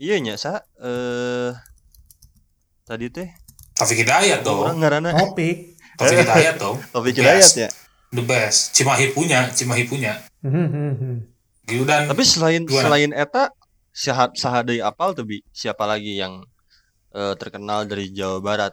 iya 0.00 0.16
nya 0.24 0.40
sa 0.40 0.64
eh 0.80 1.52
tadi 2.86 3.10
teh 3.10 3.28
Taufik 3.76 3.98
Hidayat 3.98 4.40
dong 4.40 4.64
orang 4.64 4.78
ngaranna 4.78 5.10
Topik. 5.12 5.76
Taufik 5.94 6.18
Hidayat 6.18 6.56
dong 6.56 6.76
Taufik 6.92 7.12
Yes. 7.12 7.20
Hidayat 7.20 7.52
ya 7.58 7.68
the 8.08 8.22
best 8.22 8.72
Cimahi 8.72 9.10
punya 9.10 9.50
Cimahi 9.50 9.84
punya 9.84 10.16
Hmm, 10.40 10.52
hmm, 10.64 10.92
hmm. 10.94 11.16
gitu 11.64 11.82
dan 11.82 12.06
tapi 12.06 12.22
selain 12.22 12.62
Gimana? 12.62 12.82
selain 12.82 13.10
eta 13.10 13.50
sahat 13.90 14.30
sahadai 14.32 14.78
apal 14.78 15.10
tuh 15.10 15.22
bi 15.22 15.42
siapa 15.50 15.82
lagi 15.82 16.14
yang 16.14 16.46
eh, 17.10 17.34
terkenal 17.34 17.82
dari 17.82 18.08
Jawa 18.08 18.38
Barat 18.38 18.72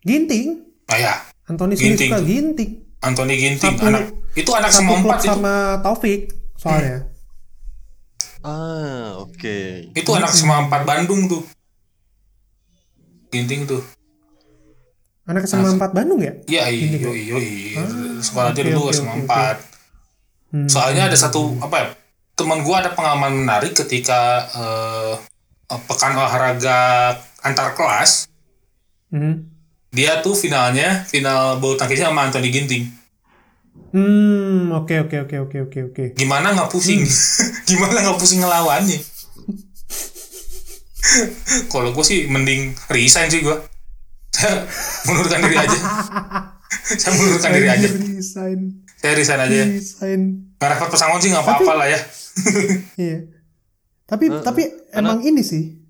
Ginting. 0.00 0.62
ah 0.86 0.96
ya 0.96 1.14
Anthony 1.44 1.74
Ginting 1.74 2.10
tuh. 2.10 2.22
Ginting. 2.22 2.70
Anthony 3.00 3.34
Ginting 3.36 3.74
Satu- 3.74 3.84
anak 3.84 4.14
itu 4.32 4.50
anak 4.50 4.70
sama 4.70 4.92
empat 4.96 5.18
itu 5.18 5.26
sama 5.28 5.54
Taufik 5.78 6.20
soalnya. 6.54 6.98
ah 8.40 9.18
oke 9.18 9.58
itu 9.92 10.10
anak 10.12 10.30
sama 10.30 10.62
empat 10.62 10.82
Bandung 10.82 11.26
tuh 11.26 11.42
Ginting 13.32 13.64
tuh 13.64 13.82
Anak 15.22 15.46
SMA 15.46 15.78
4 15.78 15.94
Bandung 15.94 16.18
ya? 16.18 16.34
Iya, 16.50 16.66
iya, 16.66 16.82
Ginting. 16.82 17.14
iya, 17.14 17.38
iya. 17.38 17.82
Sekolah 18.18 18.50
oke, 18.50 18.58
aja 18.58 18.62
dulu 18.74 18.90
SMA. 18.90 19.22
4. 19.22 20.50
Hmm. 20.50 20.66
Soalnya 20.66 21.06
ada 21.06 21.14
satu 21.14 21.56
apa 21.62 21.76
ya? 21.78 21.86
Teman 22.34 22.66
gua 22.66 22.82
ada 22.82 22.90
pengalaman 22.90 23.46
menarik 23.46 23.70
ketika 23.70 24.50
eh, 24.50 25.14
pekan 25.86 26.18
olahraga 26.18 27.14
antar 27.38 27.70
kelas. 27.78 28.26
Hmm. 29.14 29.46
Dia 29.94 30.24
tuh 30.24 30.34
finalnya 30.34 31.06
final 31.06 31.62
bulu 31.62 31.78
tangkisnya 31.78 32.10
sama 32.10 32.26
Anthony 32.26 32.50
Ginting. 32.50 32.84
Hmm, 33.92 34.72
oke 34.72 35.06
oke 35.06 35.28
oke 35.28 35.36
oke 35.38 35.58
oke 35.68 35.78
oke. 35.92 36.04
Gimana 36.16 36.56
nggak 36.56 36.72
pusing? 36.72 37.04
Gimana 37.68 38.00
nggak 38.02 38.18
pusing 38.18 38.40
ngelawannya? 38.42 38.98
Kalau 41.72 41.90
gue 41.92 42.04
sih 42.04 42.26
mending 42.26 42.72
resign 42.88 43.28
sih 43.28 43.40
gua. 43.40 43.60
Saya 44.32 44.64
mundurkan 45.04 45.44
diri 45.44 45.56
aja. 45.56 45.78
Saya 47.00 47.12
mundurkan 47.14 47.50
diri 47.52 47.68
aja. 47.68 47.88
Resign. 47.88 48.60
Saya 48.96 49.12
resign 49.12 49.40
aja. 49.40 49.54
ya. 49.54 49.66
Resign. 49.68 50.20
Nggak 50.56 50.70
dapat 50.72 50.88
pesangon 50.88 51.20
sih 51.20 51.30
nggak 51.30 51.44
apa-apa 51.44 51.72
lah 51.74 51.86
ya. 51.88 52.00
Iya. 53.02 53.18
Tapi 54.08 54.24
Eh, 54.28 54.40
tapi 54.40 54.62
emang 54.92 55.20
ini 55.20 55.40
sih 55.40 55.80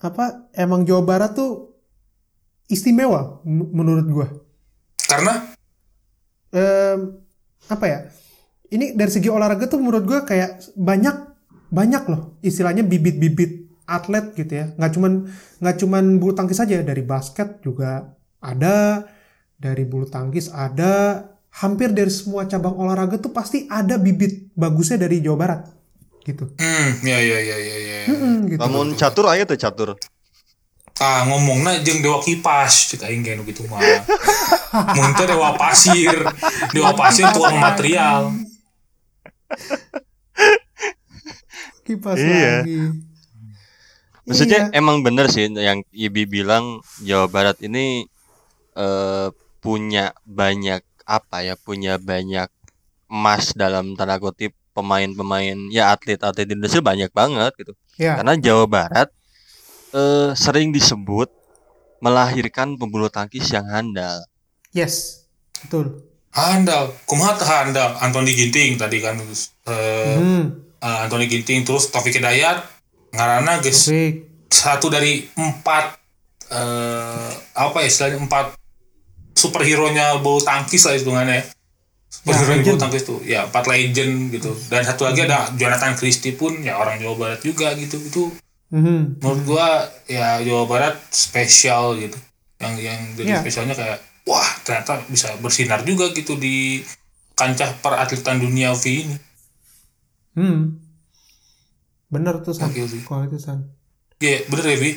apa 0.00 0.48
emang 0.52 0.84
Jawa 0.84 1.00
Barat 1.00 1.32
tuh 1.32 1.72
istimewa 2.66 3.40
menurut 3.46 4.06
gua. 4.06 4.28
Karena 4.98 5.52
Em, 6.48 7.18
apa 7.66 7.84
ya? 7.84 7.98
Ini 8.70 8.94
dari 8.94 9.10
segi 9.10 9.26
olahraga 9.26 9.66
tuh 9.66 9.82
menurut 9.82 10.04
gua 10.04 10.22
kayak 10.22 10.62
banyak 10.76 11.12
banyak 11.68 12.04
loh 12.06 12.38
istilahnya 12.40 12.86
bibit-bibit 12.86 13.63
atlet 13.84 14.32
gitu 14.34 14.52
ya. 14.52 14.66
Nggak 14.76 14.92
cuman 14.96 15.12
nggak 15.60 15.76
cuman 15.80 16.04
bulu 16.18 16.32
tangkis 16.32 16.58
saja 16.58 16.80
dari 16.80 17.02
basket 17.04 17.60
juga 17.60 18.12
ada, 18.40 19.04
dari 19.56 19.84
bulu 19.84 20.04
tangkis 20.04 20.52
ada, 20.52 21.24
hampir 21.54 21.92
dari 21.94 22.10
semua 22.10 22.44
cabang 22.44 22.74
olahraga 22.74 23.16
tuh 23.16 23.30
pasti 23.30 23.64
ada 23.70 23.96
bibit 23.96 24.50
bagusnya 24.52 25.00
dari 25.06 25.20
Jawa 25.20 25.38
Barat 25.38 25.60
gitu. 26.24 26.48
Hmm, 26.56 27.04
ya 27.04 27.20
ya 27.20 27.38
ya 27.40 27.56
ya 27.60 27.76
ya. 27.76 27.98
Mm-mm, 28.08 28.34
gitu. 28.48 28.96
Catur 28.96 29.28
aja 29.28 29.44
tuh 29.44 29.60
catur. 29.60 29.88
Ah 31.02 31.26
ngomongna 31.26 31.82
jeung 31.82 32.00
dewa 32.00 32.22
kipas 32.22 32.94
cek 32.94 33.02
aing 33.02 33.26
kayak 33.26 33.42
gitu 33.50 33.66
mah. 33.66 33.82
Mun 34.96 35.10
teh 35.14 35.26
dewa 35.26 35.54
pasir, 35.58 36.22
dewa 36.70 36.94
pasir 36.94 37.26
tuang 37.34 37.58
material. 37.58 38.30
Kipas 41.84 42.18
Iya. 42.18 42.64
lagi. 42.64 42.80
Maksudnya 44.24 44.72
Iya. 44.72 44.80
emang 44.80 45.04
bener 45.04 45.28
sih 45.28 45.48
yang 45.52 45.84
Ibi 45.92 46.24
bilang 46.24 46.80
Jawa 47.00 47.28
Barat 47.28 47.60
ini 47.60 48.08
eh, 48.74 49.28
punya 49.60 50.12
banyak 50.24 50.80
apa 51.04 51.44
ya 51.44 51.54
punya 51.54 52.00
banyak 52.00 52.48
emas 53.06 53.52
dalam 53.52 53.92
tanda 53.94 54.16
kutip 54.16 54.50
pemain-pemain 54.74 55.54
ya 55.70 55.92
atlet-atlet 55.94 56.48
Indonesia 56.50 56.80
banyak 56.80 57.10
banget 57.12 57.52
gitu. 57.60 57.72
Ya. 57.96 58.18
Karena 58.18 58.34
Jawa 58.34 58.64
Barat 58.66 59.08
eh, 59.92 60.32
sering 60.34 60.72
disebut 60.72 61.30
melahirkan 62.00 62.74
pembulu 62.76 63.06
tangkis 63.08 63.48
yang 63.48 63.64
handal. 63.68 64.24
Yes. 64.74 65.24
Betul. 65.62 66.02
Handal, 66.34 66.90
kumaha 67.06 67.38
handal? 67.38 67.94
Anthony 68.02 68.34
Ginting 68.34 68.74
tadi 68.74 68.98
kan 68.98 69.14
terus 69.16 69.54
eh, 69.64 70.18
Hmm. 70.18 70.44
eh, 70.82 70.98
Anthony 71.06 71.30
Ginting 71.30 71.62
terus 71.62 71.88
Taufik 71.88 72.18
Hidayat 72.18 72.73
ngaranna 73.14 73.58
geus 73.58 73.86
Taufik. 73.86 74.14
satu 74.48 74.86
dari 74.88 75.22
empat 75.32 75.84
eh 76.50 77.30
apa 77.54 77.76
ya 77.78 77.86
istilahnya 77.86 78.18
empat 78.20 78.54
superhero 79.32 79.88
nya 79.88 80.14
bulu 80.16 80.38
tangkis 80.40 80.84
lah 80.84 80.94
hitungannya 80.94 81.36
ya. 81.36 81.44
superhero 82.10 82.50
nya 82.50 82.60
bulu 82.60 82.68
legend. 82.68 82.80
tangkis 82.80 83.02
tuh 83.04 83.18
ya 83.22 83.40
empat 83.44 83.64
legend 83.66 84.12
gitu 84.30 84.50
dan 84.68 84.82
satu 84.82 85.04
lagi 85.04 85.22
ada 85.22 85.50
Jonathan 85.52 85.94
Christie 85.94 86.32
pun 86.32 86.58
ya 86.58 86.74
orang 86.74 86.98
Jawa 86.98 87.14
Barat 87.16 87.40
juga 87.40 87.72
gitu 87.74 87.98
itu 87.98 88.24
Mhm. 88.66 89.22
menurut 89.22 89.42
gua 89.44 89.66
ya 90.04 90.40
Jawa 90.40 90.64
Barat 90.64 90.98
spesial 91.08 91.94
gitu 91.96 92.18
yang 92.58 92.74
yang 92.76 92.98
jadi 93.14 93.30
Iya. 93.30 93.40
spesialnya 93.40 93.72
kayak 93.72 93.98
wah 94.24 94.48
ternyata 94.60 94.98
bisa 95.06 95.30
bersinar 95.38 95.82
juga 95.82 96.10
gitu 96.10 96.34
di 96.34 96.82
kancah 97.32 97.78
peratletan 97.78 98.38
dunia 98.38 98.72
V 98.72 98.84
ini 98.86 99.16
Hmm. 100.32 100.82
Bener 102.14 102.40
tuh 102.40 102.52
San. 102.52 102.68
Gokil 102.68 102.84
sih. 102.88 103.00
Kalau 103.02 103.24
itu 103.24 103.36
San. 103.36 103.68
ya 104.16 104.40
bener 104.46 104.64
ya 104.64 104.76
Vi 104.78 104.90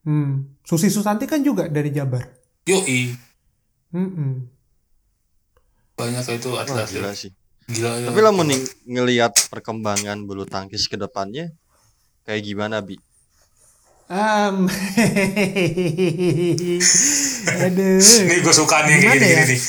Hmm. 0.00 0.54
Susi 0.62 0.86
Susanti 0.86 1.24
kan 1.24 1.40
juga 1.40 1.66
dari 1.66 1.88
Jabar. 1.90 2.24
yoi 2.64 3.10
Hmm. 3.88 4.44
banyak 5.92 6.24
itu 6.30 6.48
Wah, 6.48 6.62
atlet 6.62 6.86
gila 6.88 7.10
sih. 7.12 7.32
gila 7.66 7.90
ya. 7.96 8.04
Tapi 8.06 8.18
lamun 8.20 8.44
ning- 8.46 8.70
ngelihat 8.86 9.32
perkembangan 9.48 10.14
bulu 10.22 10.44
tangkis 10.44 10.84
ke 10.84 10.94
depannya 10.94 11.48
kayak 12.22 12.40
gimana 12.40 12.78
Bi? 12.78 12.94
Um. 14.06 14.70
Aduh. 17.58 17.98
Ini 17.98 18.34
gue 18.38 18.54
suka 18.54 18.76
nih 18.84 18.96
kayak 18.96 19.12
gini-gini 19.12 19.28
ya? 19.28 19.40
Hmm. 19.40 19.48
nih. 19.48 19.60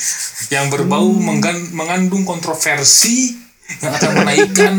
Yang 0.48 0.66
berbau 0.70 1.08
menggan- 1.12 1.68
mengandung 1.72 2.24
kontroversi 2.24 3.36
yang 3.84 3.94
akan 3.94 4.12
menaikkan 4.24 4.74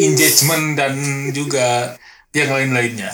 engagement 0.00 0.66
dan 0.78 0.94
juga 1.32 1.96
yang 2.32 2.50
lain-lainnya. 2.50 3.10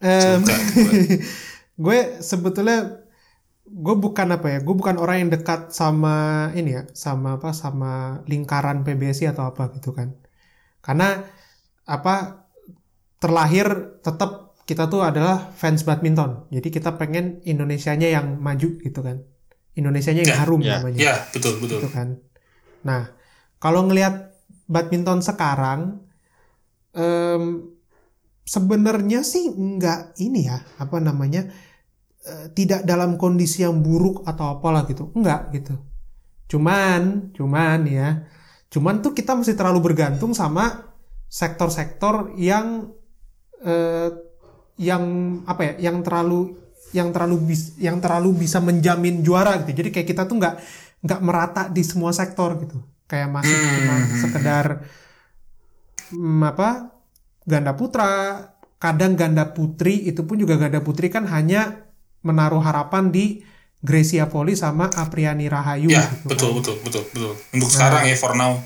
Suka 0.00 0.54
gue. 1.84 1.98
sebetulnya 2.20 2.76
gue 3.66 3.94
bukan 3.98 4.28
apa 4.30 4.46
ya 4.46 4.58
gue 4.62 4.74
bukan 4.78 4.96
orang 5.02 5.26
yang 5.26 5.30
dekat 5.34 5.74
sama 5.74 6.48
ini 6.54 6.70
ya 6.78 6.82
sama 6.94 7.36
apa 7.36 7.50
sama 7.50 8.22
lingkaran 8.30 8.86
PBSI 8.86 9.34
atau 9.34 9.50
apa 9.50 9.74
gitu 9.74 9.90
kan 9.90 10.14
karena 10.80 11.26
apa 11.86 12.46
terlahir 13.18 13.98
tetap 14.06 14.54
kita 14.66 14.86
tuh 14.86 15.02
adalah 15.02 15.50
fans 15.54 15.82
badminton 15.82 16.46
jadi 16.54 16.68
kita 16.70 16.94
pengen 17.00 17.42
Indonesianya 17.42 18.08
yang 18.14 18.38
maju 18.38 18.68
gitu 18.78 19.00
kan 19.02 19.26
Indonesianya 19.74 20.22
yang 20.26 20.32
Ya, 20.32 20.40
harum 20.42 20.60
ya, 20.62 20.78
namanya 20.78 20.98
Ya, 20.98 21.14
betul, 21.34 21.60
betul. 21.60 21.84
gitu 21.84 21.88
kan. 21.92 22.08
Nah, 22.80 23.12
kalau 23.66 23.90
ngelihat 23.90 24.30
badminton 24.70 25.26
sekarang, 25.26 25.98
em, 26.94 27.66
sebenarnya 28.46 29.26
sih 29.26 29.50
nggak 29.50 30.14
ini 30.22 30.46
ya, 30.46 30.62
apa 30.78 31.02
namanya, 31.02 31.50
eh, 32.22 32.46
tidak 32.54 32.86
dalam 32.86 33.18
kondisi 33.18 33.66
yang 33.66 33.82
buruk 33.82 34.22
atau 34.22 34.54
apalah 34.54 34.86
gitu, 34.86 35.10
enggak 35.18 35.50
gitu. 35.50 35.74
Cuman, 36.46 37.34
cuman 37.34 37.90
ya, 37.90 38.22
cuman 38.70 39.02
tuh 39.02 39.10
kita 39.18 39.34
mesti 39.34 39.58
terlalu 39.58 39.82
bergantung 39.82 40.30
sama 40.30 40.94
sektor-sektor 41.26 42.38
yang 42.38 42.94
eh, 43.66 44.14
yang 44.78 45.02
apa 45.42 45.74
ya, 45.74 45.90
yang 45.90 46.06
terlalu 46.06 46.54
yang 46.94 47.10
terlalu 47.10 47.50
bis, 47.50 47.74
yang 47.82 47.98
terlalu 47.98 48.46
bisa 48.46 48.62
menjamin 48.62 49.26
juara 49.26 49.58
gitu. 49.66 49.74
Jadi 49.82 49.90
kayak 49.90 50.06
kita 50.06 50.22
tuh 50.30 50.38
nggak 50.38 50.54
nggak 51.02 51.20
merata 51.26 51.62
di 51.66 51.82
semua 51.82 52.14
sektor 52.14 52.54
gitu. 52.62 52.78
Kayak 53.06 53.28
masih 53.30 53.56
Hmm. 53.56 53.72
cuma 53.78 53.96
sekedar 54.18 54.66
hmm, 56.10 56.42
apa 56.50 56.68
ganda 57.46 57.72
putra, 57.78 58.10
kadang 58.82 59.14
ganda 59.14 59.54
putri 59.54 60.06
itu 60.10 60.22
pun 60.26 60.36
juga 60.38 60.58
ganda 60.58 60.82
putri 60.82 61.06
kan 61.08 61.24
hanya 61.30 61.86
menaruh 62.26 62.60
harapan 62.60 63.14
di 63.14 63.24
Gracia 63.80 64.26
Poli 64.26 64.58
sama 64.58 64.90
Apriani 64.90 65.46
Rahayu 65.46 65.94
ya 65.94 66.02
gitu 66.10 66.26
betul 66.26 66.50
kan. 66.50 66.50
betul 66.58 66.74
betul 66.82 67.02
betul 67.14 67.32
untuk 67.54 67.70
sekarang 67.70 68.02
ya 68.10 68.16
for 68.18 68.34
now. 68.34 68.58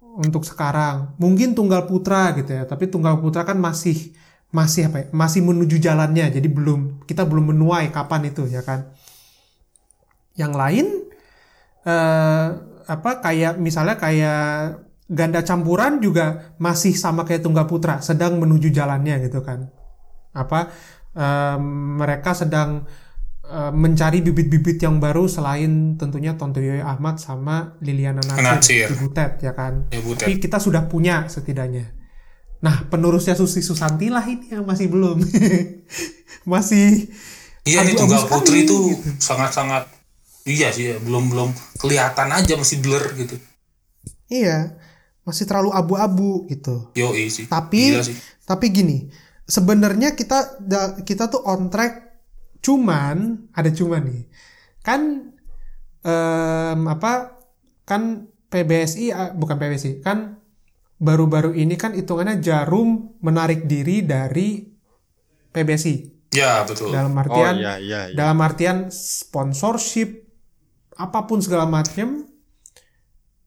untuk 0.00 0.42
sekarang. 0.44 1.14
Mungkin 1.22 1.54
tunggal 1.54 1.86
putra 1.86 2.34
gitu 2.36 2.50
ya 2.52 2.64
tapi 2.66 2.90
tunggal 2.90 3.16
putra 3.22 3.46
kan 3.46 3.56
masih 3.56 4.12
masih 4.50 4.90
apa 4.90 4.96
ya 5.02 5.06
masih 5.14 5.40
menuju 5.46 5.76
jalannya. 5.78 6.26
Jadi 6.34 6.48
belum 6.50 7.06
kita 7.08 7.22
belum 7.24 7.54
menuai 7.54 7.88
kapan 7.94 8.28
itu 8.30 8.44
ya 8.50 8.60
kan. 8.66 8.90
Yang 10.34 10.52
lain 10.56 10.86
eh 11.86 12.46
apa 12.86 13.20
kayak 13.20 13.60
misalnya 13.60 13.98
kayak 13.98 14.80
ganda 15.10 15.42
campuran 15.42 15.98
juga 15.98 16.54
masih 16.62 16.94
sama 16.94 17.26
kayak 17.26 17.42
tunggal 17.42 17.66
putra 17.66 17.98
sedang 17.98 18.38
menuju 18.38 18.70
jalannya 18.70 19.26
gitu 19.26 19.42
kan 19.42 19.68
apa 20.30 20.70
eh, 21.18 21.56
mereka 21.98 22.32
sedang 22.32 22.86
eh, 23.44 23.72
mencari 23.74 24.22
bibit-bibit 24.22 24.78
yang 24.78 25.02
baru 25.02 25.26
selain 25.26 25.98
tentunya 25.98 26.38
Tontoyo 26.38 26.78
Ahmad 26.86 27.18
sama 27.18 27.74
Liliana 27.82 28.22
Natsir. 28.22 28.46
Natsir, 28.46 28.86
Ibu 28.94 29.06
Ted 29.10 29.32
ya 29.42 29.52
kan 29.52 29.90
ya 29.90 30.00
butet 30.00 30.30
tapi 30.30 30.38
kita 30.38 30.62
sudah 30.62 30.86
punya 30.86 31.26
setidaknya. 31.26 31.98
Nah, 32.60 32.84
penerusnya 32.92 33.32
Susi 33.32 33.64
Susanti 33.64 34.12
lah 34.12 34.20
ini 34.28 34.52
yang 34.52 34.68
masih 34.68 34.92
belum. 34.92 35.16
masih 36.52 37.08
iya 37.68 37.84
abu-abu 37.84 38.00
tunggal 38.00 38.22
putri 38.24 38.64
itu 38.64 38.76
gitu. 38.96 39.08
sangat 39.20 39.52
sangat 39.52 39.84
iya 40.54 40.68
sih 40.76 40.84
ya, 40.90 40.96
belum 41.06 41.24
belum 41.32 41.50
kelihatan 41.80 42.28
aja 42.38 42.54
masih 42.60 42.78
blur 42.84 43.04
gitu 43.20 43.36
Iya, 44.30 44.78
masih 45.26 45.44
terlalu 45.48 45.70
abu-abu 45.74 46.46
gitu. 46.46 46.94
yo 46.94 47.10
sih 47.14 47.46
Tapi 47.50 47.82
Gila 47.98 48.02
sih. 48.06 48.16
tapi 48.46 48.66
gini, 48.70 49.10
sebenarnya 49.46 50.14
kita 50.14 50.62
kita 51.02 51.24
tuh 51.30 51.42
on 51.46 51.66
track 51.72 52.22
cuman 52.62 53.48
ada 53.54 53.70
cuman 53.74 54.02
nih. 54.06 54.22
Kan 54.86 55.00
em, 56.04 56.80
apa 56.86 57.12
kan 57.84 58.02
PBSI 58.50 59.10
bukan 59.34 59.56
PBSI, 59.58 59.92
kan 60.02 60.38
baru-baru 61.00 61.56
ini 61.56 61.74
kan 61.74 61.94
hitungannya 61.96 62.38
Jarum 62.38 63.18
menarik 63.22 63.66
diri 63.66 64.02
dari 64.04 64.62
PBSI. 65.50 65.94
ya 66.30 66.62
betul 66.62 66.94
dalam 66.94 67.10
Oh 67.10 67.22
artian 67.22 67.54
iya 67.58 67.74
iya 67.82 68.00
iya. 68.06 68.14
dalam 68.14 68.38
artian 68.38 68.86
sponsorship 68.94 70.29
apa 71.00 71.24
pun 71.24 71.40
segala 71.40 71.64
macam 71.64 72.28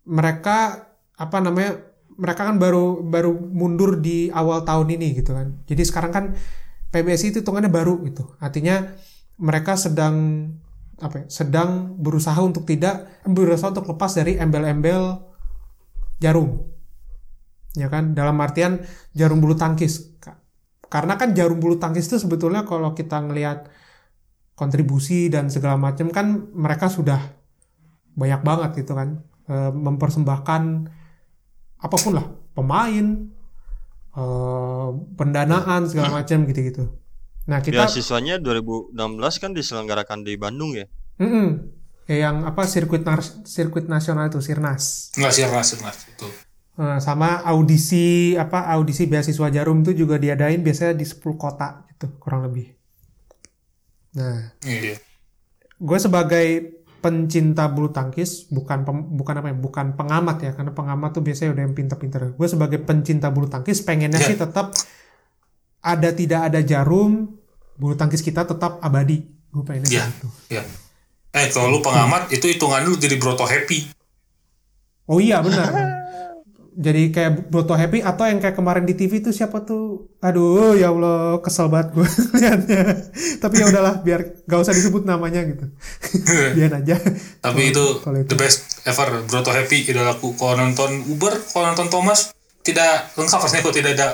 mereka 0.09 0.89
apa 1.13 1.37
namanya 1.37 1.93
mereka 2.17 2.49
kan 2.49 2.57
baru 2.57 3.01
baru 3.05 3.31
mundur 3.33 4.01
di 4.01 4.33
awal 4.33 4.65
tahun 4.65 4.97
ini 4.97 5.21
gitu 5.21 5.33
kan. 5.33 5.61
Jadi 5.69 5.83
sekarang 5.85 6.11
kan 6.13 6.25
PBSI 6.93 7.33
itu 7.33 7.39
hitungannya 7.41 7.69
baru 7.69 8.01
gitu. 8.05 8.33
Artinya 8.37 8.93
mereka 9.37 9.73
sedang 9.77 10.45
apa 11.01 11.25
ya, 11.25 11.27
sedang 11.29 11.97
berusaha 11.97 12.37
untuk 12.41 12.69
tidak 12.69 13.21
berusaha 13.25 13.73
untuk 13.73 13.89
lepas 13.89 14.13
dari 14.13 14.37
embel-embel 14.37 15.21
jarum. 16.21 16.61
Ya 17.73 17.89
kan? 17.89 18.13
Dalam 18.13 18.37
artian 18.37 18.85
jarum 19.17 19.41
bulu 19.41 19.57
tangkis. 19.57 20.13
Ka- 20.21 20.37
karena 20.93 21.17
kan 21.17 21.33
jarum 21.33 21.57
bulu 21.57 21.81
tangkis 21.81 22.05
itu 22.05 22.21
sebetulnya 22.21 22.61
kalau 22.69 22.93
kita 22.93 23.17
ngelihat 23.25 23.73
kontribusi 24.53 25.33
dan 25.33 25.49
segala 25.49 25.81
macam 25.81 26.13
kan 26.13 26.53
mereka 26.53 26.85
sudah 26.93 27.41
banyak 28.13 28.41
banget 28.41 28.71
gitu 28.83 28.93
kan. 28.97 29.21
Eh, 29.49 29.71
mempersembahkan 29.71 30.61
apa 31.83 31.95
pun 31.99 32.13
lah. 32.15 32.25
Pemain 32.53 33.05
eh, 34.13 34.89
pendanaan 35.17 35.89
segala 35.89 36.21
macam 36.23 36.45
gitu-gitu. 36.47 36.89
Nah 37.43 37.59
kita 37.59 37.83
Beasiswanya 37.83 38.39
2016 38.39 38.95
kan 39.43 39.51
diselenggarakan 39.51 40.23
di 40.23 40.39
Bandung 40.39 40.77
ya. 40.77 40.87
Mm-mm. 41.19 41.75
Kayak 42.03 42.19
yang 42.19 42.37
apa 42.43 42.67
sirkuit 42.67 43.03
nar- 43.03 43.43
sirkuit 43.47 43.87
nasional 43.87 44.27
itu 44.27 44.39
Sirnas. 44.39 45.11
Nggak 45.15 45.31
sih 45.31 45.43
ras 45.47 45.67
sirnas 45.71 45.97
betul. 46.07 46.31
Eh, 46.73 46.99
sama 46.99 47.45
audisi 47.45 48.33
apa 48.33 48.65
audisi 48.73 49.05
beasiswa 49.05 49.47
Jarum 49.53 49.85
itu 49.85 49.93
juga 49.93 50.17
diadain 50.17 50.57
biasanya 50.63 50.97
di 50.97 51.05
10 51.05 51.37
kota 51.37 51.85
gitu 51.93 52.17
kurang 52.17 52.49
lebih. 52.49 52.73
Nah, 54.13 54.53
iya. 54.65 54.97
gue 55.73 55.97
sebagai 55.97 56.47
pencinta 57.03 57.67
bulu 57.67 57.91
tangkis 57.91 58.47
bukan 58.47 58.81
pem- 58.81 59.07
bukan 59.11 59.35
apa 59.37 59.51
ya 59.51 59.57
bukan 59.59 59.85
pengamat 59.93 60.37
ya 60.39 60.51
karena 60.53 60.71
pengamat 60.71 61.11
tuh 61.11 61.21
biasanya 61.21 61.51
udah 61.51 61.63
yang 61.63 61.75
pinter-pinter. 61.75 62.31
Gue 62.31 62.47
sebagai 62.47 62.79
pencinta 62.79 63.27
bulu 63.27 63.45
tangkis 63.45 63.83
pengennya 63.83 64.17
Ya. 64.17 64.25
sih 64.25 64.37
tetap 64.39 64.71
ada 65.81 66.09
tidak 66.09 66.47
ada 66.47 66.63
Jarum 66.63 67.35
bulu 67.75 67.93
tangkis 67.93 68.23
kita 68.23 68.43
tetap 68.43 68.79
abadi. 68.79 69.19
Gue 69.51 69.61
pengennya 69.61 69.91
Ya. 69.91 70.07
gitu. 70.07 70.27
ya 70.49 70.63
eh 71.29 71.49
kalau 71.49 71.67
lu 71.67 71.79
pengamat 71.79 72.29
itu 72.29 72.45
hitungan 72.45 72.81
lu 72.83 72.93
jadi 72.95 73.17
broto 73.17 73.43
happy 73.43 73.89
Oh 75.05 75.17
iya 75.17 75.41
benar. 75.41 75.65
Jadi 76.75 77.09
kayak 77.09 77.31
Broto 77.47 77.71
Happy 77.71 77.99
atau 77.99 78.25
yang 78.25 78.37
kayak 78.37 78.53
kemarin 78.53 78.83
di 78.83 78.93
TV 78.93 79.19
itu 79.19 79.29
siapa 79.29 79.61
tuh? 79.61 80.09
Aduh 80.19 80.73
ya 80.73 80.89
Allah 80.89 81.37
kesel 81.39 81.67
banget 81.67 81.93
gue 81.93 82.07
liatnya. 82.37 82.81
Tapi 83.37 83.55
ya 83.55 83.65
udahlah 83.67 83.99
biar 83.99 84.43
gak 84.43 84.59
usah 84.59 84.71
disebut 84.71 85.03
namanya 85.03 85.43
gitu. 85.43 85.69
Biar 86.57 86.73
aja. 86.73 86.97
tapi 87.39 87.69
itu 87.69 87.83
itu. 87.99 88.25
the 88.25 88.33
best 88.33 88.81
ever 88.83 89.21
broto 89.23 89.49
happy 89.49 89.83
idolaku 89.83 90.33
kalau 90.33 90.57
nonton 90.57 91.05
Uber 91.05 91.33
kalau 91.47 91.69
nonton 91.69 91.87
Thomas 91.87 92.33
tidak 92.59 93.13
lengkap 93.13 93.39
rasanya 93.39 93.61
kalau 93.61 93.75
tidak 93.75 93.91
ada 93.93 94.07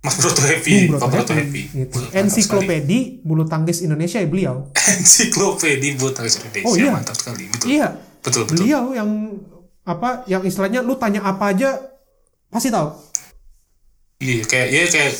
Mas 0.00 0.16
Broto 0.16 0.42
Happy 0.42 0.84
Pak 0.84 1.00
Broto 1.00 1.08
Broto 1.08 1.32
Happy. 1.32 1.62
Happy 1.64 1.78
Gitu. 1.80 1.98
Ensiklopedi 2.12 2.98
bulu 3.20 3.44
tangkis 3.44 3.80
Indonesia 3.80 4.18
ya 4.18 4.26
beliau. 4.26 4.68
ensiklopedi 4.92 5.94
bulu 5.94 6.10
tangkis 6.10 6.36
Indonesia 6.38 6.66
Oh, 6.66 6.74
iya. 6.74 6.92
mantap 6.92 7.16
sekali 7.16 7.48
betul 7.48 7.68
Iya. 7.70 7.88
betul 8.20 8.42
betul 8.44 8.56
Beliau 8.60 8.92
yang 8.92 9.08
apa 9.84 10.24
yang 10.26 10.42
istilahnya 10.42 10.80
lu 10.80 10.96
tanya 10.96 11.20
apa 11.22 11.52
aja 11.52 11.76
pasti 12.48 12.68
tahu. 12.68 12.88
iya 14.18 14.42
kayak 14.42 14.68
iya 14.70 14.84
kayak 14.88 15.14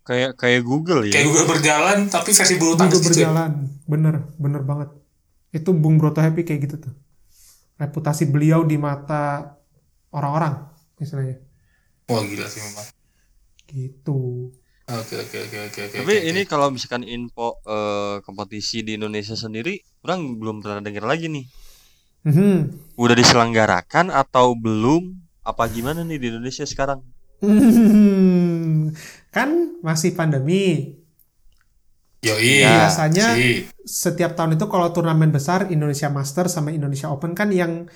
Kayak 0.00 0.30
kayak 0.34 0.62
Google 0.64 1.06
ya. 1.06 1.12
kayak 1.12 1.26
Google 1.28 1.46
berjalan 1.46 1.98
tapi 2.10 2.34
versi 2.34 2.56
bulu 2.56 2.74
tangkis 2.74 2.98
gitu 2.98 3.20
ya. 3.20 3.30
berjalan. 3.30 3.52
Bener, 3.86 4.14
bener 4.36 4.62
banget. 4.64 4.88
Itu 5.50 5.70
Bung 5.70 5.96
Broto 5.96 6.18
Happy 6.18 6.42
kayak 6.42 6.66
gitu 6.66 6.76
tuh. 6.82 6.94
Reputasi 7.76 8.26
beliau 8.26 8.66
di 8.66 8.74
mata 8.74 9.54
orang-orang 10.10 10.66
istilahnya. 10.98 11.38
wah 12.04 12.20
gila 12.20 12.42
sih 12.44 12.58
memang 12.60 12.86
Gitu. 13.64 14.50
oke 14.82 15.14
oke 15.14 15.36
oke 15.38 15.58
oke 15.70 15.80
oke 15.86 15.96
Tapi 16.02 16.14
oke, 16.18 16.26
ini 16.26 16.42
oke. 16.42 16.50
kalau 16.50 16.74
misalkan 16.74 17.06
info 17.06 17.62
eh, 17.62 18.18
kompetisi 18.20 18.82
di 18.82 18.98
Indonesia 18.98 19.38
sendiri, 19.38 19.78
orang 20.02 20.34
belum 20.34 20.58
pernah 20.58 20.82
dengar 20.82 21.06
lagi 21.06 21.30
nih. 21.30 21.46
Mhm. 22.26 22.54
Udah 23.00 23.16
diselenggarakan 23.16 24.12
atau 24.12 24.52
belum? 24.52 25.16
Apa 25.40 25.66
gimana 25.72 26.04
nih 26.04 26.20
di 26.20 26.26
Indonesia 26.32 26.64
sekarang? 26.68 27.00
kan 29.32 29.48
masih 29.80 30.12
pandemi. 30.12 30.92
Yoi, 32.20 32.60
Ya, 32.60 32.84
biasanya- 32.84 33.32
sih. 33.32 33.64
Setiap 33.80 34.36
tahun 34.36 34.60
itu 34.60 34.68
kalau 34.68 34.92
turnamen 34.92 35.32
besar 35.32 35.72
Indonesia 35.72 36.12
Master 36.12 36.52
sama 36.52 36.68
Indonesia 36.68 37.08
Open 37.08 37.32
kan 37.32 37.48
yang 37.48 37.88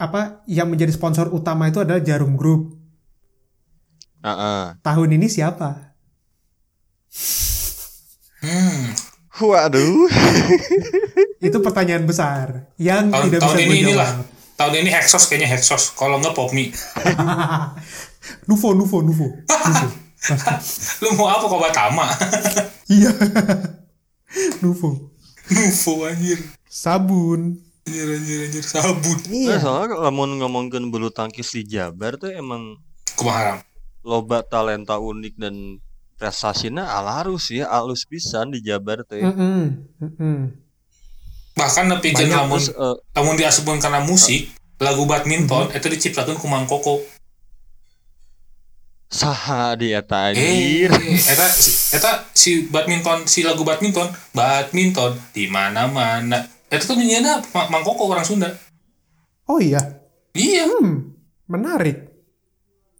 apa 0.00 0.40
yang 0.48 0.72
menjadi 0.72 0.96
sponsor 0.96 1.28
utama 1.28 1.68
itu 1.68 1.84
adalah 1.84 2.00
Jarum 2.00 2.40
Group. 2.40 2.72
Heeh. 4.24 4.80
Tahun 4.80 5.10
ini 5.12 5.28
siapa? 5.28 5.92
Hmm. 8.40 9.07
Waduh. 9.38 10.08
Itu 11.46 11.58
pertanyaan 11.62 12.04
besar 12.04 12.66
yang 12.76 13.10
Tahun, 13.10 13.24
tidak 13.30 13.40
tahun 13.46 13.54
bisa 13.54 13.64
ini 13.64 13.76
inilah. 13.86 14.10
Tahun 14.58 14.74
ini 14.74 14.90
Hexos 14.90 15.30
kayaknya 15.30 15.48
Hexos. 15.54 15.94
Kalau 15.94 16.18
nggak 16.18 16.34
Popmi. 16.34 16.74
Nufo, 18.50 18.74
Nufo, 18.74 18.98
Nufo. 19.00 19.26
Nufo. 19.46 19.86
Lu 21.06 21.14
mau 21.14 21.30
apa 21.30 21.46
kok 21.46 21.60
Batama? 21.62 22.06
Iya. 22.90 23.14
Nufo. 24.60 25.14
Nuvo 25.48 25.92
anjir. 26.04 26.38
Sabun. 26.66 27.62
Anjir 27.86 28.06
anjir 28.18 28.38
anjir 28.50 28.64
sabun. 28.66 29.16
Nah, 29.16 29.30
Iya. 29.30 29.56
soalnya 29.62 29.86
kalau 29.94 30.10
mau 30.10 30.26
ngomongin 30.26 30.90
bulu 30.90 31.08
tangkis 31.14 31.54
di 31.54 31.62
Jabar 31.64 32.18
tuh 32.18 32.34
emang 32.34 32.76
Kumaha 33.14 33.62
loba 34.06 34.40
talenta 34.46 34.96
unik 34.96 35.34
dan 35.36 35.54
prestasinya 36.18 36.84
alarus 36.90 37.48
ya, 37.48 37.70
alus 37.70 38.02
pisan 38.02 38.50
di 38.50 38.60
Jabar 38.60 39.00
tuh. 39.02 39.16
ya. 39.16 39.30
Mm-mm. 39.30 39.62
Mm-mm. 39.96 40.36
Bahkan 41.54 41.84
nepikeun 41.88 42.28
lamun 42.28 42.58
Terus 42.60 42.70
eh, 42.72 42.96
lamun 43.12 43.34
diasupkeun 43.34 43.78
karena 43.78 43.98
musik, 44.00 44.50
lagu 44.76 45.02
badminton 45.04 45.70
itu 45.70 45.86
diciptakeun 45.88 46.34
ku 46.34 46.46
Mang 46.46 46.66
Koko. 46.66 47.02
saha 49.08 49.72
di 49.72 49.88
eta 49.90 50.28
Eh, 50.28 50.36
anjir. 50.84 50.92
eta 51.24 51.46
si- 51.48 51.96
eta 51.96 52.28
si 52.30 52.50
badminton 52.66 53.24
si 53.24 53.40
lagu 53.40 53.64
badminton, 53.64 54.04
badminton 54.30 55.16
di 55.32 55.48
mana-mana. 55.48 56.36
Eta 56.68 56.84
tuh 56.84 56.94
nyanyiana 56.94 57.40
Ma- 57.48 57.68
Mang 57.68 57.80
Koko 57.82 58.04
orang 58.06 58.20
Sunda. 58.22 58.52
Oh 59.46 59.56
iya. 59.56 59.80
Iya, 60.30 60.68
Hmm. 60.70 61.16
Menarik. 61.46 62.04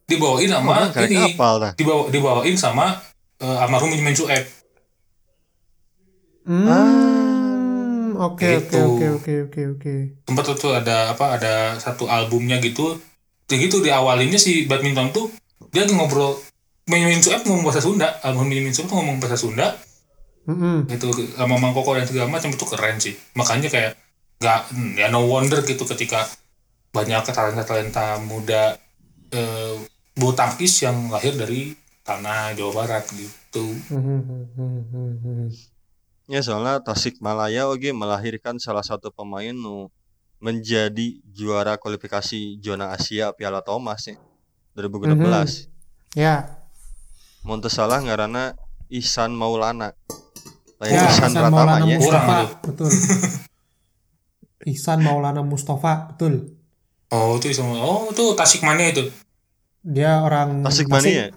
dibawain 0.08 0.48
sama 0.48 0.88
karek 0.88 1.12
ini. 1.12 1.36
apal 1.36 1.54
dah. 1.60 1.72
Dibawa 1.76 2.08
dibawain 2.08 2.56
sama 2.56 2.96
eh, 3.38 3.62
almarhum 3.62 3.90
Benjamin 3.90 4.14
Sueb. 4.14 4.44
Hmm. 6.48 8.16
Oke, 8.18 8.58
oke, 8.58 8.66
Gitu. 8.66 8.78
oke, 8.82 9.06
oke, 9.20 9.32
oke, 9.46 9.60
oke. 9.78 9.94
Sempat 10.26 10.44
tuh, 10.44 10.56
tuh 10.58 10.72
ada 10.74 11.12
apa 11.14 11.38
ada 11.38 11.54
satu 11.78 12.08
albumnya 12.08 12.58
gitu. 12.58 12.98
Kayak 13.46 13.70
gitu 13.70 13.76
di 13.80 13.90
awalinnya 13.94 14.36
si 14.36 14.66
badminton 14.66 15.14
tuh 15.14 15.30
dia 15.70 15.84
lagi 15.86 15.94
ngobrol 15.94 16.36
Benjamin 16.84 17.20
Sueb 17.20 17.44
ngomong 17.44 17.64
bahasa 17.64 17.84
Sunda, 17.84 18.08
album 18.24 18.48
Benjamin 18.48 18.72
Sueb 18.72 18.88
tuh 18.88 18.96
ngomong 18.96 19.20
bahasa 19.20 19.36
Sunda, 19.36 19.76
Mm-mm. 20.48 20.88
itu 20.88 21.06
sama 21.36 21.60
Mang 21.60 21.76
Koko 21.76 21.92
dan 21.92 22.08
segala 22.08 22.32
macam 22.32 22.48
itu 22.48 22.64
keren 22.64 22.96
sih. 22.96 23.14
Makanya 23.36 23.68
kayak 23.68 23.92
nggak 24.40 24.60
ya 24.96 25.06
no 25.12 25.28
wonder 25.28 25.60
gitu 25.62 25.84
ketika 25.84 26.24
banyak 26.88 27.20
talenta-talenta 27.28 28.16
muda 28.24 28.80
eh, 29.30 29.74
bulu 30.16 30.32
tangkis 30.32 30.82
yang 30.82 31.12
lahir 31.12 31.36
dari 31.36 31.76
tanah 32.08 32.56
Jawa 32.56 32.72
Barat 32.72 33.04
gitu. 33.12 33.64
Ya 36.28 36.44
soalnya 36.44 36.76
Tasikmalaya 36.84 37.72
oke 37.72 37.88
melahirkan 37.88 38.60
salah 38.60 38.84
satu 38.84 39.08
pemain 39.08 39.56
nu 39.56 39.88
menjadi 40.36 41.24
juara 41.24 41.80
kualifikasi 41.80 42.60
zona 42.60 42.92
Asia 42.92 43.32
Piala 43.32 43.64
Thomas 43.64 44.04
ya 44.04 44.20
2016. 44.76 45.72
Ya, 46.12 46.58
Mun 47.48 47.64
teu 47.64 47.72
salah 47.72 48.04
ngaranna 48.04 48.60
Ihsan 48.92 49.32
Maulana. 49.32 49.96
Lain 50.76 50.92
ya, 50.92 51.08
Ihsan 51.08 51.32
Ihsan 51.32 51.48
Maulana. 51.48 51.80
Kurang 51.80 51.96
Mustafa, 51.96 52.38
betul. 52.60 52.90
Ihsan 54.76 54.98
Maulana 55.00 55.40
Mustafa, 55.40 55.92
betul. 56.12 56.60
Oh 57.08 57.40
itu 57.40 57.48
sama 57.56 57.72
oh 57.80 58.12
itu 58.12 58.36
Tasikmania 58.36 58.92
itu. 58.92 59.08
Dia 59.80 60.20
orang 60.20 60.60
Tasikmania. 60.60 61.32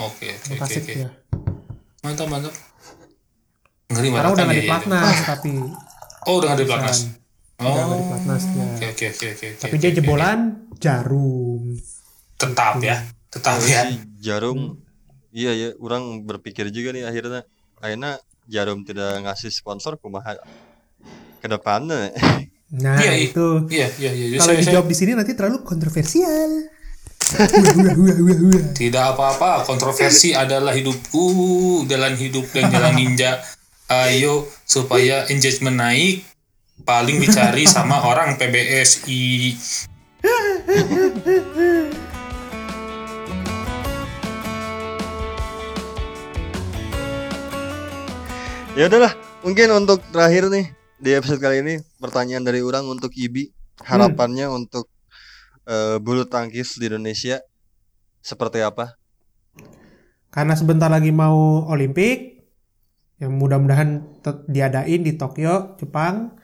Oke 0.00 0.26
oke 0.32 0.52
oke 0.56 0.92
ya. 0.96 1.10
Mantap 2.02 2.26
mantap. 2.30 2.54
Ngeri 3.92 4.08
Sekarang 4.08 4.32
banget 4.32 4.32
udah 4.32 4.44
nggak 4.44 4.56
ya, 4.56 4.60
di 4.60 4.64
ya, 4.64 4.70
platnas 4.70 5.16
tapi. 5.28 5.52
Oh 6.24 6.34
udah 6.40 6.46
nggak 6.48 6.60
di 6.60 6.66
platnas. 6.68 6.98
Oh. 7.60 7.66
udah 7.68 7.84
nggak 7.84 7.98
di 8.00 8.06
platnas 8.08 8.42
ya. 8.42 8.64
Oke 8.64 8.84
oke 8.88 9.04
oke 9.12 9.26
oke. 9.36 9.48
Tapi 9.60 9.74
dia 9.76 9.90
jebolan 9.92 10.38
jarum. 10.80 11.62
Tetap 12.40 12.74
ya. 12.80 12.96
Tetap 13.28 13.54
ya. 13.68 13.82
Jarum 14.22 14.80
iya 15.32 15.52
ya 15.56 15.68
orang 15.80 16.28
berpikir 16.28 16.68
juga 16.68 16.92
nih 16.92 17.08
akhirnya 17.08 17.40
akhirnya 17.80 18.20
Jarum 18.50 18.82
tidak 18.82 19.22
ngasih 19.22 19.54
sponsor 19.54 19.96
kumaha 20.02 20.34
ke 21.38 21.46
depannya. 21.46 22.10
Nah, 22.72 22.96
Iya, 22.96 23.12
iya. 23.12 23.28
itu. 23.28 23.46
Iya 23.68 23.88
iya 24.00 24.10
iya. 24.16 24.38
Kalau 24.40 24.56
dijawab 24.56 24.86
di 24.88 24.96
sini 24.96 25.12
nanti 25.12 25.36
terlalu 25.36 25.60
kontroversial. 25.60 26.71
Tidak 28.78 29.04
apa-apa, 29.16 29.64
kontroversi 29.64 30.36
adalah 30.36 30.76
hidupku, 30.76 31.84
jalan 31.88 32.14
hidup 32.16 32.44
dan 32.52 32.68
jalan 32.68 32.92
ninja. 32.92 33.40
Ayo 33.88 34.48
supaya 34.64 35.28
engagement 35.28 35.80
naik, 35.80 36.24
paling 36.84 37.20
dicari 37.20 37.64
sama 37.68 38.04
orang 38.04 38.36
PBSI. 38.36 39.56
Ya 48.72 48.88
udahlah, 48.88 49.12
mungkin 49.44 49.68
untuk 49.76 50.00
terakhir 50.08 50.48
nih 50.48 50.72
di 50.96 51.10
episode 51.12 51.40
kali 51.44 51.60
ini 51.60 51.74
pertanyaan 52.00 52.44
dari 52.44 52.64
orang 52.64 52.88
untuk 52.88 53.12
Ibi 53.12 53.52
harapannya 53.84 54.48
untuk 54.48 54.91
eh, 55.66 55.96
bulu 56.02 56.26
tangkis 56.26 56.78
di 56.78 56.88
Indonesia 56.90 57.42
seperti 58.22 58.62
apa? 58.62 58.96
Karena 60.32 60.56
sebentar 60.56 60.88
lagi 60.88 61.12
mau 61.12 61.68
Olimpik, 61.68 62.40
yang 63.20 63.38
mudah-mudahan 63.38 64.18
diadain 64.48 65.02
di 65.04 65.14
Tokyo, 65.14 65.78
Jepang. 65.78 66.34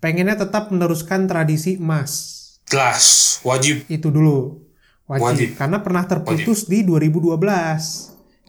Pengennya 0.00 0.34
tetap 0.34 0.72
meneruskan 0.72 1.28
tradisi 1.28 1.76
emas. 1.76 2.38
Jelas, 2.64 3.36
wajib. 3.44 3.84
Itu 3.86 4.08
dulu. 4.08 4.64
Wajib. 5.04 5.22
Wajib. 5.22 5.48
Karena 5.60 5.78
pernah 5.84 6.08
terputus 6.08 6.64
di 6.64 6.82
2012. 6.82 7.36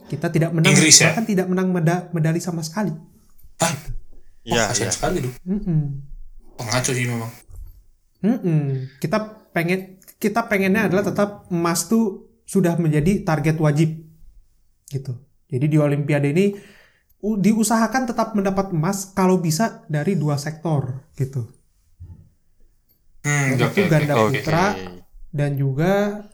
Kita 0.08 0.32
tidak 0.32 0.50
menang, 0.56 0.72
Inggris 0.72 0.96
ya? 0.96 1.12
bahkan 1.12 1.28
tidak 1.28 1.46
menang 1.46 1.68
meda- 1.68 2.08
medali 2.16 2.40
sama 2.40 2.64
sekali. 2.64 2.90
Hah? 3.60 3.72
Iya, 4.42 4.72
Kasian 4.72 4.88
iya. 4.88 4.94
sekali 4.94 5.16
tuh. 5.22 5.32
Mm-mm. 5.44 5.82
Pengacu 6.58 6.90
sih 6.96 7.06
memang. 7.06 7.30
Mm-mm. 8.24 8.88
Kita 8.98 9.41
pengen 9.52 10.00
kita 10.18 10.48
pengennya 10.48 10.88
adalah 10.88 11.04
tetap 11.06 11.46
emas 11.52 11.86
tuh 11.86 12.32
sudah 12.48 12.76
menjadi 12.76 13.24
target 13.24 13.56
wajib 13.60 13.90
gitu. 14.90 15.16
Jadi 15.48 15.66
di 15.68 15.76
Olimpiade 15.80 16.32
ini 16.32 16.56
diusahakan 17.22 18.10
tetap 18.10 18.34
mendapat 18.34 18.74
emas 18.74 19.14
kalau 19.14 19.38
bisa 19.38 19.86
dari 19.86 20.18
dua 20.18 20.34
sektor 20.40 21.06
gitu. 21.14 21.46
Hmm, 23.22 23.54
oke, 23.62 23.86
ganda 23.86 24.14
oke. 24.18 24.42
putra 24.42 24.74
dan 25.30 25.54
juga 25.54 26.26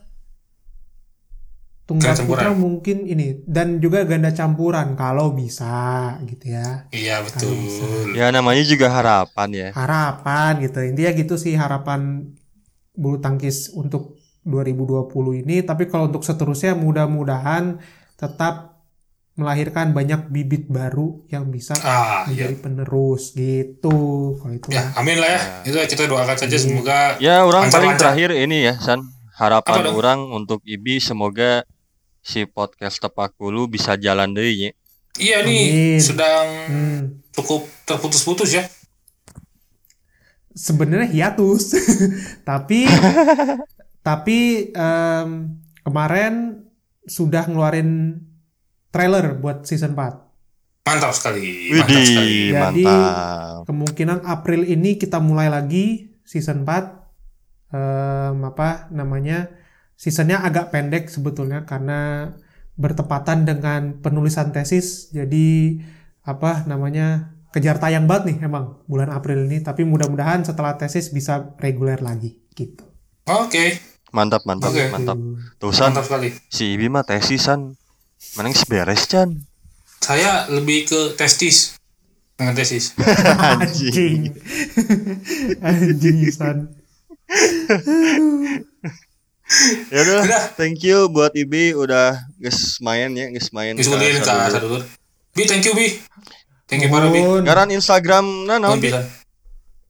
tunggal 1.85 2.17
putra 2.25 2.53
campuran. 2.53 2.57
mungkin 2.57 2.97
ini 3.05 3.45
dan 3.45 3.77
juga 3.77 4.05
ganda 4.05 4.33
campuran 4.33 4.97
kalau 4.97 5.33
bisa 5.37 6.17
gitu 6.25 6.57
ya. 6.57 6.89
Iya 6.89 7.21
betul. 7.21 7.53
Ya 8.17 8.33
namanya 8.33 8.65
juga 8.65 8.89
harapan 8.89 9.49
ya. 9.53 9.69
harapan 9.77 10.65
gitu 10.65 10.81
intinya 10.81 11.11
gitu 11.13 11.37
sih 11.37 11.53
harapan 11.53 12.33
bulu 12.99 13.17
tangkis 13.17 13.71
untuk 13.71 14.19
2020 14.43 15.07
ini 15.39 15.61
tapi 15.61 15.85
kalau 15.85 16.05
untuk 16.05 16.21
seterusnya 16.21 16.73
mudah-mudahan 16.73 17.79
tetap 18.15 18.75
melahirkan 19.33 19.95
banyak 19.95 20.27
bibit 20.27 20.67
baru 20.67 21.23
yang 21.25 21.47
bisa 21.47 21.71
Ah, 21.77 22.27
iya. 22.27 22.43
menjadi 22.43 22.55
penerus 22.59 23.31
gitu 23.31 23.95
kalau 24.35 24.51
itu 24.53 24.67
Ya, 24.69 24.91
amin 24.93 25.15
lah 25.15 25.29
ya. 25.29 25.39
Itu 25.63 25.77
kita 25.79 26.03
doakan 26.05 26.35
saja 26.35 26.57
semoga 26.57 27.15
Ya 27.17 27.41
orang 27.41 27.71
paling 27.71 27.95
terakhir 27.95 28.35
ini 28.35 28.67
ya 28.67 28.75
San 28.77 28.99
Apa 28.99 29.63
harapan 29.63 29.79
dong? 29.81 29.95
orang 29.95 30.19
untuk 30.29 30.59
Ibi 30.61 30.99
semoga 30.99 31.63
si 32.19 32.43
podcast 32.43 32.99
tepak 32.99 33.31
Hulu 33.39 33.71
bisa 33.71 33.95
jalan 33.95 34.35
deh 34.35 34.43
ya. 34.43 34.71
Iya 35.15 35.37
nih 35.41 35.63
Amin. 35.65 35.99
sedang 35.99 36.47
Hmm, 36.67 36.99
cukup 37.31 37.63
terputus-putus 37.83 38.51
ya. 38.51 38.67
Sebenarnya 40.55 41.09
hiatus 41.09 41.75
tapi 42.49 42.85
tapi 44.07 44.69
em, 44.73 45.59
kemarin 45.83 46.65
sudah 47.05 47.49
ngeluarin 47.49 48.21
trailer 48.93 49.37
buat 49.37 49.65
season 49.65 49.93
4 49.97 50.29
Mantap 50.89 51.13
sekali. 51.13 51.69
Mantap 51.69 52.01
sekali. 52.01 52.49
Jadi, 52.49 52.81
mantap. 52.81 53.69
kemungkinan 53.69 54.25
April 54.25 54.65
ini 54.65 54.97
kita 54.97 55.21
mulai 55.21 55.45
lagi 55.45 56.17
season 56.25 56.65
4 56.65 56.99
Em, 57.69 58.37
apa 58.41 58.89
namanya 58.89 59.53
seasonnya 59.93 60.41
agak 60.41 60.73
pendek 60.73 61.05
sebetulnya 61.05 61.69
karena 61.69 62.33
bertepatan 62.73 63.45
dengan 63.45 64.01
penulisan 64.01 64.49
tesis 64.49 65.13
jadi 65.13 65.77
apa 66.25 66.65
namanya 66.65 67.37
kejar 67.49 67.81
tayang 67.81 68.05
banget 68.05 68.33
nih 68.33 68.37
emang 68.45 68.77
bulan 68.85 69.09
April 69.09 69.49
ini 69.49 69.61
tapi 69.61 69.81
mudah-mudahan 69.83 70.45
setelah 70.45 70.77
tesis 70.77 71.09
bisa 71.09 71.53
reguler 71.57 71.97
lagi 71.99 72.37
gitu 72.53 72.85
Oke, 73.29 73.77
Mantap, 74.09 74.41
mantap, 74.41 74.73
Oke. 74.73 74.89
mantap. 74.89 75.17
Tuh 75.61 75.69
San, 75.69 75.93
mantap 75.93 76.09
sekali. 76.09 76.33
si 76.49 76.73
Ibi 76.73 76.89
mah 76.89 77.05
tesis 77.05 77.45
San. 77.45 77.77
Menang 78.35 78.51
beres 78.67 79.05
Chan. 79.07 79.29
Saya 80.01 80.49
lebih 80.49 80.89
ke 80.89 81.13
testis 81.13 81.77
dengan 82.35 82.57
tesis. 82.57 82.97
anjing 83.53 84.33
anjing 85.61 86.17
Isan 86.25 86.57
Ya 89.89 89.99
udah, 90.05 90.53
thank 90.53 90.77
you 90.85 91.09
buat 91.09 91.33
Ibi 91.33 91.73
udah 91.73 92.21
geus 92.37 92.77
main 92.85 93.09
ya, 93.17 93.33
geus 93.33 93.49
main. 93.49 93.73
Ke. 93.73 93.81
Sadulur. 93.81 94.85
Bi, 95.33 95.49
thank 95.49 95.65
you 95.65 95.73
Bi. 95.73 95.97
Thank 96.69 96.85
you 96.85 96.89
para 96.89 97.09
Bi. 97.09 97.19
Nuhun. 97.19 97.41
Ngaran 97.43 97.69
Instagram 97.71 98.25
nah 98.45 98.57
naon. 98.57 98.77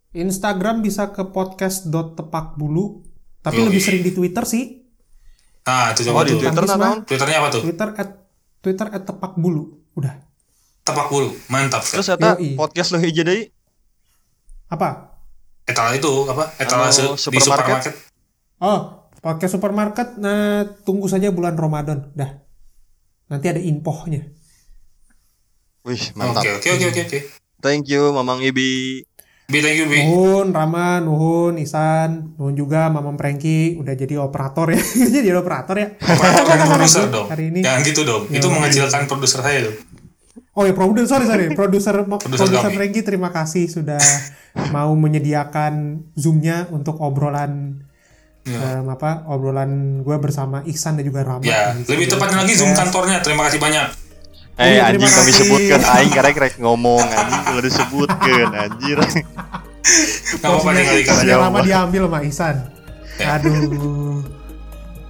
Instagram 0.09 0.81
bisa 0.81 1.11
ke 1.11 1.21
podcast.tepakbulu 1.27 3.05
tapi 3.39 3.59
Yoi. 3.59 3.67
lebih 3.67 3.81
sering 3.81 4.01
di 4.01 4.11
Twitter 4.11 4.43
sih 4.43 4.79
Nah, 5.61 5.93
itu 5.93 6.01
Oh 6.01 6.05
coba 6.09 6.25
di 6.25 6.33
tuh. 6.33 6.41
Twitter 6.41 6.63
nah? 6.65 6.97
Twitternya 6.99 7.37
apa 7.37 7.49
tuh? 7.51 7.61
Twitter 7.61 7.89
at 7.93 8.09
Twitter 8.57 8.87
at 8.89 9.03
tepakbulu 9.03 9.63
udah 9.93 10.15
Tepak 10.81 11.05
bulu. 11.07 11.29
Mantap. 11.45 11.85
Terus 11.85 12.09
eta 12.09 12.33
podcast 12.57 12.89
lu 12.89 12.97
hiji 12.97 13.21
deui. 13.21 13.41
apa 14.65 15.13
Etala 15.63 15.93
itu 15.93 16.09
apa? 16.25 16.57
Etala 16.57 16.89
Anu, 16.89 17.13
se- 17.13 17.29
di 17.29 17.37
supermarket? 17.37 17.93
supermarket. 17.93 17.93
Oh, 18.57 18.79
pakai 19.15 19.45
supermarket. 19.45 20.07
Nah, 20.17 20.65
tunggu 20.81 21.05
saja 21.05 21.29
bulan 21.29 21.53
Ramadan. 21.53 22.09
Dah. 22.11 22.41
Nanti 23.29 23.45
ada 23.45 23.61
infonya. 23.61 24.25
Wih, 25.87 26.03
mantap. 26.15 26.43
Oke, 26.43 26.59
oke, 26.59 26.69
oke, 26.75 26.85
oke, 26.91 27.01
oke. 27.07 27.19
Thank 27.59 27.91
you 27.91 28.11
Mamang 28.11 28.39
Ibi. 28.39 29.03
Bi, 29.49 29.57
thank 29.65 29.81
you 29.81 29.87
Bi. 29.89 30.05
Nuhun, 30.05 30.53
Rama, 30.53 31.01
Nuhun, 31.01 31.57
Isan, 31.57 32.37
Nuhun 32.37 32.53
juga 32.53 32.85
Mamam 32.93 33.17
Prengki 33.17 33.81
udah 33.81 33.97
jadi 33.97 34.21
operator 34.21 34.69
ya. 34.69 34.81
jadi 35.15 35.33
operator 35.33 35.75
ya. 35.75 35.87
Operator 35.97 36.43
dan 36.45 36.57
produser 36.69 37.05
dong. 37.09 37.27
Hari 37.27 37.43
ini. 37.49 37.59
Jangan 37.65 37.81
gitu 37.81 38.01
dong. 38.05 38.23
Itu 38.29 38.45
Yoi. 38.45 38.55
mengecilkan 38.59 39.09
produser 39.09 39.41
saya 39.41 39.59
loh. 39.65 39.75
Oh 40.53 40.67
ya 40.67 40.75
produser 40.75 41.23
sorry 41.23 41.25
sorry 41.25 41.45
produser 41.55 41.95
Produser. 42.03 42.67
Frankie 42.73 43.05
terima 43.05 43.31
kasih 43.31 43.71
sudah 43.71 44.01
mau 44.75 44.91
menyediakan 44.91 46.03
zoomnya 46.19 46.67
untuk 46.69 46.99
obrolan 46.99 47.85
Ya. 48.47 48.81
em, 48.81 48.87
apa 48.87 49.27
obrolan 49.29 50.01
gue 50.01 50.17
bersama 50.17 50.63
Ihsan 50.65 50.97
dan 50.97 51.03
juga 51.05 51.21
Rama. 51.21 51.43
Ya, 51.43 51.75
lebih 51.85 52.07
tepatnya 52.09 52.41
lagi 52.41 52.55
Zoom 52.55 52.71
kantornya. 52.71 53.19
Terima 53.21 53.45
kasih 53.45 53.59
banyak. 53.61 54.08
Eh 54.59 54.75
Iya, 54.75 54.91
anjing 54.91 55.07
kami 55.07 55.31
sebutkan 55.31 55.81
aing 55.87 56.11
karek 56.11 56.35
rek 56.35 56.53
ngomong 56.59 56.99
anjing 56.99 57.41
kalau 57.47 57.61
disebutkan 57.63 58.47
anjir. 58.51 58.97
Apa-apa 60.43 60.69
nih 60.75 60.83
kali 60.83 61.01
Siapa? 61.07 61.47
Rama 61.47 61.59
diambil 61.63 62.01
sama 62.11 62.19
Ihsan. 62.27 62.55
Aduh. 63.23 64.19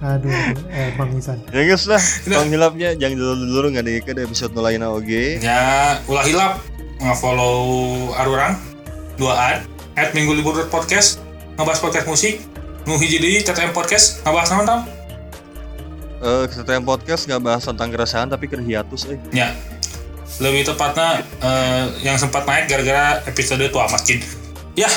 Aduh, 0.00 0.32
eh 0.70 0.94
Bang 0.94 1.12
Ihsan. 1.18 1.42
Ya 1.50 1.66
guys 1.66 1.84
lah, 1.90 2.00
tong 2.24 2.48
hilapnya 2.48 2.94
jangan 2.94 3.18
dulu 3.18 3.44
dulu 3.44 3.66
nggak 3.74 3.84
deket 3.84 4.16
episode 4.22 4.54
nulaina 4.54 4.88
oge. 4.88 5.42
Ya, 5.42 5.98
ulah 6.06 6.24
hilap 6.24 6.62
nge-follow 7.02 7.58
Arurang 8.16 8.54
dua 9.18 9.34
ad 9.36 9.58
at 9.98 10.14
minggu 10.16 10.32
libur 10.32 10.56
podcast 10.70 11.20
ngebahas 11.58 11.80
podcast 11.82 12.06
musik 12.08 12.40
nu 12.88 12.96
hiji 12.96 13.20
deui 13.20 13.44
TTM 13.44 13.74
podcast 13.76 14.24
ngebahas 14.24 14.48
naon 14.54 14.64
tam 14.64 14.80
Eh 16.20 16.44
kesetrian 16.52 16.84
podcast 16.84 17.24
nggak 17.24 17.40
bahas 17.40 17.64
tentang 17.64 17.88
keresahan 17.88 18.28
tapi 18.28 18.44
keur 18.44 18.60
hiatus 18.60 19.08
eh. 19.08 19.16
ya. 19.32 19.56
Lebih 20.36 20.68
tepatnya 20.68 21.24
eh, 21.40 21.84
yang 22.04 22.20
sempat 22.20 22.44
naik 22.44 22.68
gara-gara 22.68 23.24
episode 23.24 23.64
tua 23.72 23.88
masjid. 23.88 24.20
Ya. 24.76 24.92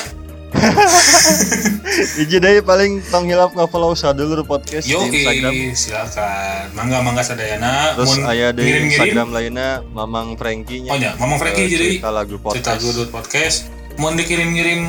Iji 2.22 2.38
deh 2.38 2.60
paling 2.60 3.00
tong 3.08 3.24
hilap 3.24 3.56
nggak 3.56 3.72
follow 3.72 3.96
sadulur 3.96 4.44
podcast 4.44 4.84
yo 4.84 5.00
di 5.08 5.24
Instagram. 5.24 5.52
silakan. 5.72 6.64
Mangga 6.76 7.00
mangga 7.00 7.24
sadayana. 7.24 7.96
Terus 7.96 8.20
Mun 8.20 8.28
aya 8.28 8.52
di 8.52 8.60
ngirim-ngirim, 8.60 8.92
Instagram 8.92 9.28
lainnya 9.32 9.70
Mamang 9.96 10.36
Frankie 10.36 10.84
nya. 10.84 10.92
Oh, 10.92 10.98
nya, 11.00 11.16
Mamang 11.16 11.40
Frankie 11.40 11.72
jadi 11.72 11.98
cerita 11.98 12.12
lagu 12.12 12.36
cerita 12.36 12.76
podcast. 12.76 12.80
gudut 12.84 13.08
podcast. 13.08 13.56
Mau 13.96 14.12
dikirim-kirim 14.12 14.80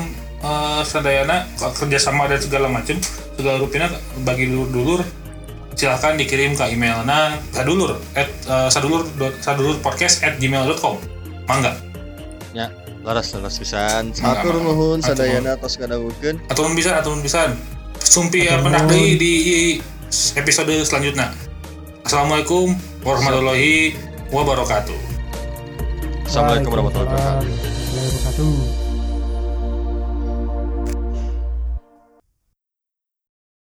eh, 0.44 0.82
sadayana 0.84 1.48
kerjasama 1.56 2.28
dan 2.28 2.44
segala 2.44 2.68
macam 2.68 3.00
segala 3.40 3.56
rupiah 3.56 3.88
bagi 4.22 4.52
dulur-dulur 4.52 5.25
silahkan 5.76 6.16
dikirim 6.16 6.56
ke 6.56 6.72
emailnya 6.72 7.36
sadulur 7.52 8.00
at 8.12 8.26
eh, 8.26 8.68
sadulur 8.68 9.04
sadulur 9.38 9.76
podcast 9.78 10.24
at 10.24 10.36
gmail.com 10.36 10.96
mangga 11.44 11.76
Ya, 12.50 12.72
laras 13.04 13.36
laras 13.36 13.60
pisan. 13.60 14.16
Mangga. 14.16 14.48
nuhun 14.48 14.98
sadayana 14.98 15.54
tos 15.54 15.76
kadangukeun. 15.76 16.40
atau 16.48 16.64
bisa 16.72 16.96
atau 16.96 17.12
bisa 17.20 17.52
sumpi 18.00 18.48
ya 18.48 18.56
deui 18.88 19.14
di 19.14 19.34
episode 20.34 20.72
selanjutnya 20.80 21.36
assalamualaikum 22.02 22.72
warahmatullahi 23.04 23.92
wabarakatuh 24.32 24.96
Assalamualaikum 26.24 26.72
warahmatullahi 26.72 27.06
wabarakatuh. 27.06 27.46
Waalaikumsalam 27.46 27.94
warahmatullahi 27.94 28.34
wabarakatuh. 28.34 28.85